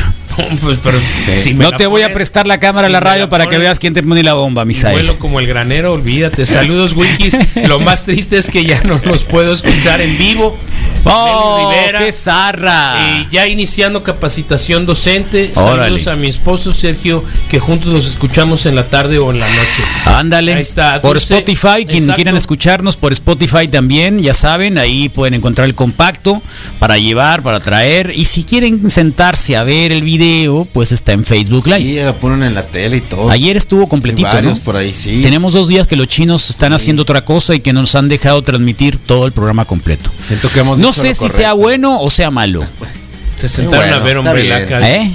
Pues, 0.61 0.78
pero 0.83 0.99
si 1.35 1.55
me 1.55 1.64
no 1.64 1.72
te 1.72 1.87
voy 1.87 2.03
a 2.03 2.12
prestar 2.12 2.47
la 2.47 2.59
cámara 2.59 2.87
si 2.87 2.93
de 2.93 2.93
la 2.93 3.01
radio 3.01 3.24
la 3.24 3.28
para 3.28 3.49
que 3.49 3.59
veas 3.59 3.78
quién 3.78 3.95
te 3.95 4.03
pone 4.03 4.22
la 4.22 4.35
bomba, 4.35 4.64
Misael. 4.64 4.95
vuelo 4.95 5.18
como 5.18 5.41
el 5.41 5.47
granero, 5.47 5.93
olvídate. 5.93 6.47
Saludos, 6.47 6.95
Wikis. 6.95 7.37
Lo 7.68 7.80
más 7.80 8.05
triste 8.05 8.39
es 8.39 8.51
que 8.51 8.64
ya 8.64 8.83
no 8.83 9.01
los 9.05 9.24
puedo 9.24 9.53
escuchar 9.53 10.01
en 10.01 10.16
vivo. 10.18 10.57
¡Oh, 11.05 11.59
Meli 11.68 11.76
Rivera. 11.80 11.98
qué 12.05 12.12
zarra! 12.12 13.18
Eh, 13.20 13.26
ya 13.30 13.46
iniciando 13.48 14.03
capacitación 14.03 14.86
docente. 14.86 15.53
Órale. 15.57 15.82
Saludos 15.98 16.07
a 16.09 16.16
mi 16.16 16.28
esposo 16.28 16.72
Sergio, 16.72 17.24
que 17.50 17.59
juntos 17.59 17.88
los 17.88 18.07
escuchamos 18.07 18.66
en 18.66 18.74
la 18.76 18.84
tarde 18.84 19.18
o 19.18 19.30
en 19.30 19.40
la 19.40 19.48
noche. 19.48 19.82
Ándale. 20.07 20.55
Ahí 20.55 20.62
está, 20.62 21.00
Por 21.00 21.14
Dulce. 21.14 21.34
Spotify, 21.34 21.84
quien 21.86 22.05
Exacto. 22.05 22.14
quieran 22.14 22.36
escucharnos 22.36 22.96
por 22.96 23.12
Spotify 23.12 23.68
también, 23.68 24.20
ya 24.20 24.34
saben, 24.34 24.78
ahí 24.78 25.09
pueden 25.09 25.34
encontrar 25.34 25.66
el 25.68 25.74
compacto 25.74 26.40
para 26.78 26.98
llevar, 26.98 27.42
para 27.42 27.61
traer. 27.61 28.12
Y 28.14 28.24
si 28.26 28.44
quieren 28.44 28.90
sentarse 28.90 29.57
a 29.57 29.62
ver 29.64 29.92
el 29.92 30.03
video, 30.03 30.66
pues 30.72 30.92
está 30.92 31.12
en 31.12 31.24
Facebook 31.24 31.66
Live. 31.66 31.80
Y 31.80 32.03
lo 32.03 32.14
ponen 32.16 32.42
en 32.42 32.55
la 32.55 32.62
tele 32.62 32.98
y 32.98 33.00
todo. 33.00 33.30
Ayer 33.30 33.57
estuvo 33.57 33.88
completito, 33.88 34.28
Hay 34.28 34.34
varios 34.34 34.59
¿no? 34.59 34.64
por 34.64 34.76
ahí, 34.76 34.92
sí. 34.94 35.20
Tenemos 35.22 35.53
dos 35.53 35.68
días 35.68 35.86
que 35.86 35.96
los 35.96 36.07
chinos 36.07 36.50
están 36.50 36.72
haciendo 36.72 37.03
otra 37.03 37.24
cosa 37.24 37.55
y 37.55 37.61
que 37.61 37.72
nos 37.72 37.94
han 37.94 38.09
dejado 38.09 38.42
transmitir 38.42 38.98
todo 38.98 39.26
el 39.26 39.32
programa 39.32 39.64
completo. 39.64 40.11
Siento 40.20 40.48
que 40.50 40.61
hemos 40.61 40.78
No 40.78 40.91
dicho 40.93 41.03
sé 41.03 41.09
lo 41.09 41.14
si 41.14 41.20
correcto. 41.20 41.36
sea 41.38 41.53
bueno 41.55 42.01
o 42.01 42.11
sea 42.11 42.30
malo. 42.30 42.64
Se 43.40 43.49
sentaron 43.49 43.80
bueno, 43.80 43.97
a 43.97 43.99
ver 43.99 44.16
está 44.18 44.30
Umbrella 44.30 44.57
bien. 44.59 44.66
Academy. 44.66 44.95
¿Eh? 44.95 45.14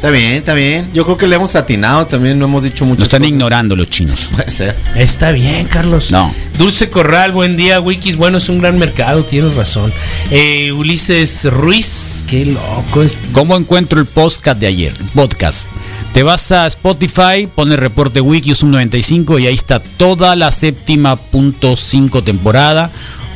Está 0.00 0.10
bien, 0.10 0.32
está 0.32 0.54
bien. 0.54 0.88
Yo 0.94 1.04
creo 1.04 1.18
que 1.18 1.26
le 1.26 1.36
hemos 1.36 1.54
atinado 1.56 2.06
también, 2.06 2.38
no 2.38 2.46
hemos 2.46 2.62
dicho 2.62 2.86
mucho. 2.86 3.00
Nos 3.00 3.08
están 3.08 3.22
ignorando 3.22 3.76
los 3.76 3.90
chinos. 3.90 4.30
Puede 4.34 4.50
ser. 4.50 4.74
Está 4.94 5.30
bien, 5.30 5.66
Carlos. 5.66 6.10
No. 6.10 6.34
Dulce 6.56 6.88
Corral, 6.88 7.32
buen 7.32 7.58
día, 7.58 7.80
Wikis. 7.80 8.16
Bueno, 8.16 8.38
es 8.38 8.48
un 8.48 8.60
gran 8.60 8.78
mercado, 8.78 9.24
tienes 9.24 9.56
razón. 9.56 9.92
Eh, 10.30 10.72
Ulises 10.72 11.44
Ruiz, 11.44 12.24
qué 12.26 12.46
loco 12.46 13.02
es. 13.02 13.20
¿Cómo 13.32 13.58
encuentro 13.58 14.00
el 14.00 14.06
podcast 14.06 14.58
de 14.58 14.68
ayer? 14.68 14.94
Podcast. 15.14 15.68
Te 16.14 16.22
vas 16.22 16.50
a 16.50 16.66
Spotify, 16.66 17.46
pones 17.54 17.78
reporte 17.78 18.22
wiki 18.22 18.52
un 18.62 18.70
95 18.70 19.38
y 19.38 19.48
ahí 19.48 19.54
está 19.54 19.80
toda 19.80 20.34
la 20.34 20.50
séptima 20.50 21.16
punto 21.16 21.76
cinco 21.76 22.24
temporada 22.24 22.90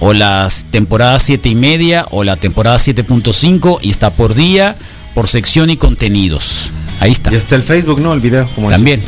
o 0.07 0.12
las 0.12 0.66
temporadas 0.70 1.22
7 1.22 1.48
y 1.48 1.55
media 1.55 2.07
o 2.11 2.24
la 2.24 2.36
temporada 2.36 2.76
7.5 2.76 3.78
y 3.80 3.88
está 3.88 4.11
por 4.11 4.34
día, 4.34 4.76
por 5.14 5.28
sección 5.28 5.70
y 5.70 5.78
contenidos. 5.78 6.70
Ahí 7.00 7.11
está. 7.11 7.32
Y 7.32 7.36
está 7.36 7.55
el 7.57 7.62
Facebook, 7.62 8.02
¿no? 8.02 8.12
El 8.12 8.20
video. 8.20 8.46
Como 8.55 8.68
También. 8.68 9.02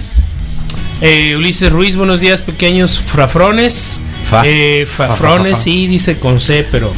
Eh, 1.03 1.35
Ulises 1.37 1.71
Ruiz, 1.71 1.97
buenos 1.97 2.21
días, 2.21 2.41
pequeños 2.41 2.99
frafrones. 2.99 4.01
Fa. 4.31 4.43
Eh, 4.47 4.87
Fa, 4.87 5.09
fa, 5.09 5.17
fafrones, 5.17 5.53
fa, 5.53 5.59
fa. 5.59 5.63
sí, 5.65 5.87
dice 5.87 6.17
con 6.17 6.41
C, 6.41 6.67
pero. 6.73 6.91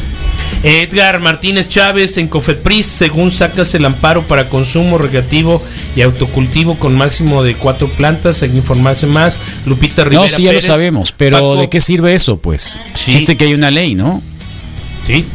Edgar 0.63 1.19
Martínez 1.19 1.69
Chávez 1.69 2.17
en 2.17 2.27
Cofepris, 2.27 2.85
según 2.85 3.31
sacas 3.31 3.73
el 3.75 3.85
amparo 3.85 4.23
para 4.23 4.49
consumo 4.49 4.97
recreativo 4.97 5.63
y 5.95 6.01
autocultivo 6.01 6.75
con 6.77 6.95
máximo 6.97 7.43
de 7.43 7.55
cuatro 7.55 7.87
plantas, 7.87 8.41
hay 8.43 8.49
que 8.49 8.57
informarse 8.57 9.07
más. 9.07 9.39
Lupita 9.65 10.03
Rivera. 10.03 10.23
No, 10.23 10.29
sí, 10.29 10.43
ya 10.43 10.49
Pérez, 10.49 10.67
lo 10.67 10.73
sabemos, 10.73 11.13
pero 11.15 11.37
Paco- 11.37 11.55
¿de 11.61 11.69
qué 11.69 11.79
sirve 11.81 12.13
eso? 12.13 12.37
Pues 12.37 12.79
Sí. 12.95 13.11
existe 13.11 13.37
que 13.37 13.45
hay 13.45 13.53
una 13.53 13.71
ley, 13.71 13.95
¿no? 13.95 14.21
Sí. 15.07 15.25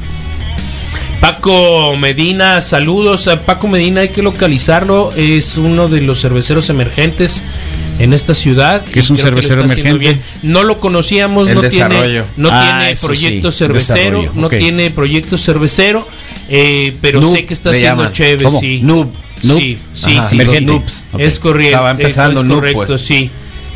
Paco 1.20 1.96
Medina, 1.96 2.60
saludos. 2.60 3.28
A 3.28 3.40
Paco 3.40 3.66
Medina 3.68 4.02
hay 4.02 4.08
que 4.10 4.22
localizarlo. 4.22 5.10
Es 5.16 5.56
uno 5.56 5.88
de 5.88 6.02
los 6.02 6.20
cerveceros 6.20 6.68
emergentes 6.68 7.42
en 7.98 8.12
esta 8.12 8.34
ciudad. 8.34 8.84
¿Qué 8.84 9.00
es 9.00 9.08
un 9.10 9.16
que 9.16 9.22
cervecero 9.22 9.64
emergente? 9.64 10.18
No 10.42 10.64
lo 10.64 10.80
conocíamos, 10.80 11.48
El 11.48 11.54
no 11.54 11.60
tiene, 11.62 11.76
desarrollo. 11.94 12.24
no 12.36 12.50
Ah, 12.52 12.80
tiene 12.80 12.96
proyecto 13.00 13.52
sí, 13.52 13.58
cervecero, 13.58 14.32
no 14.34 14.48
tiene 14.48 14.90
proyecto 14.90 15.38
cervecero, 15.38 16.06
eh, 16.50 16.94
pero 17.00 17.20
Noob, 17.22 17.32
sé 17.34 17.46
que 17.46 17.54
está 17.54 17.70
haciendo 17.70 18.12
chévere, 18.12 18.44
¿Cómo? 18.44 18.60
sí. 18.60 18.80
Noob. 18.82 19.08
Sí, 19.42 19.78
sí, 19.94 20.16
Ajá, 20.16 20.28
sí. 20.28 20.34
emergente. 20.36 20.72
los 20.72 20.80
noobs. 20.80 21.04
Ok. 21.12 21.20
Es 21.20 21.38
correcto. 21.38 21.70
Sea, 21.70 21.80
va 21.82 21.90
empezando 21.90 22.40
es 22.40 22.46
Noob, 22.46 22.56
correcto, 22.58 22.86
pues. 22.86 23.00
sí. 23.00 23.30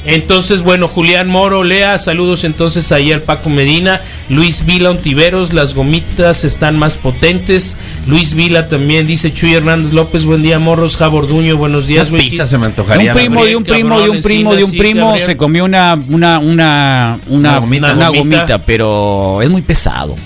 Entonces, 0.04 0.62
bueno, 0.62 0.88
Julián 0.88 1.28
Moro, 1.28 1.64
Lea, 1.64 1.98
saludos 1.98 2.44
entonces 2.44 2.92
ahí 2.92 3.12
al 3.12 3.20
Paco 3.20 3.50
Medina, 3.50 4.00
Luis 4.28 4.64
Vila 4.64 4.90
Ontiveros, 4.90 5.52
las 5.52 5.74
gomitas 5.74 6.44
están 6.44 6.78
más 6.78 6.96
potentes. 6.96 7.76
Luis 8.06 8.34
Vila 8.34 8.68
también 8.68 9.06
dice 9.06 9.32
Chuy 9.32 9.54
Hernández 9.54 9.92
López, 9.92 10.24
buen 10.24 10.42
día, 10.42 10.58
morros, 10.58 10.96
Jaborduño, 10.96 11.56
buenos 11.56 11.86
días, 11.86 12.10
güey. 12.10 12.30
pizza 12.30 12.46
se 12.46 12.58
me 12.58 12.66
antojaría. 12.66 13.12
un 13.12 13.18
primo, 13.18 13.44
de 13.44 13.56
un 13.56 13.64
primo, 13.64 14.00
de 14.00 14.10
un 14.10 14.20
primo, 14.22 14.54
de 14.54 14.64
un 14.64 14.70
primo 14.70 15.18
se 15.18 15.36
comió 15.36 15.64
una, 15.64 15.98
una, 16.08 16.38
una, 16.38 17.18
una, 17.26 17.58
Una 17.58 17.58
gomita. 17.58 17.92
una 17.92 18.08
gomita, 18.08 18.58
pero 18.58 19.42
es 19.42 19.50
muy 19.50 19.62
pesado. 19.62 20.16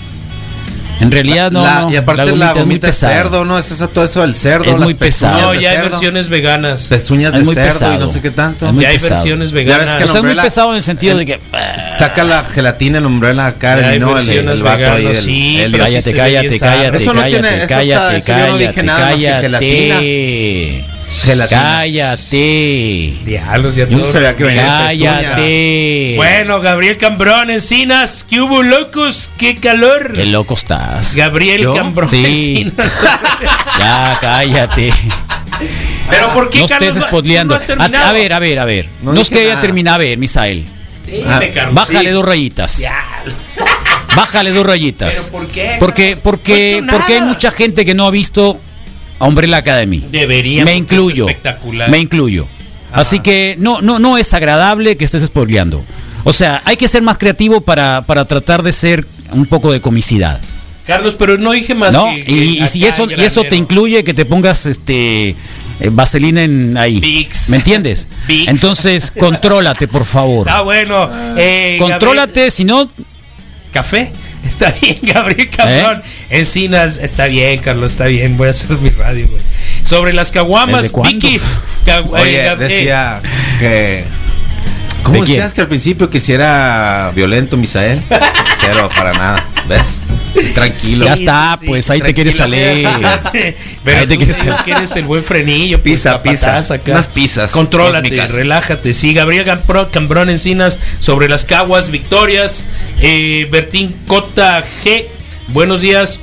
En 1.03 1.11
realidad 1.11 1.51
no. 1.51 1.63
La- 1.63 1.79
no, 1.81 1.91
y 1.91 1.95
aparte 1.95 2.25
la, 2.35 2.47
es 2.49 2.53
muy 2.55 2.61
gomita 2.63 2.87
de 2.87 2.93
pesada. 2.93 3.13
cerdo, 3.13 3.45
¿no? 3.45 3.59
Es 3.59 3.69
eso, 3.71 3.87
todo 3.89 4.05
eso 4.05 4.21
del 4.21 4.35
cerdo. 4.35 4.71
Es 4.71 4.79
muy 4.79 4.93
pesado. 4.93 5.39
No, 5.39 5.53
ya 5.53 5.69
hay 5.71 5.75
cerdo, 5.77 5.89
versiones 5.91 6.29
veganas. 6.29 6.83
Pezuñas 6.87 7.33
Es 7.33 7.39
de 7.39 7.45
muy 7.45 7.55
cerdo 7.55 7.67
y 7.67 7.71
pesado. 7.73 7.97
no 7.99 8.09
sé 8.09 8.21
qué 8.21 8.31
tanto. 8.31 8.65
Es 8.67 8.73
muy 8.73 8.83
Ya 8.83 8.89
hay 8.89 8.95
pesado. 8.95 9.15
versiones 9.15 9.49
Ya 9.51 9.55
ves 9.55 9.65
veganas. 9.65 9.95
que 9.95 10.03
O 10.03 10.07
sea, 10.07 10.17
es 10.19 10.23
muy 10.25 10.35
pesado 10.35 10.69
en 10.71 10.75
el 10.77 10.83
sentido 10.83 11.17
de 11.17 11.25
que. 11.25 11.39
Saca 11.97 12.23
la 12.23 12.43
gelatina 12.43 12.97
en 12.97 13.05
umbrella 13.05 13.47
acá, 13.47 13.79
Ya 13.79 13.89
hay 13.89 13.99
¿no? 13.99 14.17
El, 14.17 14.29
el 14.29 14.63
vato 14.63 14.77
ahí, 14.77 14.77
veganas, 14.81 15.17
el- 15.19 15.23
sí, 15.23 15.61
el- 15.61 15.71
pero 15.71 15.83
Cállate, 15.83 16.13
cállate, 16.13 16.59
cállate, 16.59 16.59
zarra. 16.59 16.97
Eso 16.97 17.13
no 17.13 17.23
tiene- 17.23 17.47
cállate, 17.49 17.55
eso 17.57 17.63
está- 17.63 17.75
cállate, 17.75 18.17
eso 18.17 18.27
yo 18.27 18.47
no 18.47 18.57
dije 18.57 18.73
cállate, 18.73 18.83
nada 18.83 19.05
más 19.11 19.15
que 19.17 19.23
cállate. 19.29 20.92
Gelatina. 21.25 21.61
Cállate. 21.61 23.13
Diablos, 23.25 23.75
ya 23.75 23.87
Yo 23.87 23.97
no 23.97 24.05
sabía 24.05 24.35
que 24.35 24.43
venía. 24.43 24.65
Cállate. 24.67 26.13
Bueno, 26.15 26.59
Gabriel 26.61 26.97
Cambrón, 26.97 27.49
Encinas, 27.49 28.25
¿qué 28.29 28.41
hubo, 28.41 28.63
locos? 28.63 29.29
¡Qué 29.37 29.55
calor! 29.55 30.13
Qué 30.13 30.25
loco 30.25 30.53
estás. 30.55 31.15
Gabriel 31.15 31.61
¿Yo? 31.63 31.73
Cambrón, 31.75 32.09
Sí. 32.09 32.63
Encinas. 32.65 33.01
Ya, 33.79 34.17
cállate. 34.21 34.93
Pero 36.09 36.33
¿por 36.33 36.49
qué, 36.49 36.59
No 36.59 36.67
Carlos, 36.67 36.89
estés 36.97 37.75
no 37.77 37.83
has 37.83 37.93
A, 37.93 38.13
ver, 38.13 38.33
a 38.33 38.39
ver, 38.39 38.59
a 38.59 38.65
ver. 38.65 38.87
No 39.01 39.13
No, 39.13 39.21
es 39.21 39.29
que 39.29 39.39
haya 39.39 39.59
terminado. 39.61 39.95
A 39.95 39.97
ver, 39.99 40.17
Misael. 40.17 40.65
Dime, 41.05 41.23
Ah, 41.27 41.41
Carlos. 41.53 41.75
Bájale 41.75 42.09
Sí. 42.09 42.13
dos 42.13 42.25
rayitas. 42.25 42.77
Ya. 42.77 43.03
Bájale 44.15 44.51
dos 44.51 44.65
rayitas. 44.65 45.15
¿Pero 45.17 45.31
por 45.31 45.47
qué, 45.47 45.75
Porque, 45.79 46.17
porque, 46.21 46.81
No 46.81 46.87
he 46.87 46.89
hecho 46.89 46.97
porque 46.97 47.13
hay 47.15 47.21
mucha 47.21 47.51
gente 47.51 47.85
que 47.85 47.93
no 47.93 48.05
ha 48.05 48.11
visto 48.11 48.59
Umbrella 49.19 49.57
Academy. 49.57 50.03
Debería. 50.11 50.63
Me 50.65 50.75
incluyo. 50.75 51.25
es 51.27 51.31
espectacular. 51.35 51.89
Me 51.89 51.99
incluyo. 51.99 52.47
Así 52.91 53.19
que 53.19 53.55
no, 53.59 53.81
no, 53.81 53.99
no 53.99 54.17
es 54.17 54.33
agradable 54.33 54.97
que 54.97 55.05
estés 55.05 55.23
spoileando. 55.25 55.83
O 56.23 56.31
sea, 56.33 56.61
hay 56.65 56.77
que 56.77 56.87
ser 56.87 57.01
más 57.01 57.17
creativo 57.17 57.61
para, 57.61 58.03
para 58.05 58.25
tratar 58.25 58.63
de 58.63 58.71
ser 58.71 59.05
un 59.31 59.45
poco 59.45 59.71
de 59.71 59.81
comicidad. 59.81 60.39
Carlos, 60.85 61.15
pero 61.17 61.37
no 61.37 61.51
dije 61.51 61.73
más 61.75 61.93
¿No? 61.93 62.05
que- 62.13 62.23
que 62.23 62.31
Y, 62.31 62.61
y 62.63 62.67
si 62.67 62.79
acá 62.83 62.89
eso, 62.93 63.07
y 63.09 63.21
eso 63.23 63.43
te 63.45 63.55
incluye 63.55 64.03
que 64.03 64.13
te 64.13 64.25
pongas 64.25 64.65
este 64.65 65.29
eh, 65.29 65.35
vaselina 65.91 66.43
en 66.43 66.77
ahí. 66.77 67.27
¿Me 67.49 67.57
entiendes? 67.57 68.07
Entonces, 68.27 69.11
contrólate, 69.17 69.87
por 69.87 70.03
favor. 70.05 70.47
Ah, 70.49 70.61
bueno. 70.61 71.09
Eh, 71.37 71.77
Contrólate, 71.79 72.51
si 72.51 72.63
no, 72.65 72.89
¿Café? 73.71 74.11
Está 74.45 74.71
bien, 74.81 74.97
Gabriel 75.03 75.49
Cambrón. 75.49 76.01
¿Eh? 76.29 76.39
Encinas, 76.39 76.97
está 76.97 77.25
bien, 77.27 77.59
Carlos, 77.59 77.91
está 77.93 78.05
bien. 78.05 78.37
Voy 78.37 78.47
a 78.47 78.51
hacer 78.51 78.71
mi 78.77 78.89
radio, 78.89 79.27
güey. 79.27 79.41
Sobre 79.83 80.13
las 80.13 80.31
caguamas. 80.31 80.91
Ca- 81.85 81.99
eh, 81.99 82.03
Oye, 82.09 82.45
Gab- 82.45 82.53
eh, 82.61 82.67
decía 82.67 83.21
que. 83.59 84.03
¿Cómo 85.03 85.15
¿De 85.15 85.21
quién? 85.25 85.35
decías 85.37 85.53
que 85.53 85.61
al 85.61 85.67
principio 85.67 86.09
que 86.09 86.19
si 86.21 86.31
era 86.31 87.11
violento, 87.13 87.57
Misael? 87.57 88.01
Cero, 88.57 88.89
para 88.95 89.11
nada. 89.13 89.45
¿Ves? 89.67 89.99
Tranquilo. 90.55 91.05
ya 91.05 91.13
está, 91.13 91.57
sí, 91.59 91.65
pues 91.67 91.89
ahí 91.89 92.01
te 92.01 92.13
quieres 92.13 92.35
salir. 92.35 92.87
Pero 93.83 93.99
Ahí 93.99 94.07
te 94.07 94.17
quieres 94.17 94.37
salir. 94.37 94.55
que 94.65 94.71
eres 94.71 94.95
el 94.95 95.05
buen 95.05 95.23
frenillo. 95.23 95.79
pues, 95.79 95.93
Pisa, 95.93 96.11
capataz 96.13 96.31
pisa. 96.65 96.73
acá. 96.73 96.91
Unas 96.91 97.07
pizzas 97.07 97.51
Contrólate, 97.51 98.09
cósmicas. 98.09 98.31
relájate. 98.31 98.93
Sí, 98.93 99.13
Gabriel 99.13 99.45
Cambrón 99.91 100.29
Encinas 100.29 100.79
sobre 100.99 101.29
las 101.29 101.45
caguas, 101.45 101.91
victorias. 101.91 102.67
Eh, 103.01 103.47
Bertín 103.51 103.93
Cota 104.07 104.63
G. 104.83 105.05
Buenos 105.49 105.81
días, 105.81 106.19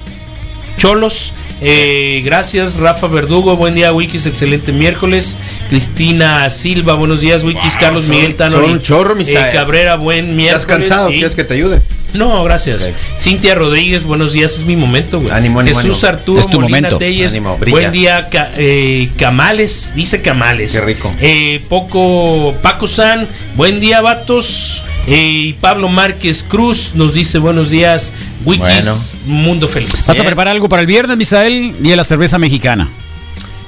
Cholos. 0.79 1.33
Eh, 1.63 2.23
gracias, 2.25 2.77
Rafa 2.77 3.07
Verdugo. 3.07 3.57
Buen 3.57 3.75
día, 3.75 3.93
Wikis. 3.93 4.27
Excelente 4.27 4.73
miércoles. 4.73 5.37
Cristina 5.69 6.49
Silva. 6.51 6.95
Buenos 6.95 7.21
días, 7.21 7.45
Wikis. 7.45 7.77
Carlos 7.77 8.05
son- 8.05 8.11
Miguel 8.17 8.35
Tano. 8.35 8.53
son 8.53 8.65
un 8.65 8.81
chorro, 8.83 9.15
eh, 9.21 9.51
Cabrera, 9.53 9.97
buen 9.97 10.37
miércoles. 10.37 10.63
¿Estás 10.63 10.79
cansado? 10.79 11.09
sí. 11.09 11.15
¿Quieres 11.15 11.35
que 11.35 11.45
te 11.45 11.55
ayude? 11.55 11.81
No, 12.15 12.43
gracias. 12.45 12.85
Ok. 12.89 12.95
Cintia 13.21 13.55
Rodríguez, 13.55 14.05
buenos 14.05 14.33
días, 14.33 14.55
es 14.57 14.65
mi 14.65 14.77
momento, 14.77 15.21
güey. 15.21 15.33
Ánimo, 15.33 15.61
ánimo, 15.61 15.79
Jesús. 15.81 16.03
Arturo 16.05 16.41
Es 16.41 16.49
tu 16.49 16.61
Molina 16.61 16.79
momento. 16.79 16.99
Telles, 16.99 17.33
Ánimo, 17.33 17.57
buen 17.69 17.93
día, 17.93 18.29
Ca- 18.31 18.51
eh, 18.57 19.09
Camales, 19.17 19.93
dice 19.95 20.21
Camales. 20.21 20.73
Qué 20.73 20.81
rico. 20.81 21.13
Eh, 21.21 21.63
Poco, 21.69 22.55
Paco 22.63 22.87
San, 22.87 23.27
buen 23.57 23.81
día, 23.81 24.01
vatos. 24.01 24.85
Eh, 25.07 25.17
y 25.49 25.53
Pablo 25.55 25.89
Márquez 25.89 26.45
Cruz 26.47 26.93
nos 26.95 27.15
dice 27.15 27.39
buenos 27.39 27.71
días, 27.71 28.13
Wikis, 28.45 28.61
Bueno. 28.61 28.95
Mundo 29.27 29.67
Feliz. 29.69 30.07
¿Vas 30.07 30.19
a 30.21 30.25
preparar 30.25 30.53
algo 30.53 30.69
para 30.69 30.83
el 30.83 30.87
viernes, 30.87 31.17
Misael? 31.17 31.75
Día 31.81 31.93
de 31.93 31.97
la 31.97 32.05
cerveza 32.05 32.39
mexicana. 32.39 32.89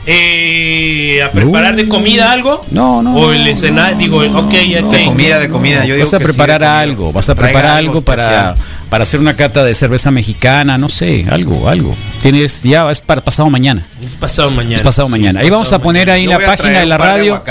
Eh, 0.06 1.22
¿A 1.24 1.30
preparar 1.30 1.76
de 1.76 1.86
comida 1.88 2.32
algo? 2.32 2.64
No, 2.70 3.02
no. 3.02 3.14
O 3.14 3.32
el 3.32 3.46
escenario, 3.46 3.96
digo, 3.96 4.18
ok, 4.18 4.34
ok. 4.34 4.52
De 4.52 5.04
comida, 5.06 5.38
de 5.38 5.48
comida. 5.48 5.84
Yo 5.84 5.94
digo 5.94 6.06
vas 6.06 6.14
a 6.14 6.18
sí, 6.18 6.24
preparar 6.24 6.64
algo, 6.64 7.12
vas 7.12 7.28
a 7.28 7.34
preparar 7.34 7.76
algo 7.76 7.90
algo 7.92 8.00
para, 8.02 8.54
para 8.88 9.02
hacer 9.02 9.20
una 9.20 9.34
cata 9.34 9.64
de 9.64 9.74
cerveza 9.74 10.10
mexicana, 10.10 10.76
no 10.76 10.88
sé, 10.88 11.24
algo, 11.30 11.68
algo. 11.68 11.94
Tienes, 12.20 12.62
ya 12.64 12.90
es 12.90 13.00
para 13.00 13.20
pasado 13.20 13.48
mañana. 13.48 13.86
Es 14.04 14.16
pasado 14.16 14.50
mañana. 14.50 14.76
Es 14.76 14.82
pasado 14.82 15.06
Sí, 15.08 15.12
mañana. 15.12 15.38
es 15.40 15.44
Ahí 15.44 15.50
vamos 15.50 15.72
a 15.72 15.78
poner 15.80 16.08
mañana. 16.08 16.14
ahí 16.14 16.24
en 16.24 16.30
la 16.30 16.38
página 16.56 16.80
de 16.80 16.86
la 16.86 16.98
de 16.98 17.04
radio. 17.04 17.42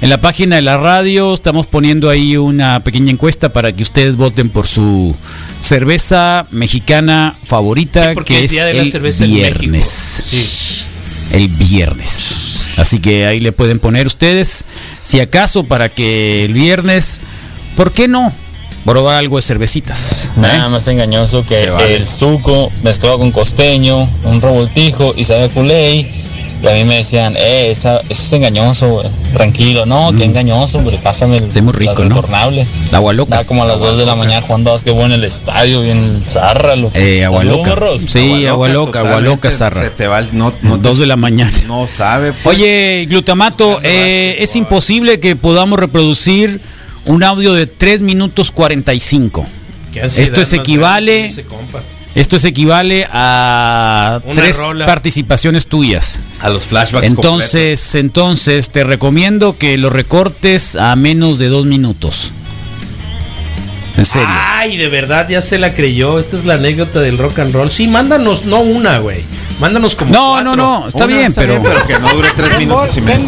en 0.00 0.10
la 0.10 0.20
página 0.20 0.56
de 0.56 0.62
la 0.62 0.76
radio 0.78 1.34
estamos 1.34 1.66
poniendo 1.68 2.10
ahí 2.10 2.36
una 2.36 2.80
pequeña 2.80 3.12
encuesta 3.12 3.52
para 3.52 3.72
que 3.72 3.82
ustedes 3.82 4.16
voten 4.16 4.50
por 4.50 4.66
su 4.66 5.14
cerveza 5.60 6.46
mexicana 6.50 7.36
favorita, 7.44 8.08
Sí, 8.08 8.14
porque 8.14 8.34
que 8.34 8.38
es 8.40 8.44
es 8.46 8.50
Día 8.50 8.64
de 8.64 8.74
la 8.74 8.82
el 8.82 9.30
viernes. 9.30 10.22
El 11.32 11.48
viernes. 11.48 12.74
Así 12.78 13.00
que 13.00 13.26
ahí 13.26 13.40
le 13.40 13.52
pueden 13.52 13.78
poner 13.78 14.06
ustedes, 14.06 14.64
si 15.02 15.20
acaso, 15.20 15.64
para 15.64 15.88
que 15.88 16.44
el 16.44 16.52
viernes, 16.52 17.20
¿por 17.76 17.92
qué 17.92 18.08
no? 18.08 18.32
Probar 18.84 19.16
algo 19.16 19.36
de 19.36 19.42
cervecitas. 19.42 20.24
¿eh? 20.24 20.40
Nada 20.40 20.68
más 20.68 20.88
engañoso 20.88 21.44
que 21.46 21.70
vale. 21.70 21.96
el 21.96 22.08
suco 22.08 22.72
mezclado 22.82 23.18
con 23.18 23.30
costeño, 23.30 24.08
un 24.24 24.40
revoltijo 24.40 25.14
y 25.16 25.24
sabe 25.24 25.48
culé. 25.50 26.10
Y 26.62 26.68
a 26.68 26.72
mí 26.74 26.84
me 26.84 26.96
decían, 26.98 27.34
eh, 27.36 27.70
esa, 27.72 27.96
eso 28.08 28.22
es 28.22 28.32
engañoso, 28.32 28.88
güey. 28.88 29.08
Tranquilo, 29.32 29.84
no, 29.84 30.12
qué 30.16 30.24
engañoso, 30.24 30.78
hombre, 30.78 30.96
pásame 31.02 31.36
el 31.38 31.50
Sí, 31.50 31.60
muy 31.60 31.72
rico, 31.72 31.94
la 32.04 32.08
¿no? 32.08 32.14
retornable. 32.14 32.64
La 32.92 32.98
agua 32.98 33.12
loca. 33.12 33.42
Como 33.44 33.64
a 33.64 33.66
las 33.66 33.80
2 33.80 33.98
de 33.98 34.06
la 34.06 34.14
mañana 34.14 34.42
jugando 34.42 34.70
básquetbol 34.70 35.06
en 35.06 35.12
el 35.12 35.24
estadio, 35.24 35.82
bien 35.82 36.22
zarra. 36.24 36.76
loco. 36.76 36.92
Eh, 36.96 37.24
agua 37.24 37.42
loca. 37.42 37.74
Sí, 38.06 38.46
agua 38.46 38.68
loca, 38.68 39.00
agua 39.00 39.20
loca, 39.20 39.50
Zarra. 39.50 39.82
Se 39.82 39.90
te 39.90 40.06
va, 40.06 40.20
el- 40.20 40.28
no, 40.38 40.52
no 40.62 40.76
te- 40.76 40.82
Dos 40.88 40.98
de 41.00 41.06
la 41.06 41.16
mañana. 41.16 41.52
No 41.66 41.88
sabe. 41.88 42.32
pues. 42.32 42.56
Oye, 42.56 43.06
glutamato, 43.08 43.80
eh, 43.82 44.36
es 44.38 44.54
imposible 44.54 45.18
que 45.18 45.34
podamos 45.34 45.80
reproducir 45.80 46.60
un 47.06 47.24
audio 47.24 47.54
de 47.54 47.66
3 47.66 48.02
minutos 48.02 48.52
45. 48.52 49.44
Qué 49.92 50.02
ansiedad 50.02 50.28
Esto 50.28 50.40
es 50.42 50.52
equivale- 50.52 51.28
Esto 52.14 52.36
es 52.36 52.44
equivale 52.44 53.06
a 53.10 54.20
Una 54.24 54.34
tres 54.42 54.58
rola. 54.58 54.84
participaciones 54.86 55.66
tuyas. 55.66 56.20
a 56.40 56.50
los 56.50 56.64
flashbacks 56.64 57.06
Entonces, 57.08 57.94
entonces 57.94 58.68
te 58.70 58.84
recomiendo 58.84 59.56
que 59.56 59.78
lo 59.78 59.88
recortes 59.88 60.76
a 60.76 60.94
menos 60.96 61.38
de 61.38 61.48
dos 61.48 61.64
minutos. 61.64 62.32
En 63.96 64.04
serio. 64.06 64.28
Ay, 64.30 64.76
de 64.78 64.88
verdad 64.88 65.28
ya 65.28 65.42
se 65.42 65.58
la 65.58 65.74
creyó. 65.74 66.18
Esta 66.18 66.36
es 66.38 66.44
la 66.46 66.54
anécdota 66.54 67.00
del 67.00 67.18
rock 67.18 67.38
and 67.40 67.54
roll. 67.54 67.70
Sí, 67.70 67.86
mándanos, 67.86 68.44
no 68.46 68.60
una, 68.60 68.98
güey. 68.98 69.22
Mándanos 69.60 69.94
como 69.94 70.12
No, 70.12 70.30
cuatro. 70.32 70.56
no, 70.56 70.80
no, 70.80 70.88
está 70.88 71.04
Una, 71.04 71.14
bien, 71.14 71.26
está 71.28 71.42
pero. 71.42 71.60
bien, 71.60 71.72
pero 71.74 71.86
que 71.86 71.98
no 72.00 72.08
dure 72.14 72.28
tres 72.34 72.58
minutos 72.58 72.96
y 72.96 73.00
¿Qué 73.02 73.18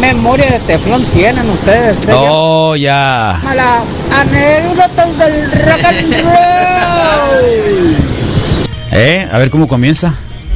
memoria 0.00 0.46
de 0.50 0.58
teflón 0.60 1.04
tienen 1.06 1.48
ustedes? 1.48 2.06
eh? 2.08 2.12
Oh, 2.14 2.74
ya. 2.76 3.40
Las 3.54 3.90
anécdotas 4.12 5.18
del 5.18 5.50
rock 5.52 5.84
and 5.84 6.14
roll. 6.24 7.96
¿Eh? 8.92 9.28
A 9.30 9.38
ver 9.38 9.50
cómo 9.50 9.68
comienza 9.68 10.14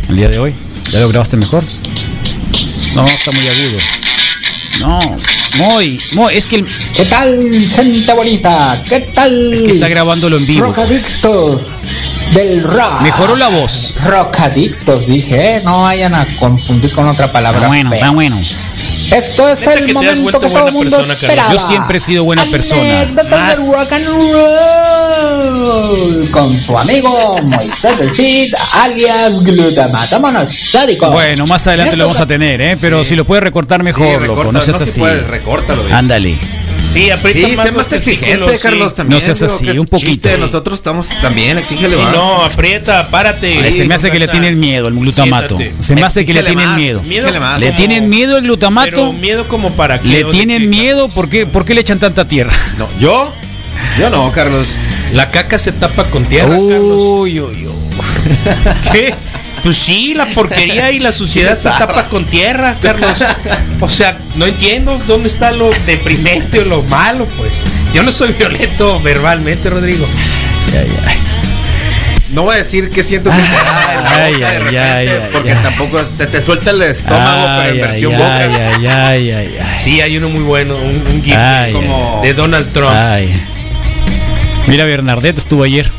el 0.09 0.16
día 0.16 0.28
de 0.28 0.39
hoy. 0.39 0.55
¿Ya 0.91 1.01
lo 1.01 1.09
grabaste 1.09 1.37
mejor? 1.37 1.62
No, 2.95 3.07
está 3.07 3.30
muy 3.33 3.49
agudo. 3.49 3.78
No, 4.80 5.16
muy, 5.57 6.01
muy. 6.12 6.35
Es 6.35 6.47
que, 6.47 6.57
el- 6.57 6.66
¿Qué 6.97 7.05
tal, 7.05 7.70
gente 7.74 8.12
bonita? 8.12 8.83
¿Qué 8.89 9.01
tal? 9.01 9.53
es 9.55 9.62
que 9.62 9.72
está 9.72 9.89
grabándolo 9.89 10.37
en 10.37 10.47
vivo. 10.47 10.66
Rockadictos 10.66 11.78
del 12.35 12.62
rock. 12.62 13.01
Mejoró 13.03 13.37
la 13.37 13.49
voz. 13.49 13.95
Rockadictos, 14.03 15.07
dije, 15.07 15.57
¿eh? 15.57 15.61
No 15.64 15.83
vayan 15.83 16.14
a 16.14 16.26
confundir 16.39 16.91
con 16.93 17.07
otra 17.09 17.30
palabra. 17.30 17.59
Está 17.61 17.68
bueno, 17.68 17.91
fea. 17.91 17.99
está 17.99 18.11
bueno. 18.11 18.41
Esto 19.11 19.49
es 19.49 19.61
Neta 19.61 19.72
que 19.74 19.78
el 19.78 19.89
has 19.91 19.95
momento 19.95 20.22
vuelto 20.22 20.41
que 20.41 20.47
todo 20.47 20.53
buena 20.53 20.68
el 20.68 20.74
mundo 20.74 20.91
persona, 20.97 21.14
Carlos. 21.14 21.22
esperaba. 21.22 21.53
Yo 21.53 21.59
siempre 21.59 21.97
he 21.97 22.01
sido 22.01 22.24
buena 22.24 22.45
persona. 22.47 23.07
Más. 23.30 23.59
del 23.59 23.72
rock 23.72 23.93
and 23.93 24.07
roll 24.07 24.91
con 26.31 26.59
su 26.59 26.77
amigo 26.79 27.41
Moisés 27.43 27.99
del 27.99 28.14
Cid, 28.14 28.55
alias 28.73 29.45
Glutamato 29.45 30.20
monosódico. 30.20 31.11
Bueno, 31.11 31.47
más 31.47 31.66
adelante 31.66 31.97
lo 31.97 32.05
vamos 32.05 32.20
a 32.20 32.27
tener, 32.27 32.61
¿eh? 32.61 32.77
Pero 32.81 33.05
si 33.05 33.14
lo 33.16 33.25
puedes 33.25 33.43
recortar 33.45 33.81
Sí, 33.81 33.85
mejor, 33.85 34.07
loco. 34.23 34.43
recorta, 34.43 34.53
No 34.53 34.61
seas 34.61 34.77
si 34.79 34.83
así. 34.85 35.01
puedes, 35.01 35.27
recórtalo. 35.27 35.83
Ándale. 35.93 36.37
Sí, 36.93 37.11
aprieta 37.11 37.49
Sí, 37.49 37.57
más 37.57 37.73
más 37.73 37.93
exigente, 37.93 38.55
sí. 38.55 38.62
Carlos, 38.62 38.95
también. 38.95 39.14
No 39.16 39.20
seas 39.20 39.43
así, 39.43 39.66
un 39.70 39.87
poquito. 39.87 40.11
chiste, 40.11 40.37
nosotros 40.37 40.79
estamos 40.79 41.09
también, 41.23 41.57
exígele 41.57 41.89
Sí, 41.91 41.97
más. 41.97 42.12
no, 42.12 42.45
aprieta, 42.45 43.09
párate. 43.09 43.59
Ay, 43.64 43.70
se 43.73 43.87
me 43.87 43.95
hace 43.95 44.11
que 44.11 44.18
le 44.18 44.29
tienen 44.29 44.61
miedo 44.61 44.89
el 44.89 44.95
glutamato. 44.95 45.57
Siéntate. 45.57 45.83
Se 45.83 45.95
me 45.95 46.03
hace 46.03 46.27
que 46.27 46.35
le 46.35 46.43
tienen 46.43 46.66
más, 46.66 46.77
miedo. 46.77 47.01
más. 47.41 47.61
¿Le 47.61 47.66
como- 47.68 47.77
tienen 47.79 48.11
miedo 48.11 48.37
el 48.37 48.43
Pero 48.43 48.47
glutamato? 48.55 49.12
miedo 49.14 49.49
como 49.49 49.70
para 49.73 50.01
que 50.03 50.09
¿Le 50.09 50.25
tienen 50.25 50.68
miedo? 50.68 51.09
¿Por 51.09 51.31
qué, 51.31 51.47
¿Por 51.47 51.64
qué 51.64 51.73
le 51.75 51.81
echan 51.81 51.99
tanta 51.99 52.29
tierra? 52.29 52.53
No, 52.77 52.87
¿Yo? 53.01 53.33
Yo 53.99 54.11
no, 54.11 54.31
Carlos. 54.33 54.66
La 55.13 55.29
caca 55.31 55.59
se 55.59 55.73
tapa 55.73 56.05
con 56.05 56.25
tierra, 56.25 56.49
Carlos. 56.49 57.03
Uy, 57.03 57.41
uy, 57.41 57.67
uy. 57.67 57.73
¿Qué? 58.93 59.15
Pues 59.63 59.77
sí, 59.77 60.15
la 60.15 60.27
porquería 60.27 60.91
y 60.91 60.99
la 60.99 61.13
suciedad 61.13 61.57
se 61.57 61.69
tapa 61.69 62.09
con 62.09 62.25
tierra, 62.25 62.77
Carlos. 62.81 63.19
O 63.81 63.89
sea, 63.89 64.19
no 64.37 64.47
entiendo 64.47 65.01
dónde 65.07 65.29
está 65.29 65.53
lo 65.53 65.71
deprimente 65.87 66.61
o 66.61 66.65
lo 66.65 66.83
malo, 66.83 67.27
pues. 67.37 67.63
Yo 67.95 68.03
no 68.03 68.11
soy 68.11 68.33
violento 68.33 69.01
verbalmente, 69.01 69.71
Rodrigo. 69.71 70.07
No 72.31 72.45
voy 72.45 72.55
a 72.55 72.59
decir 72.59 72.89
que 72.91 73.03
siento 73.03 73.31
que 73.31 73.37
Ay, 73.37 74.37
de 74.37 74.47
ay, 74.47 74.59
repente, 74.59 74.79
ay, 74.81 75.09
ay, 75.09 75.29
porque 75.33 75.53
ay. 75.53 75.59
tampoco 75.63 76.03
se 76.17 76.27
te 76.27 76.41
suelta 76.41 76.71
el 76.71 76.81
estómago, 76.83 77.59
pero 77.59 77.69
en 77.69 77.75
Ay, 77.75 77.81
versión 77.81 78.13
ay, 78.15 78.19
boca. 78.19 78.37
ay, 78.39 78.55
ay, 78.55 78.87
ay, 78.87 79.31
ay, 79.31 79.59
ay. 79.61 79.79
Sí, 79.79 80.01
hay 80.01 80.17
uno 80.17 80.31
muy 80.31 80.41
bueno, 80.43 80.75
un, 80.77 81.07
un 81.13 81.23
gif 81.23 81.37
Ay, 81.37 81.75
como 81.75 82.21
de 82.25 82.33
Donald 82.33 82.73
Trump. 82.73 82.91
Mira, 84.67 84.85
Bernadette 84.85 85.39
estuvo 85.39 85.65
ayer. 85.65 85.91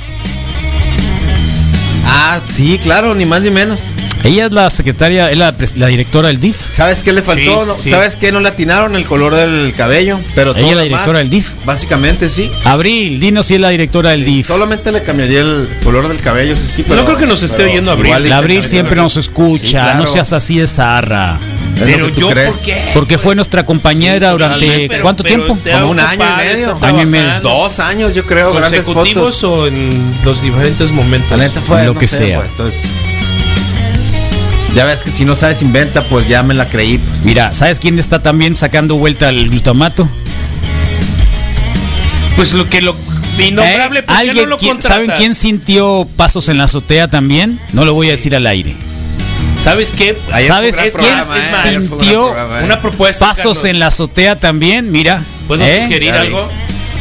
Ah, 2.05 2.41
sí, 2.49 2.79
claro, 2.81 3.15
ni 3.15 3.25
más 3.25 3.41
ni 3.41 3.49
menos. 3.51 3.79
Ella 4.23 4.45
es 4.45 4.53
la 4.53 4.69
secretaria, 4.69 5.29
es 5.31 5.37
la, 5.37 5.87
directora 5.87 6.29
del 6.29 6.39
DIF. 6.39 6.55
¿Sabes 6.71 7.03
qué 7.03 7.11
le 7.11 7.21
faltó? 7.21 7.61
Sí, 7.63 7.67
No, 7.67 7.77
sí. 7.77 7.89
¿Sabes 7.89 8.15
qué? 8.15 8.31
No 8.31 8.39
le 8.39 8.47
atinaron 8.47 8.95
el 8.95 9.03
color 9.05 9.35
del 9.35 9.73
cabello, 9.75 10.17
pero 10.33 10.51
Ella 10.51 10.61
todo 10.61 10.69
es 10.71 10.77
la 10.77 10.83
directora 10.83 11.19
del 11.19 11.29
DIF. 11.29 11.51
Básicamente 11.65 12.29
sí. 12.29 12.49
Abril, 12.63 13.19
dinos 13.19 13.47
si 13.47 13.55
es 13.55 13.59
la 13.59 13.69
directora 13.69 14.11
del 14.11 14.23
DIF. 14.23 14.47
Solamente 14.47 14.93
le 14.93 15.03
cambiaría 15.03 15.41
el 15.41 15.67
color 15.83 16.07
del 16.07 16.19
cabello, 16.21 16.55
sí, 16.55 16.63
sí, 16.73 16.83
pero 16.87 17.01
No 17.01 17.05
creo 17.05 17.17
que 17.17 17.25
nos 17.25 17.43
esté 17.43 17.63
oyendo 17.63 17.91
Abril. 17.91 18.29
La 18.29 18.37
Abril 18.37 18.63
siempre 18.63 18.95
nos 18.95 19.17
escucha, 19.17 19.65
Sí, 19.65 19.71
claro. 19.71 19.99
no 19.99 20.07
seas 20.07 20.31
así 20.31 20.57
de 20.57 20.67
zarra. 20.67 21.37
Es 21.75 21.79
lo 21.79 21.85
Pero 21.85 22.05
que 22.05 22.11
tú 22.11 22.19
yo, 22.21 22.29
crees. 22.29 22.49
¿por 22.51 22.65
qué? 22.65 22.81
Porque 22.93 23.17
fue 23.17 23.35
nuestra 23.35 23.65
compañera 23.65 24.31
durante. 24.31 24.87
Pero- 24.87 25.01
¿cuánto 25.03 25.23
pero 25.23 25.45
tiempo? 25.45 25.57
Como 25.71 25.89
un 25.91 25.99
año 25.99 26.23
y 26.23 26.37
medio. 26.37 26.73
está 26.73 26.87
Año 26.87 27.01
y 27.01 27.05
medio. 27.05 27.23
trabajando. 27.25 27.49
Dos 27.49 27.79
años, 27.79 28.13
yo 28.15 28.25
creo, 28.25 28.53
grandes 28.53 28.83
consecutivos 28.83 29.35
fotos. 29.35 29.43
o 29.43 29.67
en 29.67 30.13
los 30.23 30.41
diferentes 30.41 30.91
momentos. 30.91 31.31
La 31.31 31.37
neta 31.47 31.61
fue 31.61 31.85
Lo 31.85 31.93
no 31.93 31.99
que 31.99 32.07
sé, 32.07 32.17
sea. 32.17 32.39
pues, 32.39 32.51
entonces, 32.51 32.83
ya 34.75 34.85
ves 34.85 35.03
que 35.03 35.09
si 35.11 35.25
no 35.25 35.35
sabes 35.35 35.61
inventa, 35.61 36.03
pues 36.03 36.27
ya 36.27 36.43
me 36.43 36.53
la 36.53 36.67
creí. 36.67 36.97
pues. 36.99 37.21
Mira, 37.25 37.53
¿sabes 37.53 37.79
quién 37.79 37.97
está 37.99 38.21
también 38.21 38.55
sacando 38.55 38.95
vuelta 38.95 39.27
al 39.29 39.49
glutamato? 39.49 40.07
Pues 42.35 42.53
lo 42.53 42.67
que 42.69 42.81
lo 42.81 42.95
innombrable, 43.37 43.99
¿Eh? 43.99 44.03
¿por 44.03 44.15
qué 44.15 44.19
¿Alguien 44.21 44.35
no 44.45 44.49
lo 44.51 44.57
quién- 44.57 44.71
contratas? 44.73 44.97
¿Saben 44.97 45.11
quién 45.17 45.35
sintió 45.35 46.07
pasos 46.17 46.49
en 46.49 46.57
la 46.57 46.63
azotea 46.65 47.07
también? 47.07 47.59
No 47.73 47.85
lo 47.85 47.93
voy 47.93 48.07
a 48.07 48.11
decir 48.11 48.35
al 48.35 48.47
aire. 48.47 48.75
¿Sabes 49.63 49.93
qué? 49.93 50.17
Ayer 50.33 50.47
¿Sabes 50.49 50.75
quién 50.75 50.91
programa, 50.91 51.37
¿eh? 51.37 51.79
sintió 51.79 52.25
programa, 52.25 52.59
¿eh? 52.59 52.65
Una 52.65 52.81
propuesta. 52.81 53.27
Pasos 53.27 53.43
Carlos. 53.59 53.65
en 53.65 53.79
la 53.79 53.87
azotea 53.87 54.37
también, 54.37 54.91
mira. 54.91 55.21
¿Puedo 55.47 55.63
¿eh? 55.63 55.83
sugerir 55.83 56.11
Dale. 56.11 56.27
algo? 56.27 56.49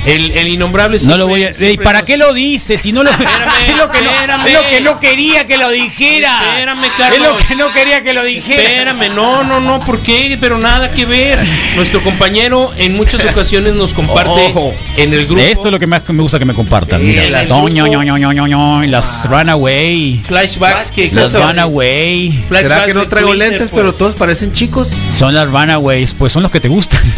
El, 0.05 0.33
el 0.33 0.49
innombrable 0.49 0.99
No 1.07 1.17
lo 1.17 1.29
voy 1.29 1.45
a. 1.45 1.51
¿Y 1.51 1.77
para 1.79 2.01
nos- 2.01 2.07
qué 2.07 2.17
lo 2.17 2.33
dice? 2.33 2.77
Si 2.77 2.93
no 2.93 3.03
lo. 3.05 3.11
Espérame, 3.11 3.53
es, 3.69 3.77
lo 3.77 3.89
que 3.89 4.03
no, 4.03 4.11
es 4.47 4.53
lo 4.53 4.69
que 4.69 4.81
no 4.81 4.99
quería 5.01 5.47
que 5.47 5.57
lo 5.57 5.71
dijera. 5.71 6.41
Espérame, 6.55 6.87
Carlos. 6.99 7.21
Es 7.21 7.29
lo 7.29 7.37
que 7.49 7.55
no 7.57 7.73
quería 7.73 8.03
que 8.03 8.13
lo 8.13 8.25
dijera. 8.25 8.63
Espérame, 8.63 9.15
no, 9.15 9.45
no, 9.45 9.61
no, 9.61 9.81
¿por 9.85 10.01
qué? 10.01 10.37
Pero 10.41 10.59
nada 10.59 10.91
que 10.93 11.05
ver. 11.07 11.39
Nuestro 11.77 12.03
compañero 12.03 12.73
en 12.77 12.97
muchas 12.97 13.25
ocasiones 13.25 13.75
nos 13.75 13.95
comparte 13.95 14.31
Ojo. 14.49 14.75
en 14.97 15.13
el 15.15 15.27
grupo 15.27 15.41
Esto 15.41 15.69
es 15.69 15.73
lo 15.73 15.79
que 15.79 15.87
más 15.87 16.03
me 16.09 16.23
gusta 16.23 16.39
que 16.39 16.45
me 16.47 16.55
compartan. 16.55 17.01
Sí, 17.01 17.07
Mira, 17.07 17.29
las- 17.31 17.49
ño, 17.49 18.83
las 18.87 19.27
Runaway. 19.29 20.21
flashbacks 20.27 20.91
que 20.91 21.03
¿Qué 21.03 21.05
es 21.07 21.15
Las 21.15 21.29
eso? 21.31 21.47
Runaway. 21.47 22.33
flashbacks 22.49 22.75
¿Será 22.75 22.87
que 22.87 22.95
no 22.95 23.07
traigo 23.09 23.31
Twitter, 23.31 23.51
lentes, 23.51 23.71
pues. 23.71 23.81
pero 23.81 23.93
todos 23.93 24.15
parecen 24.15 24.53
chicos? 24.53 24.91
Son 25.11 25.33
las 25.35 25.49
Runaways, 25.49 26.15
pues 26.15 26.33
son 26.33 26.43
los 26.43 26.51
que 26.51 26.61
te 26.61 26.69
gustan. 26.69 27.01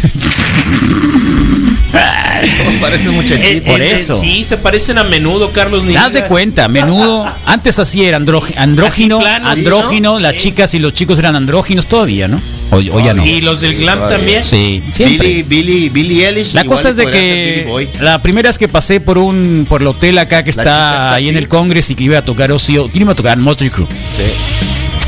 Todos 2.79 2.89
parecen 2.89 3.07
Eh, 3.09 3.15
muchachitos. 3.15 3.71
Por 3.71 3.81
eh, 3.81 3.93
eso. 3.93 4.21
Sí, 4.21 4.43
se 4.43 4.57
parecen 4.57 4.97
a 4.97 5.03
menudo, 5.03 5.51
Carlos. 5.51 5.83
ni 5.83 5.95
Haz 5.95 6.13
de 6.13 6.23
cuenta, 6.25 6.67
menudo. 6.67 7.25
Antes 7.45 7.79
así 7.79 8.03
era 8.03 8.17
andro- 8.19 8.43
andrógino, 8.57 9.19
plano, 9.19 9.47
andrógino, 9.49 9.91
¿sí, 9.91 10.01
no? 10.01 10.19
las 10.19 10.33
Sí. 10.33 10.39
chicas 10.39 10.73
y 10.73 10.79
los 10.79 10.93
chicos 10.93 11.19
eran 11.19 11.35
andróginos 11.35 11.85
todavía, 11.87 12.27
¿no? 12.27 12.41
O, 12.71 12.77
o 12.77 12.99
ya 12.99 13.13
no. 13.13 13.25
Y 13.25 13.41
los 13.41 13.61
del 13.61 13.75
glam 13.75 13.97
Todavía. 13.99 14.17
también. 14.17 14.45
Sí, 14.45 14.81
siempre. 14.91 15.27
Billy, 15.27 15.43
Billy, 15.43 15.89
Billy 15.89 16.23
Eilish. 16.25 16.53
La 16.53 16.65
cosa 16.65 16.89
es 16.89 16.95
de 16.97 17.05
que 17.09 17.87
la 18.01 18.21
primera 18.21 18.49
vez 18.49 18.57
que 18.57 18.67
pasé 18.67 18.99
por 18.99 19.17
un 19.17 19.65
por 19.69 19.81
el 19.81 19.87
hotel 19.87 20.17
acá 20.17 20.43
que 20.43 20.49
está 20.49 20.61
está 20.63 21.13
ahí 21.13 21.29
en 21.29 21.37
el 21.37 21.47
Congress 21.47 21.91
y 21.91 21.95
que 21.95 22.03
iba 22.05 22.17
a 22.17 22.23
tocar 22.23 22.51
Ocio, 22.51 22.89
¿quién 22.91 23.03
iba 23.03 23.11
a 23.13 23.15
tocar? 23.15 23.37
Motley 23.37 23.69
Crue. 23.69 23.87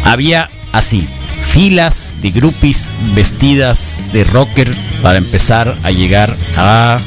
Había 0.04 0.50
así 0.72 1.04
filas 1.46 2.14
de 2.22 2.32
groupies 2.32 2.98
vestidas 3.16 3.98
de 4.14 4.24
rocker 4.24 4.72
para 5.02 5.18
empezar 5.18 5.76
a 5.84 5.92
llegar 5.92 6.34
a 6.58 6.98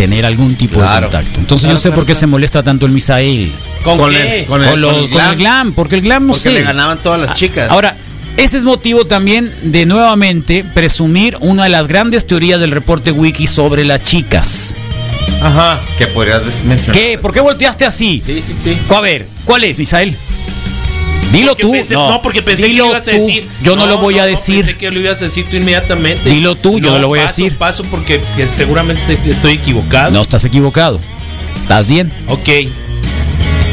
tener 0.00 0.24
algún 0.24 0.54
tipo 0.54 0.80
Claro. 0.80 1.08
de 1.08 1.12
contacto. 1.12 1.40
Entonces 1.40 1.62
Claro, 1.64 1.68
yo 1.68 1.72
no 1.74 1.78
sé 1.78 1.82
claro, 1.88 1.94
por 1.96 2.04
qué 2.04 2.12
claro. 2.12 2.20
se 2.20 2.26
molesta 2.26 2.62
tanto 2.62 2.86
el 2.86 2.92
Misael. 2.92 3.52
¿Con, 3.84 3.98
Con 3.98 4.10
qué? 4.10 4.40
el- 4.40 4.46
con 4.46 4.62
el- 4.64 4.70
Con, 4.70 4.80
los- 4.80 4.92
con 4.92 5.02
el 5.04 5.10
con 5.10 5.20
el 5.20 5.26
glam. 5.26 5.38
glam, 5.38 5.72
porque 5.74 5.94
el 5.96 6.00
glam 6.00 6.22
no 6.26 6.32
Porque 6.32 6.42
sé. 6.44 6.52
le 6.52 6.62
ganaban 6.62 6.98
todas 7.02 7.20
las 7.20 7.36
chicas. 7.36 7.70
Ahora, 7.70 7.94
ese 8.38 8.56
es 8.56 8.64
motivo 8.64 9.04
también 9.04 9.52
de 9.62 9.84
nuevamente 9.84 10.64
presumir 10.74 11.36
una 11.40 11.64
de 11.64 11.68
las 11.68 11.86
grandes 11.86 12.26
teorías 12.26 12.58
del 12.60 12.70
reporte 12.70 13.12
wiki 13.12 13.46
sobre 13.46 13.84
las 13.84 14.02
chicas. 14.02 14.74
Ajá. 15.42 15.78
que 15.98 16.06
podrías 16.06 16.44
mencionar. 16.64 17.00
¿Qué? 17.00 17.18
¿Por 17.18 17.32
qué 17.32 17.40
volteaste 17.40 17.84
así? 17.86 18.22
Sí, 18.24 18.42
sí, 18.46 18.54
sí. 18.62 18.78
A 18.94 19.00
ver, 19.00 19.26
¿cuál 19.44 19.64
es, 19.64 19.78
Misael? 19.78 20.14
Dilo 21.32 21.48
Porque 21.52 21.62
tú. 21.62 21.72
pensé- 21.72 21.94
no. 21.94 22.08
no, 22.10 22.22
porque 22.22 22.42
pensé 22.42 22.66
Dilo 22.66 22.84
que 22.84 22.88
lo 22.88 22.94
ibas 22.96 23.08
a 23.08 23.10
tú. 23.12 23.16
decir. 23.18 23.48
Yo 23.62 23.76
no, 23.76 23.86
lo 23.86 23.98
voy 23.98 24.18
a 24.18 24.22
no, 24.22 24.26
decir. 24.26 24.64
Pensé 24.64 24.76
que 24.78 24.90
lo 24.90 25.00
ibas 25.00 25.20
a 25.20 25.24
decir 25.26 25.46
tú 25.48 25.56
inmediatamente. 25.56 26.28
Dilo 26.28 26.54
tú, 26.56 26.80
yo 26.80 26.90
no 26.92 26.98
lo 26.98 27.08
voy 27.08 27.20
a 27.20 27.22
decir. 27.22 27.56
Paso 27.56 27.84
porque 27.84 28.20
que 28.36 28.46
seguramente 28.46 29.00
se- 29.02 29.30
estoy 29.30 29.52
equivocado. 29.54 30.10
No 30.10 30.22
estás 30.22 30.44
equivocado. 30.44 31.00
¿Estás 31.62 31.88
bien? 31.88 32.10
Ok. 32.28 32.48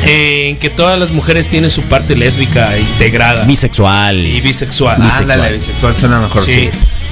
Eh, 0.06 0.50
en 0.50 0.58
que 0.58 0.70
todas 0.70 1.00
las 1.00 1.12
mujeres 1.12 1.48
tienen 1.50 1.70
su 1.70 1.82
parte 1.84 2.16
lésbica 2.16 2.78
integrada. 2.78 3.44
Bisexual. 3.46 4.18
y 4.26 4.40
bisexual. 4.42 4.98
Bisexual. 5.02 5.32
Ándale, 5.32 5.54
bisexual 5.56 5.98
suena 5.98 6.20
mejor, 6.22 6.46
Sí. 6.46 6.70
sí. 6.70 6.70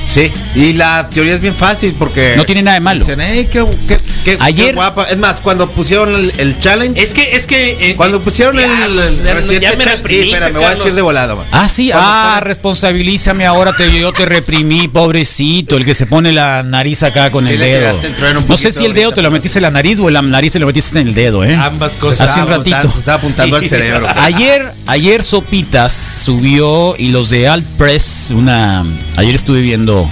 Sí, 0.08 0.32
y 0.56 0.74
la 0.74 1.10
teoría 1.12 1.34
es 1.34 1.42
bien 1.42 1.56
fácil 1.56 1.96
porque. 1.98 2.36
No 2.38 2.46
tiene 2.46 2.62
nada 2.62 2.76
de 2.76 2.80
malo. 2.82 3.00
Dicen, 3.00 3.20
"Ey, 3.22 3.46
qué, 3.46 3.66
qué- 3.88 3.98
qué- 4.26 4.38
Ayer- 4.42 4.68
qué 4.68 4.74
guapa. 4.74 5.06
Es 5.06 5.18
más, 5.18 5.40
cuando 5.40 5.70
pusieron 5.70 6.14
el, 6.14 6.34
el 6.38 6.60
challenge. 6.60 7.02
Es 7.02 7.14
que, 7.14 7.36
es 7.36 7.48
que. 7.48 7.92
eh, 7.92 7.96
cuando 7.96 8.22
pusieron 8.22 8.60
el, 8.60 8.70
el 9.00 9.24
ya- 9.24 9.34
reciente 9.34 9.62
ya 9.68 9.78
me 9.78 9.86
challenge- 9.86 10.08
Sí, 10.08 10.20
espera, 10.30 10.50
me 10.50 10.60
voy 10.60 10.66
a 10.66 10.76
decir 10.76 10.94
de 10.94 11.02
volado. 11.02 11.38
man. 11.38 11.46
Ah, 11.52 11.70
sí. 11.70 11.90
Cuando 11.92 12.10
Ah, 12.10 12.40
responsabilízame 12.42 13.46
ahora. 13.46 13.72
Te, 13.74 13.98
yo 13.98 14.12
te 14.12 14.26
reprimí, 14.26 14.88
pobrecito. 14.90 15.78
El 15.78 15.86
que 15.86 15.94
se 15.94 16.06
pone 16.08 16.32
la 16.34 16.64
nariz 16.64 17.04
acá 17.04 17.32
con 17.32 17.46
Sí, 17.46 17.54
el 17.54 17.60
dedo. 17.60 17.92
el 17.92 18.48
No 18.48 18.58
sé 18.58 18.72
si 18.74 18.84
el 18.86 18.94
dedo 18.94 19.06
ahorita, 19.06 19.16
te 19.16 19.22
lo 19.22 19.32
metiste 19.32 19.60
en 19.60 19.64
la 19.64 19.72
nariz 19.72 20.00
o 20.00 20.08
en 20.08 20.14
la 20.16 20.22
nariz 20.22 20.52
te 20.52 20.60
lo 20.60 20.66
metiste 20.68 21.00
en 21.00 21.08
el 21.08 21.14
dedo, 21.14 21.44
¿eh? 21.46 21.56
Ambas 21.56 21.96
cosas. 21.96 22.30
Hace 22.30 22.42
un 22.42 22.48
ratito. 22.48 22.94
Estaba 22.98 23.18
apuntando 23.18 23.60
Sí. 23.60 23.64
al 23.66 23.70
cerebro. 23.70 24.08
Ayer, 24.18 24.72
ayer 24.88 25.24
Sopitas 25.24 25.94
subió 26.26 26.96
y 26.98 27.10
los 27.10 27.30
de 27.30 27.48
Alt 27.48 27.66
Press, 27.78 28.32
una, 28.32 28.84
ayer 29.16 29.36
estuve 29.36 29.62
viendo 29.62 30.10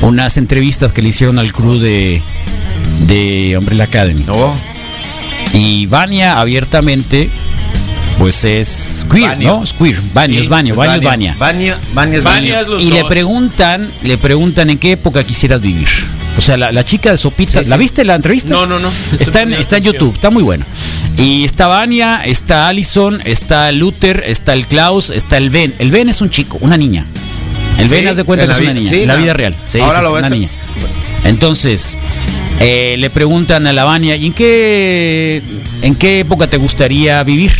unas 0.00 0.36
entrevistas 0.38 0.92
que 0.92 1.02
le 1.02 1.10
hicieron 1.10 1.38
al 1.38 1.52
crew 1.52 1.78
de, 1.78 2.22
de 3.06 3.56
Umbrella 3.58 3.84
Academy. 3.84 4.24
No. 4.26 4.54
Y 5.52 5.86
Vania 5.86 6.38
abiertamente, 6.40 7.28
pues 8.18 8.44
es 8.44 9.04
queer, 9.10 9.30
Banio. 9.30 9.56
¿no? 9.58 9.64
Es 9.64 9.72
queer, 9.72 9.96
Banio, 10.14 10.36
Sí, 10.36 10.42
es 10.44 10.48
Banio, 10.48 10.74
Banio 10.76 10.94
es 10.96 11.02
Vania. 11.02 11.36
Vania, 11.38 11.78
Vania 11.94 12.18
es 12.18 12.24
Vania 12.24 12.40
Vania. 12.54 12.60
es 12.60 12.68
los 12.68 12.82
Y 12.82 12.90
le 12.92 13.04
preguntan, 13.06 13.90
le 14.02 14.16
preguntan 14.18 14.70
en 14.70 14.78
qué 14.78 14.92
época 14.92 15.24
quisieras 15.24 15.60
vivir. 15.60 15.88
O 16.38 16.40
sea, 16.40 16.56
la, 16.56 16.70
la 16.70 16.84
chica 16.84 17.10
de 17.10 17.18
Sopitas, 17.18 17.64
Sí, 17.64 17.68
¿la 17.70 17.76
sí. 17.76 17.80
viste 17.80 18.04
la 18.04 18.14
entrevista? 18.14 18.50
No, 18.50 18.64
no, 18.66 18.78
no. 18.78 18.88
Está 19.18 19.42
en, 19.42 19.52
está 19.54 19.78
en 19.78 19.82
YouTube, 19.84 20.14
está 20.14 20.30
muy 20.30 20.42
bueno. 20.44 20.64
Y 21.18 21.44
está 21.44 21.66
Vania, 21.66 22.22
está 22.24 22.68
Allison, 22.68 23.20
está 23.24 23.72
Luther, 23.72 24.22
está 24.26 24.52
el 24.52 24.66
Klaus, 24.66 25.10
está 25.10 25.36
el 25.36 25.50
Ben. 25.50 25.74
El 25.80 25.90
Ben 25.90 26.08
es 26.08 26.20
un 26.20 26.30
chico, 26.30 26.56
una 26.60 26.76
niña. 26.76 27.04
El 27.78 27.88
Sí, 27.88 27.94
Ben 27.96 28.08
haz 28.08 28.16
de 28.16 28.24
cuenta 28.24 28.44
en 28.44 28.50
que 28.50 28.54
es 28.54 28.60
una 28.60 28.72
niña, 28.74 28.88
sí, 28.88 29.02
en 29.02 29.08
la 29.08 29.16
vida 29.16 29.32
real. 29.32 29.56
Sí, 29.68 29.80
ahora 29.80 29.96
sí, 29.96 30.02
lo 30.02 30.08
es 30.10 30.14
ves. 30.22 30.26
una 30.26 30.36
niña. 30.36 30.48
Entonces, 31.24 31.98
eh, 32.60 32.96
le 32.98 33.10
preguntan 33.10 33.66
a 33.66 33.72
la 33.72 33.84
Vania, 33.84 34.16
¿y 34.16 34.26
en 34.26 34.32
qué, 34.32 35.42
en 35.82 35.94
qué 35.94 36.20
época 36.20 36.46
te 36.46 36.58
gustaría 36.58 37.22
vivir? 37.24 37.52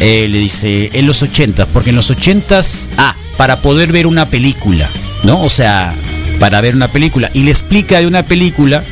Eh, 0.00 0.28
le 0.28 0.38
dice, 0.38 0.90
en 0.92 1.06
los 1.06 1.22
80, 1.22 1.66
porque 1.66 1.90
en 1.90 1.96
los 1.96 2.10
80s, 2.10 2.88
ah, 2.98 3.16
para 3.36 3.56
poder 3.60 3.90
ver 3.90 4.06
una 4.06 4.26
película, 4.26 4.88
¿no? 5.24 5.42
O 5.42 5.48
sea, 5.48 5.94
para 6.38 6.60
ver 6.60 6.74
una 6.76 6.88
película. 6.88 7.30
Y 7.34 7.44
le 7.44 7.50
explica 7.50 8.00
de 8.00 8.06
una 8.06 8.22
película 8.24 8.82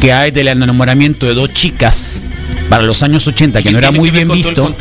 que 0.00 0.12
hay 0.12 0.30
del 0.30 0.48
enamoramiento 0.48 1.26
de 1.26 1.34
dos 1.34 1.52
chicas 1.54 2.20
para 2.68 2.82
los 2.82 3.02
años 3.02 3.26
80, 3.26 3.62
que 3.62 3.70
no 3.70 3.78
era 3.78 3.90
muy 3.90 4.10
bien 4.10 4.28
visto. 4.28 4.74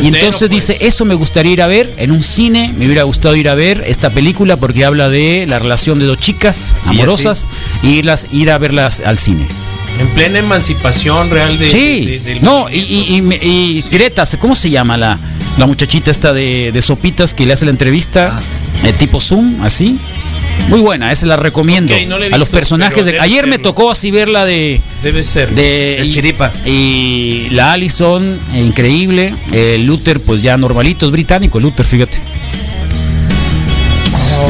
Y 0.00 0.06
entonces 0.08 0.48
pues. 0.48 0.50
dice, 0.50 0.76
eso 0.80 1.04
me 1.04 1.14
gustaría 1.14 1.52
ir 1.52 1.62
a 1.62 1.66
ver 1.66 1.92
en 1.96 2.10
un 2.12 2.22
cine, 2.22 2.72
me 2.76 2.86
hubiera 2.86 3.02
gustado 3.02 3.34
ir 3.36 3.48
a 3.48 3.54
ver 3.54 3.82
esta 3.86 4.10
película 4.10 4.56
porque 4.56 4.84
habla 4.84 5.08
de 5.08 5.46
la 5.48 5.58
relación 5.58 5.98
de 5.98 6.06
dos 6.06 6.18
chicas 6.18 6.74
amorosas 6.86 7.46
y 7.82 7.90
irlas, 7.98 8.26
ir 8.32 8.50
a 8.50 8.58
verlas 8.58 9.02
al 9.04 9.18
cine. 9.18 9.46
En 9.98 10.08
plena 10.08 10.38
emancipación 10.38 11.30
real 11.30 11.58
de. 11.58 11.68
Sí, 11.68 12.06
de- 12.06 12.20
del 12.20 12.42
no, 12.42 12.66
y, 12.70 12.78
y, 12.78 13.84
Greta, 13.90 14.24
¿cómo 14.40 14.54
se 14.54 14.70
llama 14.70 14.96
la, 14.96 15.18
la 15.58 15.66
muchachita 15.66 16.10
esta 16.10 16.32
de, 16.32 16.70
de 16.72 16.82
Sopitas 16.82 17.34
que 17.34 17.44
le 17.44 17.52
hace 17.52 17.66
la 17.66 17.72
entrevista? 17.72 18.36
Ah. 18.38 18.86
eh, 18.88 18.92
tipo 18.94 19.20
Zoom, 19.20 19.62
así. 19.62 19.98
Muy 20.68 20.80
buena, 20.80 21.12
esa 21.12 21.26
la 21.26 21.36
recomiendo. 21.36 21.94
No 22.08 22.18
la 22.18 22.34
a 22.34 22.38
los 22.38 22.48
personajes 22.48 23.04
de. 23.04 23.20
Ayer 23.20 23.46
me 23.46 23.58
tocó 23.58 23.90
así 23.90 24.10
ver 24.10 24.28
la 24.28 24.44
de. 24.46 24.80
Debe 25.02 25.22
ser. 25.22 25.50
de 25.54 25.98
El 25.98 26.08
y- 26.08 26.12
Chiripa. 26.12 26.50
Y 26.64 27.48
la 27.50 27.72
Allison, 27.72 28.38
eh, 28.54 28.60
increíble. 28.60 29.34
El 29.52 29.84
Luther, 29.86 30.20
pues 30.20 30.40
ya 30.42 30.56
normalito, 30.56 31.04
es 31.06 31.12
británico, 31.12 31.58
el 31.58 31.64
Luther, 31.64 31.84
fíjate. 31.84 32.18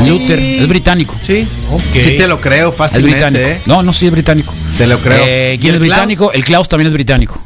Sí. 0.04 0.08
Luther, 0.10 0.38
es 0.38 0.68
británico. 0.68 1.14
Sí. 1.20 1.46
Ok. 1.70 1.80
Sí 1.92 2.16
te 2.16 2.26
lo 2.28 2.40
creo 2.40 2.70
fácilmente, 2.72 3.14
británico. 3.18 3.44
¿eh? 3.48 3.60
No, 3.66 3.82
no, 3.82 3.92
sí 3.92 4.06
es 4.06 4.12
británico. 4.12 4.52
Te 4.78 4.86
lo 4.86 4.98
creo. 4.98 5.22
Eh, 5.26 5.54
¿Y 5.56 5.58
¿Quién 5.58 5.74
el 5.74 5.82
es 5.82 5.86
Klaus? 5.88 6.00
británico? 6.00 6.32
El 6.32 6.44
Klaus 6.44 6.68
también 6.68 6.86
es 6.88 6.92
británico. 6.94 7.40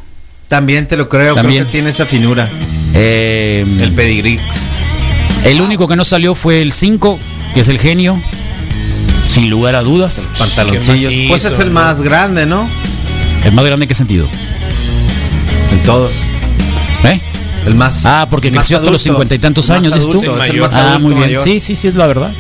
También 0.49 0.87
te 0.87 0.97
lo 0.97 1.09
creo, 1.09 1.35
También. 1.35 1.63
creo 1.63 1.67
que 1.67 1.73
tiene 1.73 1.91
esa 1.91 2.07
finura. 2.07 2.49
Eh, 2.95 3.65
El 3.81 3.93
Pedigrix. 3.93 4.43
el 5.45 5.61
único 5.61 5.89
que 5.89 5.97
no 5.97 6.05
salió 6.05 6.35
fue 6.35 6.63
el 6.63 6.73
5, 6.73 7.19
que 7.53 7.61
es 7.61 7.69
el 7.69 7.79
genio. 7.79 8.21
Sin 9.37 9.51
lugar 9.51 9.75
a 9.75 9.83
dudas. 9.83 10.31
Pantaloncillos. 10.39 11.11
¿Qué 11.13 11.27
Pues 11.29 11.43
macizo, 11.45 11.61
es 11.61 11.67
el 11.67 11.75
no? 11.75 11.81
más 11.81 12.01
grande, 12.01 12.47
¿no? 12.47 12.67
¿El 13.45 13.53
más 13.53 13.67
grande 13.67 13.85
en 13.85 13.89
qué 13.89 13.95
sentido? 13.95 14.27
En 15.71 15.83
todos. 15.83 16.15
¿Eh? 17.05 17.21
El 17.67 17.75
más. 17.75 18.07
Ah, 18.07 18.27
porque 18.31 18.51
más 18.51 18.61
creció 18.61 18.79
hasta 18.79 18.91
los 18.91 19.03
cincuenta 19.03 19.35
y 19.35 19.39
tantos 19.39 19.69
años, 19.69 19.93
dices 19.93 20.09
tú. 20.09 20.23
es 20.23 20.49
el 20.49 20.57
más 20.59 20.75
Ah, 20.75 20.99
muy 20.99 21.11
bien. 21.13 21.21
mayor. 21.27 21.43
Sí, 21.45 21.61
sí, 21.61 21.77
sí, 21.77 21.87
es 21.89 21.97
la 21.97 22.07
verdad. 22.07 22.31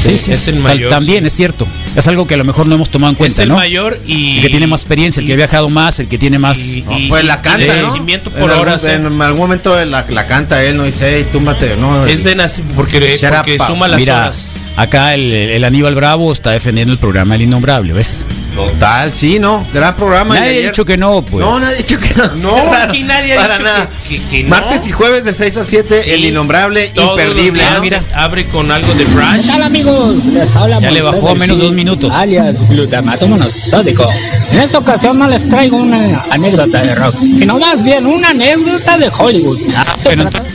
Sí, 0.00 0.10
Sí, 0.10 0.18
sí, 0.18 0.32
es 0.32 0.46
el 0.46 0.60
mayor, 0.60 0.90
También 0.90 1.24
sí. 1.24 1.26
es 1.26 1.32
cierto. 1.34 1.66
Es 1.96 2.06
algo 2.06 2.24
que 2.28 2.34
a 2.34 2.36
lo 2.36 2.44
mejor 2.44 2.68
no 2.68 2.76
hemos 2.76 2.88
tomado 2.88 3.10
en 3.10 3.14
Es 3.16 3.18
cuenta, 3.18 3.42
el 3.42 3.48
¿no? 3.48 3.56
mayor 3.56 3.98
y. 4.06 4.36
El 4.36 4.42
que 4.42 4.48
tiene 4.50 4.68
más 4.68 4.82
experiencia, 4.82 5.20
el 5.20 5.26
que 5.26 5.32
ha 5.32 5.36
viajado 5.36 5.68
más, 5.70 5.98
el 5.98 6.06
que 6.06 6.18
tiene 6.18 6.38
más. 6.38 6.56
y- 6.68 6.82
No, 6.82 6.96
y- 6.96 7.08
pues 7.08 7.24
la 7.24 7.34
y 7.34 7.38
canta, 7.38 7.58
de 7.74 7.82
¿no? 7.82 7.88
nacimiento 7.88 8.30
En 8.32 8.40
por 8.40 8.50
algún- 8.52 8.68
horas. 8.68 8.84
¿eh? 8.84 8.92
En 8.94 9.20
algún 9.20 9.40
momento 9.40 9.84
la, 9.84 10.06
la 10.08 10.26
canta 10.28 10.62
él, 10.62 10.76
no 10.76 10.84
dice, 10.84 11.16
hey, 11.16 11.26
túmbate, 11.32 11.74
no. 11.80 12.06
Es 12.06 12.22
de 12.22 12.36
nacimiento. 12.36 12.76
Porque, 12.76 13.18
porque 13.28 13.56
up, 13.56 13.66
suma 13.66 13.88
las 13.88 13.98
Mira, 13.98 14.18
horas. 14.18 14.52
Acá 14.78 15.14
el, 15.14 15.32
el 15.32 15.64
Aníbal 15.64 15.94
Bravo 15.94 16.32
está 16.32 16.50
defendiendo 16.52 16.92
el 16.92 16.98
programa 16.98 17.34
El 17.34 17.42
Innombrable, 17.42 17.92
¿ves? 17.92 18.24
Total, 18.54 19.12
sí, 19.12 19.38
no. 19.38 19.64
Gran 19.72 19.94
programa. 19.94 20.34
Nadie 20.34 20.64
ha 20.64 20.68
dicho 20.70 20.84
que 20.84 20.96
no, 20.96 21.22
pues. 21.22 21.44
No, 21.46 21.60
nadie 21.60 21.74
ha 21.76 21.78
dicho 21.78 21.96
que 21.98 22.12
no. 22.16 22.34
No, 22.34 22.54
Qué 22.70 22.76
aquí 22.76 23.02
nadie 23.04 23.34
ha 23.34 23.36
Para 23.36 23.54
dicho 23.58 23.64
nada. 23.64 23.88
que- 24.08 24.18
que- 24.18 24.24
que 24.28 24.42
no. 24.42 24.48
Martes 24.48 24.86
y 24.88 24.90
jueves 24.92 25.24
de 25.24 25.32
6 25.32 25.56
a 25.58 25.64
7, 25.64 26.02
Sí. 26.02 26.10
el 26.10 26.24
innombrable, 26.24 26.90
imperdible. 26.92 27.62
días 27.62 27.74
¿no? 27.74 27.80
mira. 27.82 28.02
Abre 28.14 28.46
con 28.46 28.68
algo 28.72 28.92
de 28.94 29.04
¿Qué 29.04 29.10
brush. 29.12 29.46
tal 29.46 29.62
amigos? 29.62 30.24
Les 30.26 30.56
habla 30.56 30.80
Ya 30.80 30.90
le 30.90 31.02
bajó 31.02 31.28
a 31.30 31.34
menos 31.36 31.58
dos 31.58 31.72
minutos. 31.74 32.12
Alias 32.16 32.56
glutamato 32.68 33.28
monosódico. 33.28 34.06
En 34.50 34.58
esta 34.58 34.78
ocasión 34.78 35.18
no 35.20 35.28
les 35.28 35.48
traigo 35.48 35.76
una 35.76 36.24
anécdota 36.30 36.82
de 36.82 36.94
rock, 36.96 37.14
sino 37.20 37.60
más 37.60 37.82
bien 37.84 38.06
una 38.06 38.30
anécdota 38.30 38.98
de 38.98 39.08
Hollywood. 39.16 39.60
Bueno, 40.02 40.28
trata- 40.30 40.48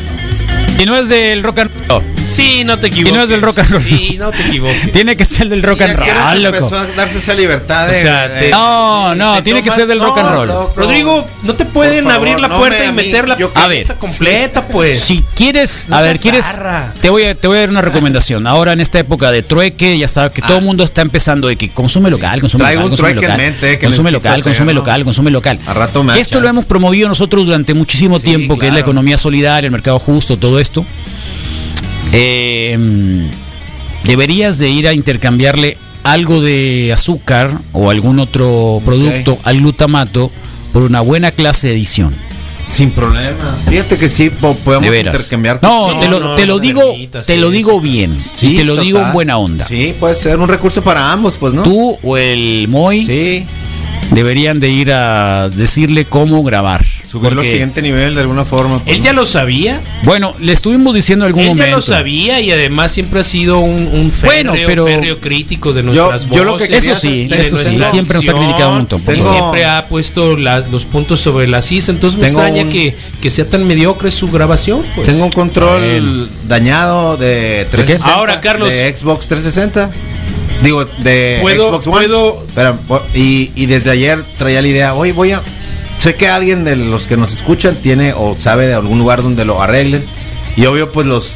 y 0.78 0.86
no 0.86 0.98
es 0.98 1.08
del 1.08 1.42
rock 1.42 1.60
and 1.60 1.72
roll. 1.88 2.04
Sí, 2.30 2.64
no 2.64 2.80
te 2.80 2.88
equivoques. 2.88 3.14
Y 3.14 3.18
no 3.18 3.24
es 3.24 3.30
del 3.30 3.42
rock 3.42 3.60
and 3.60 3.70
roll. 3.70 3.84
Sí, 3.84 4.16
no 4.20 4.32
te 4.32 4.48
equivoques. 4.48 4.92
Tiene 4.92 5.16
que 5.16 5.26
ser 5.26 5.50
del 5.50 5.62
rock 5.62 5.82
and 5.82 5.96
roll, 5.96 6.46
empezó 6.46 6.64
loco. 6.66 6.76
a 6.76 6.88
darse 6.96 7.18
esa 7.20 7.34
libertad 7.34 7.88
de. 7.88 7.98
O 7.98 8.02
sea, 8.02 8.28
de- 8.28 8.40
te- 8.42 8.50
No, 8.52 9.14
no, 9.16 9.36
te 9.36 9.42
tiene 9.44 9.62
que 9.64 9.70
ser 9.72 9.88
del 9.88 10.00
rock 10.00 10.18
and 10.18 10.30
no, 10.30 10.46
roll. 10.46 10.70
Rodrigo, 10.76 11.28
no 11.44 11.54
te 11.54 11.66
pueden 11.66 12.04
favor, 12.04 12.18
abrir 12.18 12.40
la 12.40 12.48
no 12.48 12.58
puerta 12.58 12.80
me- 12.80 13.04
y 13.04 13.06
meter 13.08 13.28
la 13.28 13.38
yo- 13.38 13.52
A 13.54 13.68
ver, 13.68 13.80
cabeza 13.86 13.96
completa, 13.96 14.66
pues. 14.68 15.00
Si 15.00 15.24
quieres, 15.36 15.86
No 15.90 15.98
a 15.98 16.02
ver, 16.02 16.20
quieres, 16.20 16.46
zarra. 16.46 16.92
te 17.02 17.10
voy 17.10 17.24
a 17.26 17.36
te 17.36 17.48
voy 17.48 17.58
a 17.58 17.60
dar 17.62 17.70
una 17.70 17.82
recomendación. 17.82 18.48
Ahora 18.48 18.74
en 18.74 18.80
esta 18.80 19.00
época 19.00 19.32
de 19.32 19.44
trueque, 19.44 19.98
ya 19.98 20.06
está 20.06 20.32
que 20.32 20.42
todo 20.42 20.58
el 20.58 20.64
mundo 20.64 20.84
está 20.84 21.02
empezando 21.02 21.48
de 21.48 21.56
que 21.56 21.70
consume 21.70 22.10
local, 22.10 22.40
consume 22.42 22.64
Traigo 22.64 22.82
local, 22.82 22.86
un 22.86 22.98
consume 22.98 23.10
trueque 23.12 23.26
en 23.26 23.32
local, 23.32 23.52
mente, 23.52 23.80
que 23.80 23.86
consume 23.86 24.12
local, 24.12 24.32
hacer, 24.34 24.44
consume 24.44 24.74
¿no? 24.74 24.80
local, 24.80 25.04
consume 25.04 25.32
local. 25.32 25.60
A 25.68 25.74
rato 25.74 26.04
me 26.04 26.20
esto 26.20 26.40
lo 26.40 26.48
hemos 26.50 26.66
promovido 26.66 27.08
nosotros 27.10 27.46
durante 27.46 27.74
muchísimo 27.74 28.20
tiempo, 28.20 28.58
que 28.58 28.68
es 28.68 28.74
la 28.74 28.80
economía 28.80 29.18
solidaria, 29.18 29.68
el 29.68 29.72
mercado 29.72 30.00
justo, 30.00 30.38
todo 30.38 30.60
esto. 30.60 30.86
Eh, 32.14 32.78
deberías 34.06 34.60
de 34.60 34.70
ir 34.70 34.88
a 34.88 34.94
intercambiarle 34.94 35.78
algo 36.04 36.42
de 36.42 36.92
azúcar 36.94 37.52
o 37.72 37.90
algún 37.90 38.20
otro 38.20 38.82
producto 38.86 39.38
al 39.44 39.58
glutamato 39.58 40.32
por 40.72 40.84
una 40.84 41.02
buena 41.02 41.32
clase 41.32 41.70
de 41.70 41.74
edición. 41.76 42.14
Sin 42.70 42.92
problema. 42.92 43.56
Fíjate 43.70 43.98
que 43.98 44.10
sí, 44.10 44.30
po- 44.30 44.56
podemos 44.56 44.96
intercambiar. 44.96 45.60
No, 45.62 45.94
No, 45.94 46.00
te 46.00 46.10
lo, 46.10 46.20
no, 46.20 46.36
te 46.36 46.46
lo 46.46 46.60
digo, 46.60 46.82
te 47.26 47.38
lo 47.38 47.52
digo 47.52 47.80
bien. 47.80 48.18
y 48.42 48.56
te 48.56 48.64
lo 48.64 48.78
digo 48.78 49.00
en 49.00 49.14
buena 49.14 49.38
onda. 49.38 49.66
Sí, 49.68 49.94
puede 50.00 50.16
ser 50.16 50.38
un 50.40 50.48
recurso 50.50 50.82
para 50.84 51.12
ambos, 51.12 51.38
pues, 51.38 51.54
¿no? 51.54 51.62
Tú 51.64 51.98
o 52.02 52.18
el 52.18 52.68
Moy 52.70 53.06
Sí, 53.06 53.46
deberían 54.12 54.60
de 54.60 54.70
ir 54.70 54.92
a 54.92 55.50
decirle 55.50 56.06
cómo 56.06 56.44
grabar. 56.44 56.84
Subirlo 57.14 57.42
al 57.42 57.48
siguiente 57.48 57.82
nivel 57.82 58.16
de 58.16 58.22
alguna 58.22 58.44
forma. 58.44 58.80
pues, 58.80 58.96
Él 58.96 59.00
¿no? 59.02 59.06
ya 59.06 59.14
lo 59.14 59.26
sabía. 59.26 59.80
bueno, 60.04 60.34
le 60.40 60.52
estuvimos 60.52 60.94
diciendo 60.96 61.26
en 61.26 61.28
algún 61.28 61.42
Él 61.44 61.48
ya 61.50 61.54
momento. 61.54 61.76
lo 61.78 61.82
sabía 61.82 62.40
y 62.42 62.52
además 62.52 62.92
siempre 62.92 63.20
ha 63.20 63.24
sido 63.24 63.60
un, 63.60 63.88
un 63.94 64.12
férreo, 64.12 64.52
Bueno, 64.52 64.54
pero- 64.68 64.86
férreo 64.86 65.20
crítico 65.20 65.74
de 65.74 65.84
nuestras 65.84 66.24
yo 66.30 66.44
lo 66.44 66.58
que 66.58 66.64
voces, 66.64 66.68
quería 66.70 66.92
Eso 66.94 67.00
sí, 67.00 67.28
de 67.28 67.40
eso 67.42 67.58
sí, 67.58 67.78
siempre 67.92 68.18
nos 68.18 68.28
ha 68.28 68.34
criticado 68.34 68.70
un 68.72 68.78
montón. 68.78 69.02
y 69.02 69.06
Tengo- 69.06 69.30
siempre 69.30 69.66
ha 69.66 69.86
puesto 69.88 70.36
la- 70.38 70.60
los 70.60 70.86
puntos 70.86 71.20
sobre 71.20 71.48
las 71.48 71.72
is. 71.72 71.88
Entonces 71.90 72.20
me 72.20 72.26
extraña 72.28 72.64
un- 72.64 72.70
que, 72.70 72.96
que 73.22 73.32
sea 73.32 73.46
tan 73.46 73.68
mediocre 73.68 74.10
su 74.12 74.28
grabación. 74.28 74.82
Pues. 74.96 75.08
Tengo 75.08 75.26
un 75.26 75.32
control 75.32 76.30
dañado 76.48 77.16
de 77.18 77.68
360. 77.72 78.14
Ahora, 78.14 78.42
Carlos. 78.42 78.70
De 78.70 78.96
Xbox 78.96 79.28
360. 79.28 79.90
Digo, 80.64 80.86
de 81.00 81.40
Puedo- 81.42 81.68
Xbox 81.68 81.88
One. 81.88 82.08
puedo- 82.08 82.44
Espera, 82.48 82.74
po- 82.74 83.02
y, 83.14 83.52
y 83.56 83.66
desde 83.66 83.92
ayer 83.92 84.24
traía 84.38 84.62
la 84.62 84.68
idea, 84.68 84.94
hoy 84.94 85.12
voy 85.12 85.32
a... 85.32 85.42
Sé 85.98 86.16
que 86.16 86.28
alguien 86.28 86.66
de 86.66 86.76
los 86.76 87.08
que 87.08 87.16
nos 87.18 87.32
escuchan 87.34 87.76
tiene 87.76 88.14
o 88.16 88.36
sabe 88.38 88.68
de 88.68 88.74
algún 88.74 89.00
lugar 89.00 89.22
donde 89.24 89.46
lo 89.46 89.62
arreglen. 89.62 90.04
Y 90.58 90.66
obvio, 90.66 90.92
pues 90.92 91.08
los... 91.08 91.32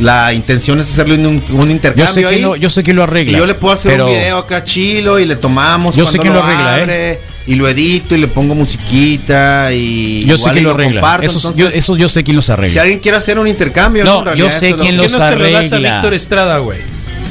La 0.00 0.32
intención 0.32 0.80
es 0.80 0.90
hacerle 0.90 1.16
un, 1.16 1.26
un 1.26 1.42
Yo 1.50 1.64
sé, 1.66 1.70
intercambio 1.72 2.28
que 2.30 2.34
ahí. 2.34 2.40
lo, 2.40 2.56
yo 2.56 2.70
sé 2.70 2.82
que 2.82 2.94
lo 2.94 3.02
y 3.02 3.04
arregla. 3.04 3.38
yo 3.38 3.44
le 3.46 3.52
puedo 3.54 3.74
hacer 3.74 3.92
pero 3.92 4.06
un 4.06 4.10
video 4.10 4.38
acá 4.38 4.64
chilo 4.64 5.18
y 5.18 5.26
le 5.26 5.36
tomamos 5.36 5.94
Yo 5.94 6.06
sé 6.06 6.18
que 6.18 6.30
lo 6.30 6.42
arregla, 6.42 6.94
¿eh? 6.94 7.20
y 7.46 7.56
lo 7.56 7.68
edito 7.68 8.14
y 8.14 8.18
le 8.18 8.26
pongo 8.26 8.54
musiquita 8.54 9.70
y 9.72 10.24
Yo 10.24 10.38
sé 10.38 10.50
que 10.52 10.60
y 10.60 10.62
lo 10.62 10.70
arregla. 10.70 11.02
comparto, 11.02 11.26
Esos- 11.26 11.54
yo, 11.98 12.08
sé 12.08 12.24
quién 12.24 12.36
los 12.36 12.46
si 12.46 12.52
arregla. 12.52 12.80
alguien 12.82 13.00
quiere 13.00 13.18
hacer 13.18 13.38
un 13.38 13.46
intercambio, 13.46 14.04
No, 14.04 14.34
yo 14.34 14.50
sé 14.50 14.74
quién 14.76 14.76
¿Por 14.76 14.86
qué 14.86 14.92
los 14.96 15.12
se 15.12 15.18
lo 15.18 15.18
das 15.18 15.30
a 15.30 15.76
arregla. 15.76 15.94
Víctor 15.96 16.14
Estrada, 16.14 16.58
güey? 16.58 16.78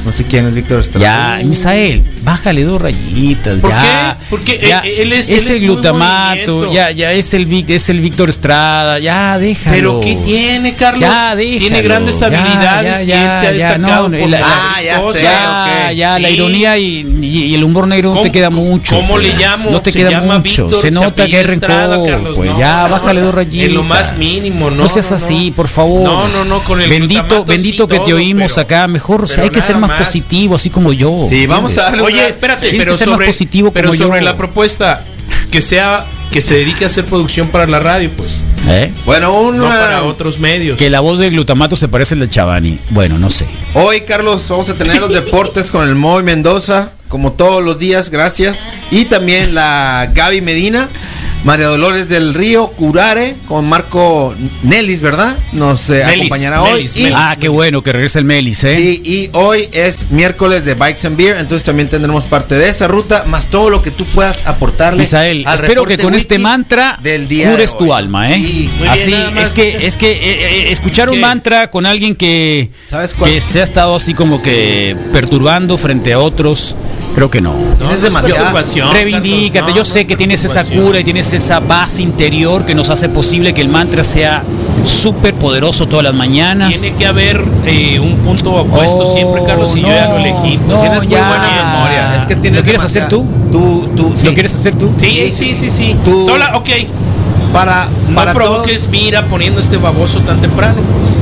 No 0.04 0.12
sé 0.12 0.24
quién 0.24 0.46
es 0.48 0.54
Víctor 0.56 0.80
Estrada. 0.80 1.38
Ya, 1.40 1.44
Misael, 1.46 2.02
bájale 2.24 2.64
dos 2.64 2.82
rayitas, 2.82 3.60
¿Por 3.60 3.70
ya. 3.70 4.16
qué? 4.18 4.26
Porque 4.30 4.60
ya, 4.66 4.80
él- 4.80 4.98
él 4.98 5.12
es- 5.12 5.30
es 5.30 5.48
él 5.48 5.56
el 5.56 5.60
glutamato, 5.62 6.72
ya, 6.72 6.90
ya 6.90 7.12
es 7.12 7.32
el 7.34 7.46
Vic- 7.46 7.70
es 7.70 7.88
el 7.88 8.00
Víctor 8.00 8.28
Estrada, 8.28 8.98
ya 8.98 9.38
déjalo. 9.38 9.74
Pero 9.76 10.00
¿qué 10.00 10.16
tiene, 10.16 10.74
Carlos? 10.74 11.02
Ya, 11.02 11.36
déjalo, 11.36 11.58
tiene 11.60 11.82
grandes 11.82 12.18
ya, 12.18 12.26
habilidades 12.26 13.06
ya, 13.06 13.14
y 13.14 13.18
él 13.22 13.30
se 13.40 13.46
ha 13.46 13.52
ya, 13.52 13.52
destacado 13.52 14.08
no, 14.08 14.18
por 14.18 14.28
la- 14.28 14.40
la 14.40 14.46
Ah, 15.84 15.92
ya 15.92 16.18
la 16.18 16.30
ironía 16.30 16.76
y, 16.78 17.06
y- 17.20 17.44
y 17.46 17.54
el 17.54 17.62
humor 17.64 17.86
negro 17.86 18.10
no 18.10 18.22
te 18.22 18.28
¿Cómo- 18.28 18.32
queda 18.32 18.50
mucho. 18.50 18.96
cómo 18.96 19.14
pues. 19.14 19.22
le 19.28 19.34
llamo? 19.36 19.70
No 19.70 19.82
te 19.82 19.92
Se 19.92 19.98
queda 19.98 20.10
llama 20.10 20.38
mucho. 20.38 20.64
Víctor, 20.64 20.80
se 20.82 20.90
nota 20.90 21.26
que 21.26 21.36
hay 21.36 21.44
rencor. 21.44 21.68
Carlos, 21.68 22.32
Pues 22.36 22.50
no, 22.50 22.58
ya, 22.58 22.82
no, 22.84 22.88
bájale 22.90 23.20
dos 23.20 23.34
rayitas. 23.34 23.68
En 23.68 23.74
lo 23.74 23.82
más 23.84 24.16
mínimo, 24.16 24.70
no. 24.70 24.82
No 24.82 24.88
seas 24.88 25.12
así, 25.12 25.52
por 25.54 25.68
favor. 25.68 26.02
No, 26.02 26.28
no, 26.28 26.44
no, 26.44 26.58
con 26.64 26.80
el 26.80 26.90
Bendito, 26.90 27.44
bendito 27.44 27.86
que 27.88 28.00
te 28.00 28.12
oímos 28.12 28.58
acá. 28.58 28.86
Mejor 28.88 29.26
hay 29.40 29.50
que 29.50 29.60
ser 29.60 29.76
más, 29.78 29.91
más. 29.92 30.06
positivo, 30.06 30.56
así 30.56 30.70
como 30.70 30.92
yo. 30.92 31.26
Sí, 31.28 31.46
vamos 31.46 31.76
a 31.78 31.82
darle 31.84 32.02
Oye, 32.02 32.28
espérate, 32.28 32.62
Tienes 32.68 32.80
pero 32.80 32.92
que 32.92 32.98
ser 32.98 33.08
más 33.08 33.14
sobre, 33.16 33.26
positivo 33.26 33.70
pero 33.72 33.88
como 33.90 34.02
sobre 34.02 34.20
yo. 34.20 34.24
la 34.24 34.36
propuesta 34.36 35.02
que 35.50 35.60
sea 35.60 36.04
que 36.32 36.40
se 36.40 36.54
dedique 36.54 36.84
a 36.84 36.86
hacer 36.86 37.04
producción 37.04 37.48
para 37.48 37.66
la 37.66 37.78
radio, 37.78 38.10
pues, 38.16 38.42
¿Eh? 38.68 38.90
Bueno, 39.04 39.38
un, 39.38 39.58
no 39.58 39.68
para 39.68 40.02
otros 40.04 40.38
medios. 40.38 40.78
Que 40.78 40.88
la 40.88 41.00
voz 41.00 41.18
del 41.18 41.30
glutamato 41.32 41.76
se 41.76 41.88
parece 41.88 42.14
al 42.14 42.20
de 42.20 42.28
Chavani. 42.28 42.78
Bueno, 42.90 43.18
no 43.18 43.28
sé. 43.28 43.44
Hoy, 43.74 44.00
Carlos, 44.02 44.48
vamos 44.48 44.68
a 44.70 44.74
tener 44.74 44.98
los 44.98 45.12
deportes 45.12 45.70
con 45.70 45.86
el 45.86 45.94
Moy 45.94 46.22
Mendoza, 46.22 46.92
como 47.08 47.32
todos 47.32 47.62
los 47.62 47.78
días, 47.78 48.08
gracias. 48.08 48.66
Y 48.90 49.04
también 49.04 49.54
la 49.54 50.10
Gaby 50.14 50.40
Medina, 50.40 50.88
María 51.44 51.66
Dolores 51.66 52.08
del 52.08 52.34
Río, 52.34 52.68
Curare, 52.68 53.34
con 53.48 53.68
Marco 53.68 54.32
Nelis, 54.62 55.00
¿verdad? 55.00 55.36
Nos 55.52 55.90
eh, 55.90 56.04
Melis, 56.04 56.26
acompañará 56.26 56.62
Melis, 56.62 56.94
hoy. 56.94 57.02
Y. 57.02 57.12
Ah, 57.12 57.36
qué 57.38 57.48
bueno 57.48 57.82
que 57.82 57.92
regresa 57.92 58.20
el 58.20 58.24
Melis, 58.24 58.62
¿eh? 58.62 58.76
sí, 58.76 59.02
y 59.04 59.30
hoy 59.32 59.68
es 59.72 60.10
miércoles 60.10 60.64
de 60.64 60.74
Bikes 60.74 61.04
and 61.06 61.16
Beer, 61.16 61.38
entonces 61.38 61.64
también 61.64 61.88
tendremos 61.88 62.26
parte 62.26 62.54
de 62.54 62.68
esa 62.68 62.86
ruta, 62.86 63.24
más 63.26 63.46
todo 63.46 63.70
lo 63.70 63.82
que 63.82 63.90
tú 63.90 64.04
puedas 64.06 64.46
aportarle. 64.46 65.00
Misael, 65.00 65.44
al 65.46 65.54
espero 65.56 65.84
que 65.84 65.98
con 65.98 66.14
este 66.14 66.38
mantra 66.38 66.98
del 67.02 67.26
día 67.26 67.50
cures 67.50 67.76
tu 67.76 67.92
alma, 67.92 68.30
¿eh? 68.30 68.36
Sí. 68.36 68.70
Muy 68.78 68.88
Así, 68.88 69.14
es 69.38 69.52
que, 69.52 69.86
es 69.86 69.96
que 69.96 70.12
eh, 70.12 70.18
eh, 70.22 70.72
escuchar 70.72 71.10
un 71.10 71.20
mantra 71.20 71.70
con 71.70 71.86
alguien 71.86 72.14
que, 72.14 72.70
¿Sabes 72.84 73.14
cuál? 73.14 73.32
que 73.32 73.40
se 73.40 73.60
ha 73.60 73.64
estado 73.64 73.96
así 73.96 74.14
como 74.14 74.40
que 74.40 74.96
perturbando 75.12 75.76
frente 75.76 76.12
a 76.12 76.20
otros, 76.20 76.76
creo 77.14 77.30
que 77.30 77.40
no. 77.40 77.52
Tienes 77.52 77.78
no 77.80 77.90
es 77.92 78.02
demasiada- 78.02 78.36
preocupación, 78.40 78.92
Reivindícate, 78.92 79.60
no, 79.70 79.76
yo 79.76 79.82
no 79.82 79.84
sé 79.84 80.06
que 80.06 80.16
tienes 80.16 80.44
esa 80.44 80.64
cura 80.64 81.00
y 81.00 81.04
tienes 81.04 81.32
esa 81.32 81.60
paz 81.60 81.98
interior 82.00 82.64
que 82.64 82.74
nos 82.74 82.90
hace 82.90 83.08
posible 83.08 83.52
que 83.52 83.60
el 83.60 83.68
mantra 83.68 84.02
sea 84.04 84.42
súper 84.84 85.34
poderoso 85.34 85.86
todas 85.86 86.04
las 86.04 86.14
mañanas. 86.14 86.70
Tiene 86.78 86.96
que 86.96 87.06
haber 87.06 87.40
eh, 87.66 88.00
un 88.00 88.16
punto 88.18 88.52
opuesto 88.54 88.98
Oh, 89.00 89.14
siempre, 89.14 89.42
Carlos, 89.46 89.76
y 89.76 89.80
yo 89.82 89.88
ya 89.88 90.08
lo 90.08 90.18
no, 90.18 90.24
elegí. 90.24 90.56
no, 90.56 90.66
pues. 90.66 90.80
Tienes 90.82 90.98
muy 90.98 91.08
ya. 91.08 91.28
buena 91.28 91.50
memoria. 91.72 92.16
Es 92.16 92.26
que 92.26 92.36
tienes 92.36 92.60
¿Lo 92.60 92.64
quieres 92.64 92.82
hacer 92.82 93.08
tú? 93.08 93.26
Tú, 93.52 93.88
tú, 93.96 94.14
sí. 94.16 94.26
¿Lo 94.26 94.32
quieres 94.34 94.54
hacer 94.54 94.74
tú? 94.76 94.90
Sí, 94.96 95.30
sí, 95.32 95.54
sí, 95.54 95.70
sí. 95.70 95.96
Tú- 96.04 96.26
Tola, 96.26 96.52
ok, 96.56 96.68
Para, 97.52 97.86
no 98.08 98.14
para 98.14 98.32
todos. 98.32 98.48
provoques 98.48 98.88
mira 98.88 99.26
poniendo 99.26 99.60
este 99.60 99.76
baboso 99.76 100.20
tan 100.20 100.40
temprano, 100.40 100.80
pues. 100.98 101.18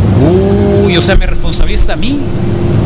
Uy, 0.84 0.96
o 0.96 1.00
sea, 1.00 1.16
me 1.16 1.26
responsabilizas 1.26 1.90
a 1.90 1.96
mí. 1.96 2.18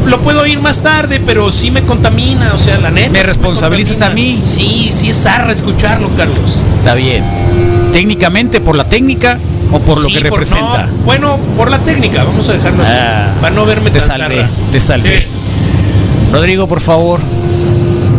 Lo 0.07 0.21
puedo 0.21 0.41
oír 0.43 0.61
más 0.61 0.83
tarde, 0.83 1.21
pero 1.25 1.51
sí 1.53 1.71
me 1.71 1.83
contamina, 1.83 2.53
o 2.55 2.59
sea, 2.59 2.79
la 2.79 2.91
neta. 2.91 3.11
¿Me 3.11 3.21
sí 3.21 3.25
responsabilizas 3.27 4.03
a 4.03 4.11
mí? 4.11 4.41
Sí, 4.45 4.91
sí 4.93 5.11
es 5.11 5.17
zarra 5.23 5.53
escucharlo, 5.53 6.09
Carlos. 6.17 6.59
Está 6.79 6.95
bien. 6.95 7.25
Técnicamente, 7.93 8.61
por 8.61 8.77
la 8.77 8.85
técnica 8.89 9.39
o 9.73 9.79
por 9.81 10.03
lo 10.03 10.09
que 10.09 10.15
por- 10.15 10.23
representa. 10.25 10.87
no, 10.87 10.93
bueno, 11.05 11.37
por 11.57 11.71
la 11.71 11.79
técnica, 11.79 12.25
vamos 12.25 12.49
a 12.49 12.53
dejarlo 12.53 12.83
así. 12.83 12.93
Ah, 12.97 13.33
para 13.41 13.55
no 13.55 13.65
verme 13.65 13.91
te 13.91 13.99
tan 13.99 14.09
salvé, 14.09 14.43
zarra. 14.43 14.51
te 14.73 14.81
salvé. 14.81 15.17
Eh, 15.19 15.27
Rodrigo, 16.33 16.67
por 16.67 16.81
favor. 16.81 17.21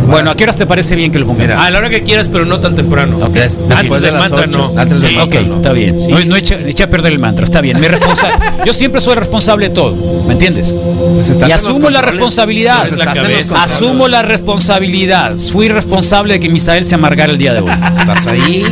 Bueno, 0.06 0.30
¿a 0.30 0.36
qué 0.36 0.44
horas 0.44 0.56
te 0.56 0.66
parece 0.66 0.94
bien 0.94 1.10
que 1.12 1.18
lo 1.18 1.26
ponga? 1.26 1.40
Mira. 1.40 1.64
a 1.64 1.70
la 1.70 1.78
hora 1.78 1.90
que 1.90 2.02
quieras, 2.02 2.28
pero 2.28 2.44
no 2.44 2.60
tan 2.60 2.74
temprano. 2.74 3.18
Antes 3.24 3.58
de 3.58 4.00
del 4.10 4.14
mantra, 4.18 4.46
8, 4.48 4.48
no. 4.74 4.80
antes 4.80 5.00
del 5.00 5.10
Sí. 5.10 5.16
mantra, 5.16 5.40
Ok, 5.40 5.46
no. 5.48 5.56
está 5.56 5.72
bien. 5.72 6.00
Sí, 6.00 6.06
no, 6.08 6.24
no 6.24 6.36
echa, 6.36 6.54
echa 6.60 6.84
a 6.84 6.86
perder 6.88 7.12
el 7.12 7.18
mantra, 7.18 7.44
está 7.44 7.60
bien. 7.60 7.78
Responsa- 7.78 8.38
Yo 8.64 8.72
siempre 8.72 9.00
soy 9.00 9.14
responsable 9.16 9.68
de 9.68 9.74
todo, 9.74 9.96
¿me 10.26 10.32
entiendes? 10.34 10.76
Pues 11.14 11.36
y 11.48 11.52
asumo 11.52 11.90
la 11.90 12.02
responsabilidad. 12.02 12.88
Pues 12.88 12.92
los 12.92 13.14
cabeza. 13.14 13.62
Asumo 13.62 14.08
la 14.08 14.22
responsabilidad. 14.22 15.36
Fui 15.36 15.68
responsable 15.68 16.34
de 16.34 16.40
que 16.40 16.48
Misael 16.48 16.84
se 16.84 16.94
amargara 16.94 17.32
el 17.32 17.38
día 17.38 17.52
de 17.54 17.60
hoy. 17.60 17.70
Estás 17.98 18.26
ahí. 18.26 18.64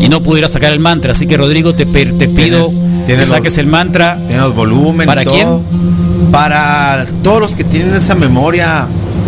Y 0.00 0.08
no 0.08 0.22
pudiera 0.22 0.48
sacar 0.48 0.72
el 0.72 0.80
mantra. 0.80 1.12
Así 1.12 1.26
que, 1.26 1.36
Rodrigo, 1.36 1.74
te, 1.74 1.84
te 1.86 2.28
pido 2.28 2.66
Tienes- 2.68 2.80
que 2.80 3.06
tienes 3.06 3.28
saques 3.28 3.52
los- 3.52 3.58
el 3.58 3.66
mantra. 3.66 4.18
Tiene 4.26 4.42
los 4.42 4.54
volúmenes. 4.54 5.06
¿Para 5.06 5.24
todo. 5.24 5.34
quién? 5.34 6.30
Para 6.32 7.04
todos 7.22 7.40
los 7.40 7.56
que 7.56 7.64
tienen 7.64 7.94
esa 7.94 8.14
memoria 8.14 8.86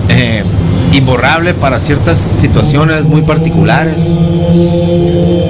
eh, 0.09 0.43
imborrable 0.97 1.55
para 1.55 1.81
ciertas 1.81 2.19
situaciones 2.19 3.05
muy 3.05 3.23
particulares. 3.23 3.97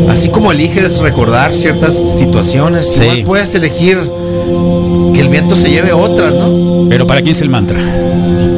Así 0.09 0.29
como 0.29 0.53
eliges 0.53 0.99
recordar 0.99 1.55
ciertas 1.55 1.95
situaciones, 2.19 2.87
Sí. 2.97 3.03
igual 3.03 3.23
puedes 3.25 3.55
elegir 3.55 3.99
que 5.15 5.21
el 5.21 5.29
viento 5.29 5.57
se 5.57 5.71
lleve 5.71 5.93
otras, 5.93 6.33
¿no? 6.33 6.87
Pero 6.89 7.07
¿para 7.07 7.21
quién 7.23 7.33
es 7.33 7.41
el 7.41 7.49
mantra? 7.51 7.79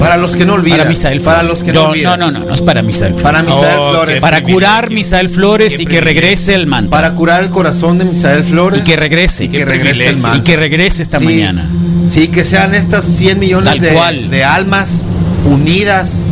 Para 0.01 0.17
los 0.19 0.37
que 0.37 0.45
no 0.45 0.55
olvidan. 0.55 0.79
Para 0.79 0.91
Misael 0.91 1.21
Flores. 1.21 1.37
Para 1.37 1.49
los 1.49 1.63
que 1.65 1.73
Yo- 1.73 1.83
no 1.85 1.89
olvidan. 1.91 2.21
No, 2.21 2.31
no, 2.31 2.39
no, 2.41 2.45
no 2.47 2.55
es 2.55 2.63
para 2.63 2.83
Misael 2.83 3.15
Flores. 3.15 3.23
Para 3.25 3.43
Misael 3.43 3.79
Oh, 3.79 3.91
Flores. 3.91 4.21
Para 4.21 4.43
curar 4.43 4.91
Misael 4.91 5.29
Flores 5.31 5.81
y 5.81 5.87
que 5.87 6.01
regrese 6.01 6.55
el 6.55 6.67
mantra. 6.67 6.91
Para 6.91 7.15
curar 7.15 7.43
el 7.43 7.51
corazón 7.51 7.99
de 7.99 8.05
Misael 8.05 8.45
Flores. 8.45 8.81
Y 8.81 8.85
que 8.85 8.97
regrese. 8.97 9.45
Y 9.45 9.49
que 9.49 9.65
regrese 9.65 10.09
el 10.09 10.19
mantra. 10.19 10.39
Y 10.39 10.43
que 10.43 10.57
regrese 10.57 11.03
esta 11.03 11.19
Sí, 11.19 11.25
mañana. 11.25 11.69
Sí, 12.09 12.29
que 12.29 12.45
sean 12.45 12.75
estas 12.75 13.05
100 13.07 13.39
millones 13.39 13.71
Tal 13.71 13.81
de, 13.81 13.89
cual. 13.95 14.31
de 14.31 14.45
almas 14.45 15.05
unidas 15.51 16.25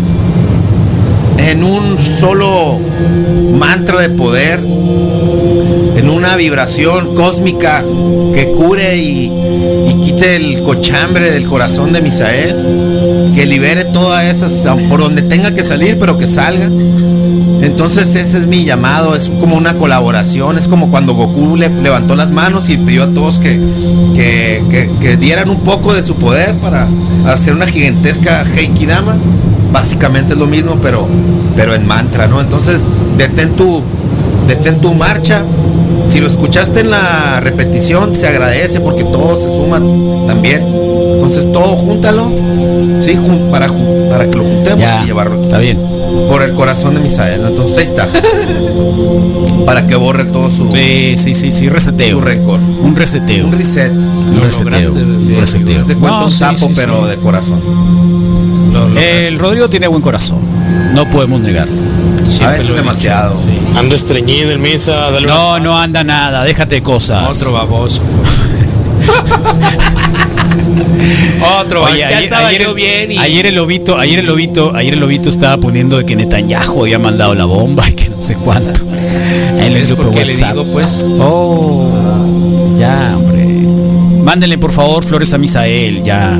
en 1.48 1.62
un 1.64 1.98
solo 1.98 2.78
mantra 3.58 4.00
de 4.00 4.10
poder, 4.10 4.60
en 4.60 6.08
una 6.10 6.36
vibración 6.36 7.14
cósmica 7.14 7.82
que 8.34 8.48
cure 8.56 8.96
y, 8.96 9.30
quite 10.04 10.36
el 10.36 10.62
cochambre 10.62 11.30
del 11.30 11.46
corazón 11.46 11.92
de 11.92 12.02
Misael, 12.02 13.32
que 13.34 13.46
libere 13.46 13.84
todas 13.84 14.24
esas, 14.24 14.52
por 14.88 15.00
donde 15.00 15.22
tenga 15.22 15.54
que 15.54 15.62
salir, 15.62 15.98
pero 15.98 16.18
que 16.18 16.26
salga. 16.26 16.68
Entonces 17.62 18.14
ese 18.14 18.38
es 18.38 18.46
mi 18.46 18.64
llamado, 18.64 19.16
es 19.16 19.30
como 19.40 19.56
una 19.56 19.74
colaboración, 19.74 20.58
es 20.58 20.68
como 20.68 20.90
cuando 20.90 21.14
Goku 21.14 21.56
le 21.56 21.70
levantó 21.70 22.14
las 22.16 22.30
manos 22.30 22.68
y 22.68 22.76
pidió 22.76 23.04
a 23.04 23.06
todos 23.08 23.38
que, 23.38 23.58
que, 24.14 24.62
que- 24.70 24.90
que 25.00 25.16
dieran 25.16 25.48
un 25.48 25.60
poco 25.60 25.94
de 25.94 26.02
su 26.04 26.16
poder 26.16 26.54
para 26.56 26.86
hacer 27.26 27.54
una 27.54 27.66
gigantesca 27.66 28.44
Heikidama. 28.56 29.16
Básicamente 29.74 30.34
es 30.34 30.38
lo 30.38 30.46
mismo, 30.46 30.78
pero, 30.80 31.06
pero 31.56 31.74
en 31.74 31.84
mantra, 31.86 32.28
¿no? 32.28 32.40
Entonces 32.40 32.82
detén 33.18 33.50
tu, 33.56 33.82
detén 34.46 34.80
tu 34.80 34.94
marcha. 34.94 35.42
Si 36.08 36.20
lo 36.20 36.28
escuchaste 36.28 36.80
en 36.80 36.90
la 36.90 37.40
repetición, 37.40 38.14
se 38.14 38.28
agradece 38.28 38.78
porque 38.78 39.02
todo 39.02 39.36
se 39.38 39.46
suma 39.48 39.80
también. 40.28 40.62
Entonces 41.14 41.50
todo 41.52 41.74
júntalo, 41.76 42.30
¿sí? 43.00 43.18
Para, 43.50 43.66
para 44.10 44.30
que 44.30 44.38
lo 44.38 44.44
juntemos 44.44 44.78
Ya, 44.78 45.02
y 45.02 45.06
llevarlo 45.06 45.34
aquí 45.36 45.44
está 45.46 45.58
bien. 45.58 45.78
por 46.30 46.42
el 46.42 46.52
corazón 46.52 46.94
de 46.94 47.00
Misael. 47.00 47.42
¿no? 47.42 47.48
Entonces 47.48 47.78
ahí 47.78 47.84
está. 47.84 48.06
Para 49.66 49.86
que 49.86 49.96
borre 49.96 50.26
todo 50.26 50.50
su, 50.50 50.70
Sí, 50.70 51.14
sí, 51.16 51.32
sí, 51.34 51.50
sí, 51.50 51.68
reseteo. 51.68 52.18
su 52.18 52.20
rencor. 52.24 52.60
Un 52.82 52.94
reseteo. 52.94 53.46
Un 53.46 53.52
reset. 53.52 53.90
Un 53.92 54.40
reseteo. 54.40 54.64
lograste, 54.64 55.02
Un 55.02 55.20
sí, 55.20 55.34
reseteo. 55.34 55.84
Cuenta 55.84 56.08
No, 56.10 56.24
un 56.26 56.30
sapo, 56.30 56.56
sí, 56.58 56.64
sí. 56.66 56.72
pero 56.76 57.06
de 57.06 57.16
corazón. 57.16 57.60
El 58.96 59.38
Rodrigo 59.38 59.68
tiene 59.68 59.86
buen 59.86 60.02
corazón. 60.02 60.38
No 60.94 61.08
podemos 61.10 61.40
negarlo. 61.40 61.74
A 62.22 62.26
Siempre 62.26 62.48
veces 62.52 62.68
lo 62.68 62.74
he 62.74 62.78
demasiado. 62.78 63.36
Ando 63.76 63.94
estreñido 63.94 64.50
en 64.52 64.60
misa, 64.62 65.10
dale 65.10 65.26
No, 65.26 65.58
no 65.60 65.78
anda 65.78 66.02
nada. 66.04 66.42
Déjate 66.44 66.82
cosas. 66.82 67.36
Otro 67.36 67.52
baboso. 67.52 68.00
Otro. 71.60 71.82
Oye, 71.84 71.98
ya 71.98 72.08
ayer, 72.08 72.22
estaba 72.24 72.48
ayer 72.48 72.62
yo 72.62 72.74
bien 72.74 73.12
y 73.12 73.18
ayer 73.18 73.46
el 73.46 73.54
lobito, 73.56 73.98
ayer 73.98 74.20
el 74.20 74.26
lobito, 74.26 74.74
ayer 74.74 74.94
el 74.94 75.00
lobito 75.00 75.28
estaba 75.28 75.56
poniendo 75.58 75.98
de 75.98 76.06
que 76.06 76.16
Netanyahu 76.16 76.82
había 76.82 76.98
mandado 76.98 77.34
la 77.34 77.44
bomba 77.44 77.88
y 77.88 77.92
que 77.94 78.08
no 78.08 78.22
sé 78.22 78.34
cuánto. 78.36 78.80
En 78.90 79.60
el 79.60 79.74
¿Ves 79.74 79.88
grupo 79.88 80.04
por 80.04 80.12
de 80.12 80.18
qué 80.18 80.24
le 80.26 80.32
WhatsApp. 80.34 80.52
digo, 80.56 80.64
pues? 80.72 81.04
Oh, 81.20 82.76
ya, 82.78 83.14
hombre. 83.16 83.44
Mándenle 84.22 84.56
por 84.58 84.72
favor 84.72 85.04
flores 85.04 85.32
a 85.34 85.38
Misael, 85.38 86.02
ya. 86.02 86.38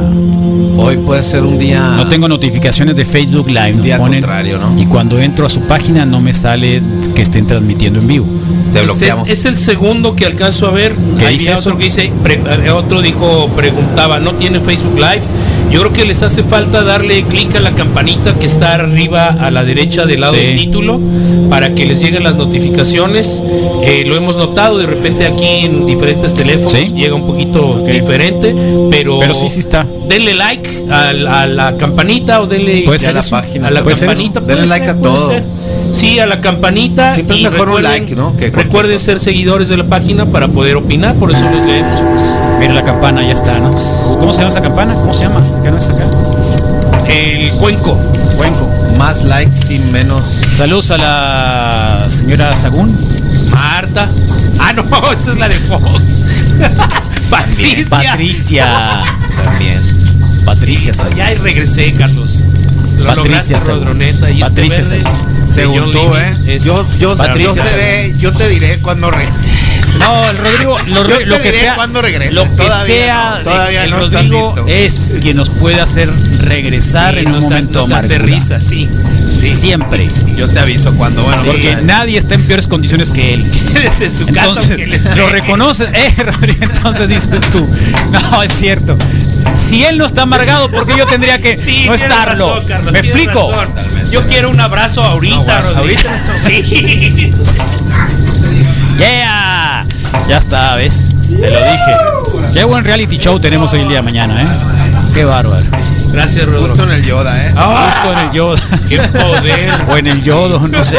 Hoy 0.77 0.97
puede 0.99 1.23
ser 1.23 1.43
un 1.43 1.59
día. 1.59 1.95
No 1.97 2.09
tengo 2.09 2.29
notificaciones 2.29 2.97
de 2.97 3.05
Facebook 3.05 3.49
Live, 3.49 3.73
nos 3.75 3.85
Día 3.85 3.99
ponen. 3.99 4.21
contrario, 4.21 4.59
¿no? 4.59 4.81
Y 4.81 4.87
cuando 4.87 5.21
entro 5.21 5.47
a 5.47 5.49
su 5.49 5.61
página 5.63 6.05
no 6.05 6.21
me 6.21 6.35
sale 6.35 6.83
que 7.15 7.23
estén 7.23 7.47
transmitiendo 7.47 8.01
en 8.01 8.07
vivo. 8.07 8.27
Te 8.73 8.85
es, 9.33 9.45
el 9.45 9.57
segundo 9.57 10.17
que 10.17 10.27
alcanzo 10.27 10.67
a 10.67 10.71
ver. 10.73 10.95
¿Qué 11.19 11.29
dice 11.29 11.53
eso? 11.53 11.61
otro 11.71 11.79
que 11.79 11.85
dice, 11.85 12.11
pre- 12.23 12.41
eh, 12.65 12.71
otro 12.71 13.01
dijo, 13.03 13.49
preguntaba, 13.57 14.19
¿no 14.19 14.33
tiene 14.33 14.59
Facebook 14.61 14.97
Live? 14.97 15.23
Yo 15.75 15.81
creo 15.81 15.93
que 15.93 16.05
les 16.05 16.23
hace 16.23 16.45
falta 16.45 16.85
darle 16.85 17.25
clic 17.25 17.53
a 17.57 17.59
la 17.59 17.73
campanita 17.73 18.39
que 18.39 18.47
está 18.47 18.75
arriba 18.75 19.27
a 19.41 19.51
la 19.51 19.65
derecha 19.65 20.07
del 20.07 20.21
lado 20.21 20.35
Sí. 20.35 20.41
del 20.41 20.57
título 20.57 21.01
para 21.51 21.75
que 21.75 21.85
les 21.85 22.01
lleguen 22.01 22.23
las 22.23 22.37
notificaciones. 22.37 23.43
Eh, 23.83 24.05
lo 24.07 24.15
hemos 24.15 24.37
notado 24.37 24.79
de 24.79 24.87
repente 24.87 25.27
aquí 25.27 25.65
en 25.65 25.85
diferentes 25.85 26.33
teléfonos, 26.33 26.71
Sí. 26.71 26.93
llega 26.95 27.17
un 27.17 27.27
poquito 27.27 27.85
diferente, 27.85 28.55
pero, 28.89 29.19
Pero 29.19 29.35
sí, 29.35 29.49
sí 29.49 29.59
está. 29.59 29.85
denle 30.09 30.35
like 30.37 30.71
a, 30.91 31.13
la 31.13 31.77
campanita 31.77 32.41
o 32.41 32.47
denle 32.47 32.89
a 32.89 32.97
ser 32.99 33.15
la 33.17 33.23
página. 33.23 33.67
a 33.67 33.71
la 33.73 33.83
¿Puede 33.83 33.97
ser 33.97 34.07
campanita. 34.07 34.39
Denle 34.41 34.67
like 34.69 34.87
ser, 34.87 34.95
a 34.97 34.99
puede 35.01 35.13
todo. 35.13 35.33
Sí, 35.95 36.19
a 36.19 36.27
la 36.27 36.41
campanita. 36.41 37.15
Siempre 37.15 37.37
es 37.37 37.43
y 37.43 37.45
mejor 37.45 37.69
un 37.69 37.77
recuerden- 37.77 37.83
like, 38.01 38.17
¿no? 38.17 38.37
Que 38.37 38.51
recuerden 38.51 38.99
ser 38.99 39.21
seguidores 39.21 39.69
de 39.69 39.77
la 39.77 39.85
página 39.85 40.27
para 40.27 40.49
poder 40.49 40.77
opinar, 40.77 41.15
por 41.15 41.31
eso 41.31 41.45
les 41.51 41.65
leemos. 41.65 42.01
Pues. 42.01 42.35
Mira 42.59 42.75
la 42.75 42.83
campana, 42.83 43.23
ya 43.23 43.33
está, 43.33 43.59
¿no? 43.61 43.71
¿Cómo 43.71 44.33
se 44.33 44.39
llama 44.41 44.49
esa 44.51 44.61
campana? 44.61 44.95
¿Cómo 44.95 45.15
se 45.15 45.23
llama? 45.23 45.41
¿Qué 45.63 45.71
no 45.71 45.79
es 45.79 45.89
acá? 45.89 46.05
El 47.09 47.51
cuenco. 47.53 47.97
Cuenco. 48.37 48.69
Más 48.99 49.23
likes 49.25 49.73
y 49.75 49.79
menos. 49.93 50.23
Saludos 50.55 50.91
a 50.91 50.99
la 50.99 52.07
señora 52.11 52.55
Sagún. 52.57 52.97
Marta. 53.51 54.09
Ah, 54.59 54.73
no, 54.73 54.85
esa 55.13 55.33
es 55.33 55.39
la 55.39 55.49
de 55.49 55.55
Fox. 55.57 56.21
Patricia. 57.31 57.89
Patricia. 58.11 59.03
También. 59.43 59.81
Patricia 60.45 60.93
Sagún. 60.95 61.17
Ya 61.17 61.31
regresé, 61.41 61.93
Carlos. 61.93 62.47
Lo 62.99 63.07
Patricia. 63.15 63.59
Rodroneta. 63.59 64.31
Y 64.31 64.41
Patricia 64.41 64.83
este 64.83 64.99
verde 64.99 65.11
Según 65.53 65.93
tú, 65.93 66.17
¿eh? 66.17 66.37
es- 66.47 66.65
Yo, 66.65 66.87
yo, 66.99 67.17
Patricia 67.17 67.63
yo, 67.63 67.69
seré- 67.71 68.15
yo 68.19 68.33
te 68.33 68.49
diré 68.49 68.79
cuando 68.79 69.11
re. 69.11 69.27
No, 69.99 70.29
el 70.29 70.37
Rodrigo, 70.39 70.77
lo, 70.89 71.09
Yo 71.09 71.19
te 71.19 71.27
lo 71.27 71.37
que 71.37 71.43
diré 71.53 71.61
sea, 71.61 71.75
cuando 71.77 72.03
regreses. 72.03 72.35
lo 72.35 72.43
que 72.43 72.49
Todavía 72.65 72.85
sea, 72.97 73.39
no, 73.39 73.45
todavía 73.51 73.85
el 73.85 73.91
no 73.91 73.99
Rodrigo 74.01 74.53
listo. 74.57 74.65
es 74.67 75.15
quien 75.21 75.37
nos 75.37 75.51
puede 75.51 75.81
hacer 75.81 76.11
regresar 76.41 77.15
Sí, 77.15 77.21
en 77.21 77.27
un 77.29 77.33
nos- 77.35 77.43
momento 77.45 77.79
nos 77.81 77.93
aterriza, 77.93 78.61
sí. 78.61 78.89
sí. 79.39 79.47
Siempre. 79.47 80.09
Yo 80.37 80.49
te 80.49 80.59
aviso 80.59 80.93
cuando, 80.95 81.23
bueno, 81.23 81.45
Porque 81.45 81.69
porque 81.75 81.85
nadie 81.85 82.19
está 82.19 82.35
en 82.35 82.43
peores 82.43 82.67
condiciones 82.67 83.13
que 83.13 83.35
él. 83.35 83.45
Desde 83.73 84.09
su 84.09 84.27
Entonces, 84.27 84.79
les 84.89 85.17
lo 85.17 85.29
reconoces, 85.29 85.89
eh, 85.93 86.13
Rodrigo, 86.19 86.59
entonces 86.63 87.09
dices 87.09 87.41
tú, 87.53 87.69
no, 88.11 88.43
es 88.43 88.53
cierto. 88.53 88.97
Si 89.57 89.85
él 89.85 89.99
no 89.99 90.07
está 90.07 90.23
amargado, 90.23 90.69
¿por 90.71 90.87
qué 90.87 90.97
yo 90.97 91.07
tendría 91.07 91.39
que 91.39 91.59
Sí, 91.61 91.85
no 91.87 91.95
estarlo? 91.95 92.55
razón, 92.55 92.69
Carlos, 92.69 92.93
¿Me 92.93 92.99
explico? 93.01 93.51
razón. 93.53 94.11
Yo 94.11 94.27
quiero 94.27 94.51
un 94.51 94.61
abrazo 94.61 95.03
ahorita, 95.03 95.37
No, 95.37 95.43
bueno, 95.45 95.71
Rodrigo. 95.75 96.01
Sí. 96.45 97.33
Yeah. 98.99 99.85
Ya 100.29 100.39
está, 100.39 100.77
¿ves? 100.77 101.09
Te 101.29 101.51
lo 101.51 101.59
dije. 101.59 102.53
Qué 102.55 102.63
buen 102.65 102.85
reality 102.85 103.19
show 103.19 103.41
tenemos 103.41 103.73
hoy 103.73 103.81
el 103.81 103.89
día 103.89 103.97
de 103.97 104.03
mañana, 104.03 104.43
¿eh? 104.43 104.47
Qué 105.13 105.25
bárbaro. 105.25 105.65
Gracias, 106.13 106.47
justo 106.47 106.69
Rodrigo. 106.69 106.85
en 106.85 106.91
el 106.93 107.05
Yoda, 107.05 107.45
¿eh? 107.45 107.53
Justo 107.57 108.13
en 108.13 108.19
el 108.21 108.31
yodo. 108.31 108.57
Qué 108.89 108.99
poder. 109.01 109.73
O 109.89 109.97
en 109.97 110.07
el 110.07 110.23
yodo, 110.23 110.69
no 110.69 110.83
sé. 110.85 110.97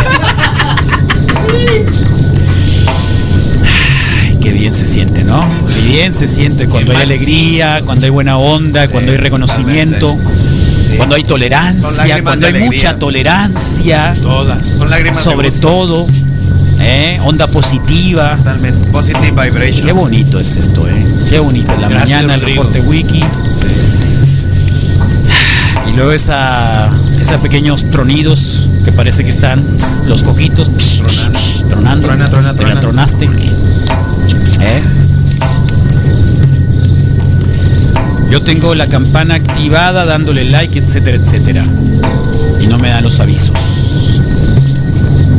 Qué 4.45 4.53
bien 4.53 4.75
se 4.75 4.85
siente, 4.85 5.23
¿no? 5.23 5.43
Qué 5.73 5.81
bien 5.81 6.13
se 6.13 6.27
siente 6.27 6.67
cuando 6.67 6.91
hay 6.91 7.01
alegría, 7.01 7.81
cuando 7.83 8.05
hay 8.05 8.11
buena 8.11 8.37
onda, 8.37 8.87
cuando 8.89 9.11
hay 9.11 9.17
reconocimiento, 9.17 10.19
cuando 10.97 11.15
hay 11.15 11.23
tolerancia, 11.23 12.21
cuando 12.21 12.45
hay 12.45 12.51
alegría. 12.51 12.71
mucha 12.71 12.95
tolerancia. 12.95 14.13
Son 14.13 14.87
lágrimas 14.87 15.19
sobre 15.19 15.49
todo, 15.49 16.05
¿eh? 16.79 17.17
onda 17.23 17.47
positiva. 17.47 18.35
Totalmente. 18.37 18.87
Positive 18.89 19.31
vibration. 19.31 19.83
Qué 19.83 19.91
bonito 19.91 20.39
es 20.39 20.57
esto, 20.57 20.87
¿eh? 20.87 21.05
Qué 21.27 21.39
bonito. 21.39 21.73
En 21.73 21.81
la 21.81 21.87
Gracias, 21.87 22.21
mañana 22.21 22.35
el 22.35 22.41
reporte 22.41 22.81
wiki. 22.81 23.23
luego 25.95 26.11
esa, 26.11 26.87
esos 27.19 27.39
pequeños 27.39 27.89
tronidos 27.89 28.67
que 28.83 28.91
parece 28.91 29.23
que 29.23 29.31
están 29.31 29.65
los 30.05 30.21
coquitos 30.21 30.69
tronando. 31.67 32.09
Te 32.53 32.63
la 32.63 32.79
tronaste. 32.79 33.27
¿Eh? 34.65 34.81
Yo 38.31 38.41
tengo 38.41 38.75
la 38.75 38.87
campana 38.87 39.35
activada 39.35 40.03
dándole 40.03 40.43
like, 40.45 40.79
etcétera, 40.79 41.17
etcétera. 41.17 41.63
Y 42.59 42.67
no 42.67 42.77
me 42.79 42.89
dan 42.89 43.03
los 43.03 43.19
avisos. 43.19 44.21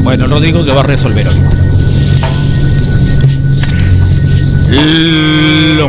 Bueno, 0.03 0.29
Rodrigo 0.29 0.62
lo 0.62 0.74
va 0.74 0.81
a 0.81 0.85
resolver 0.85 1.27
ahorita. 1.27 1.51
Lo 5.77 5.89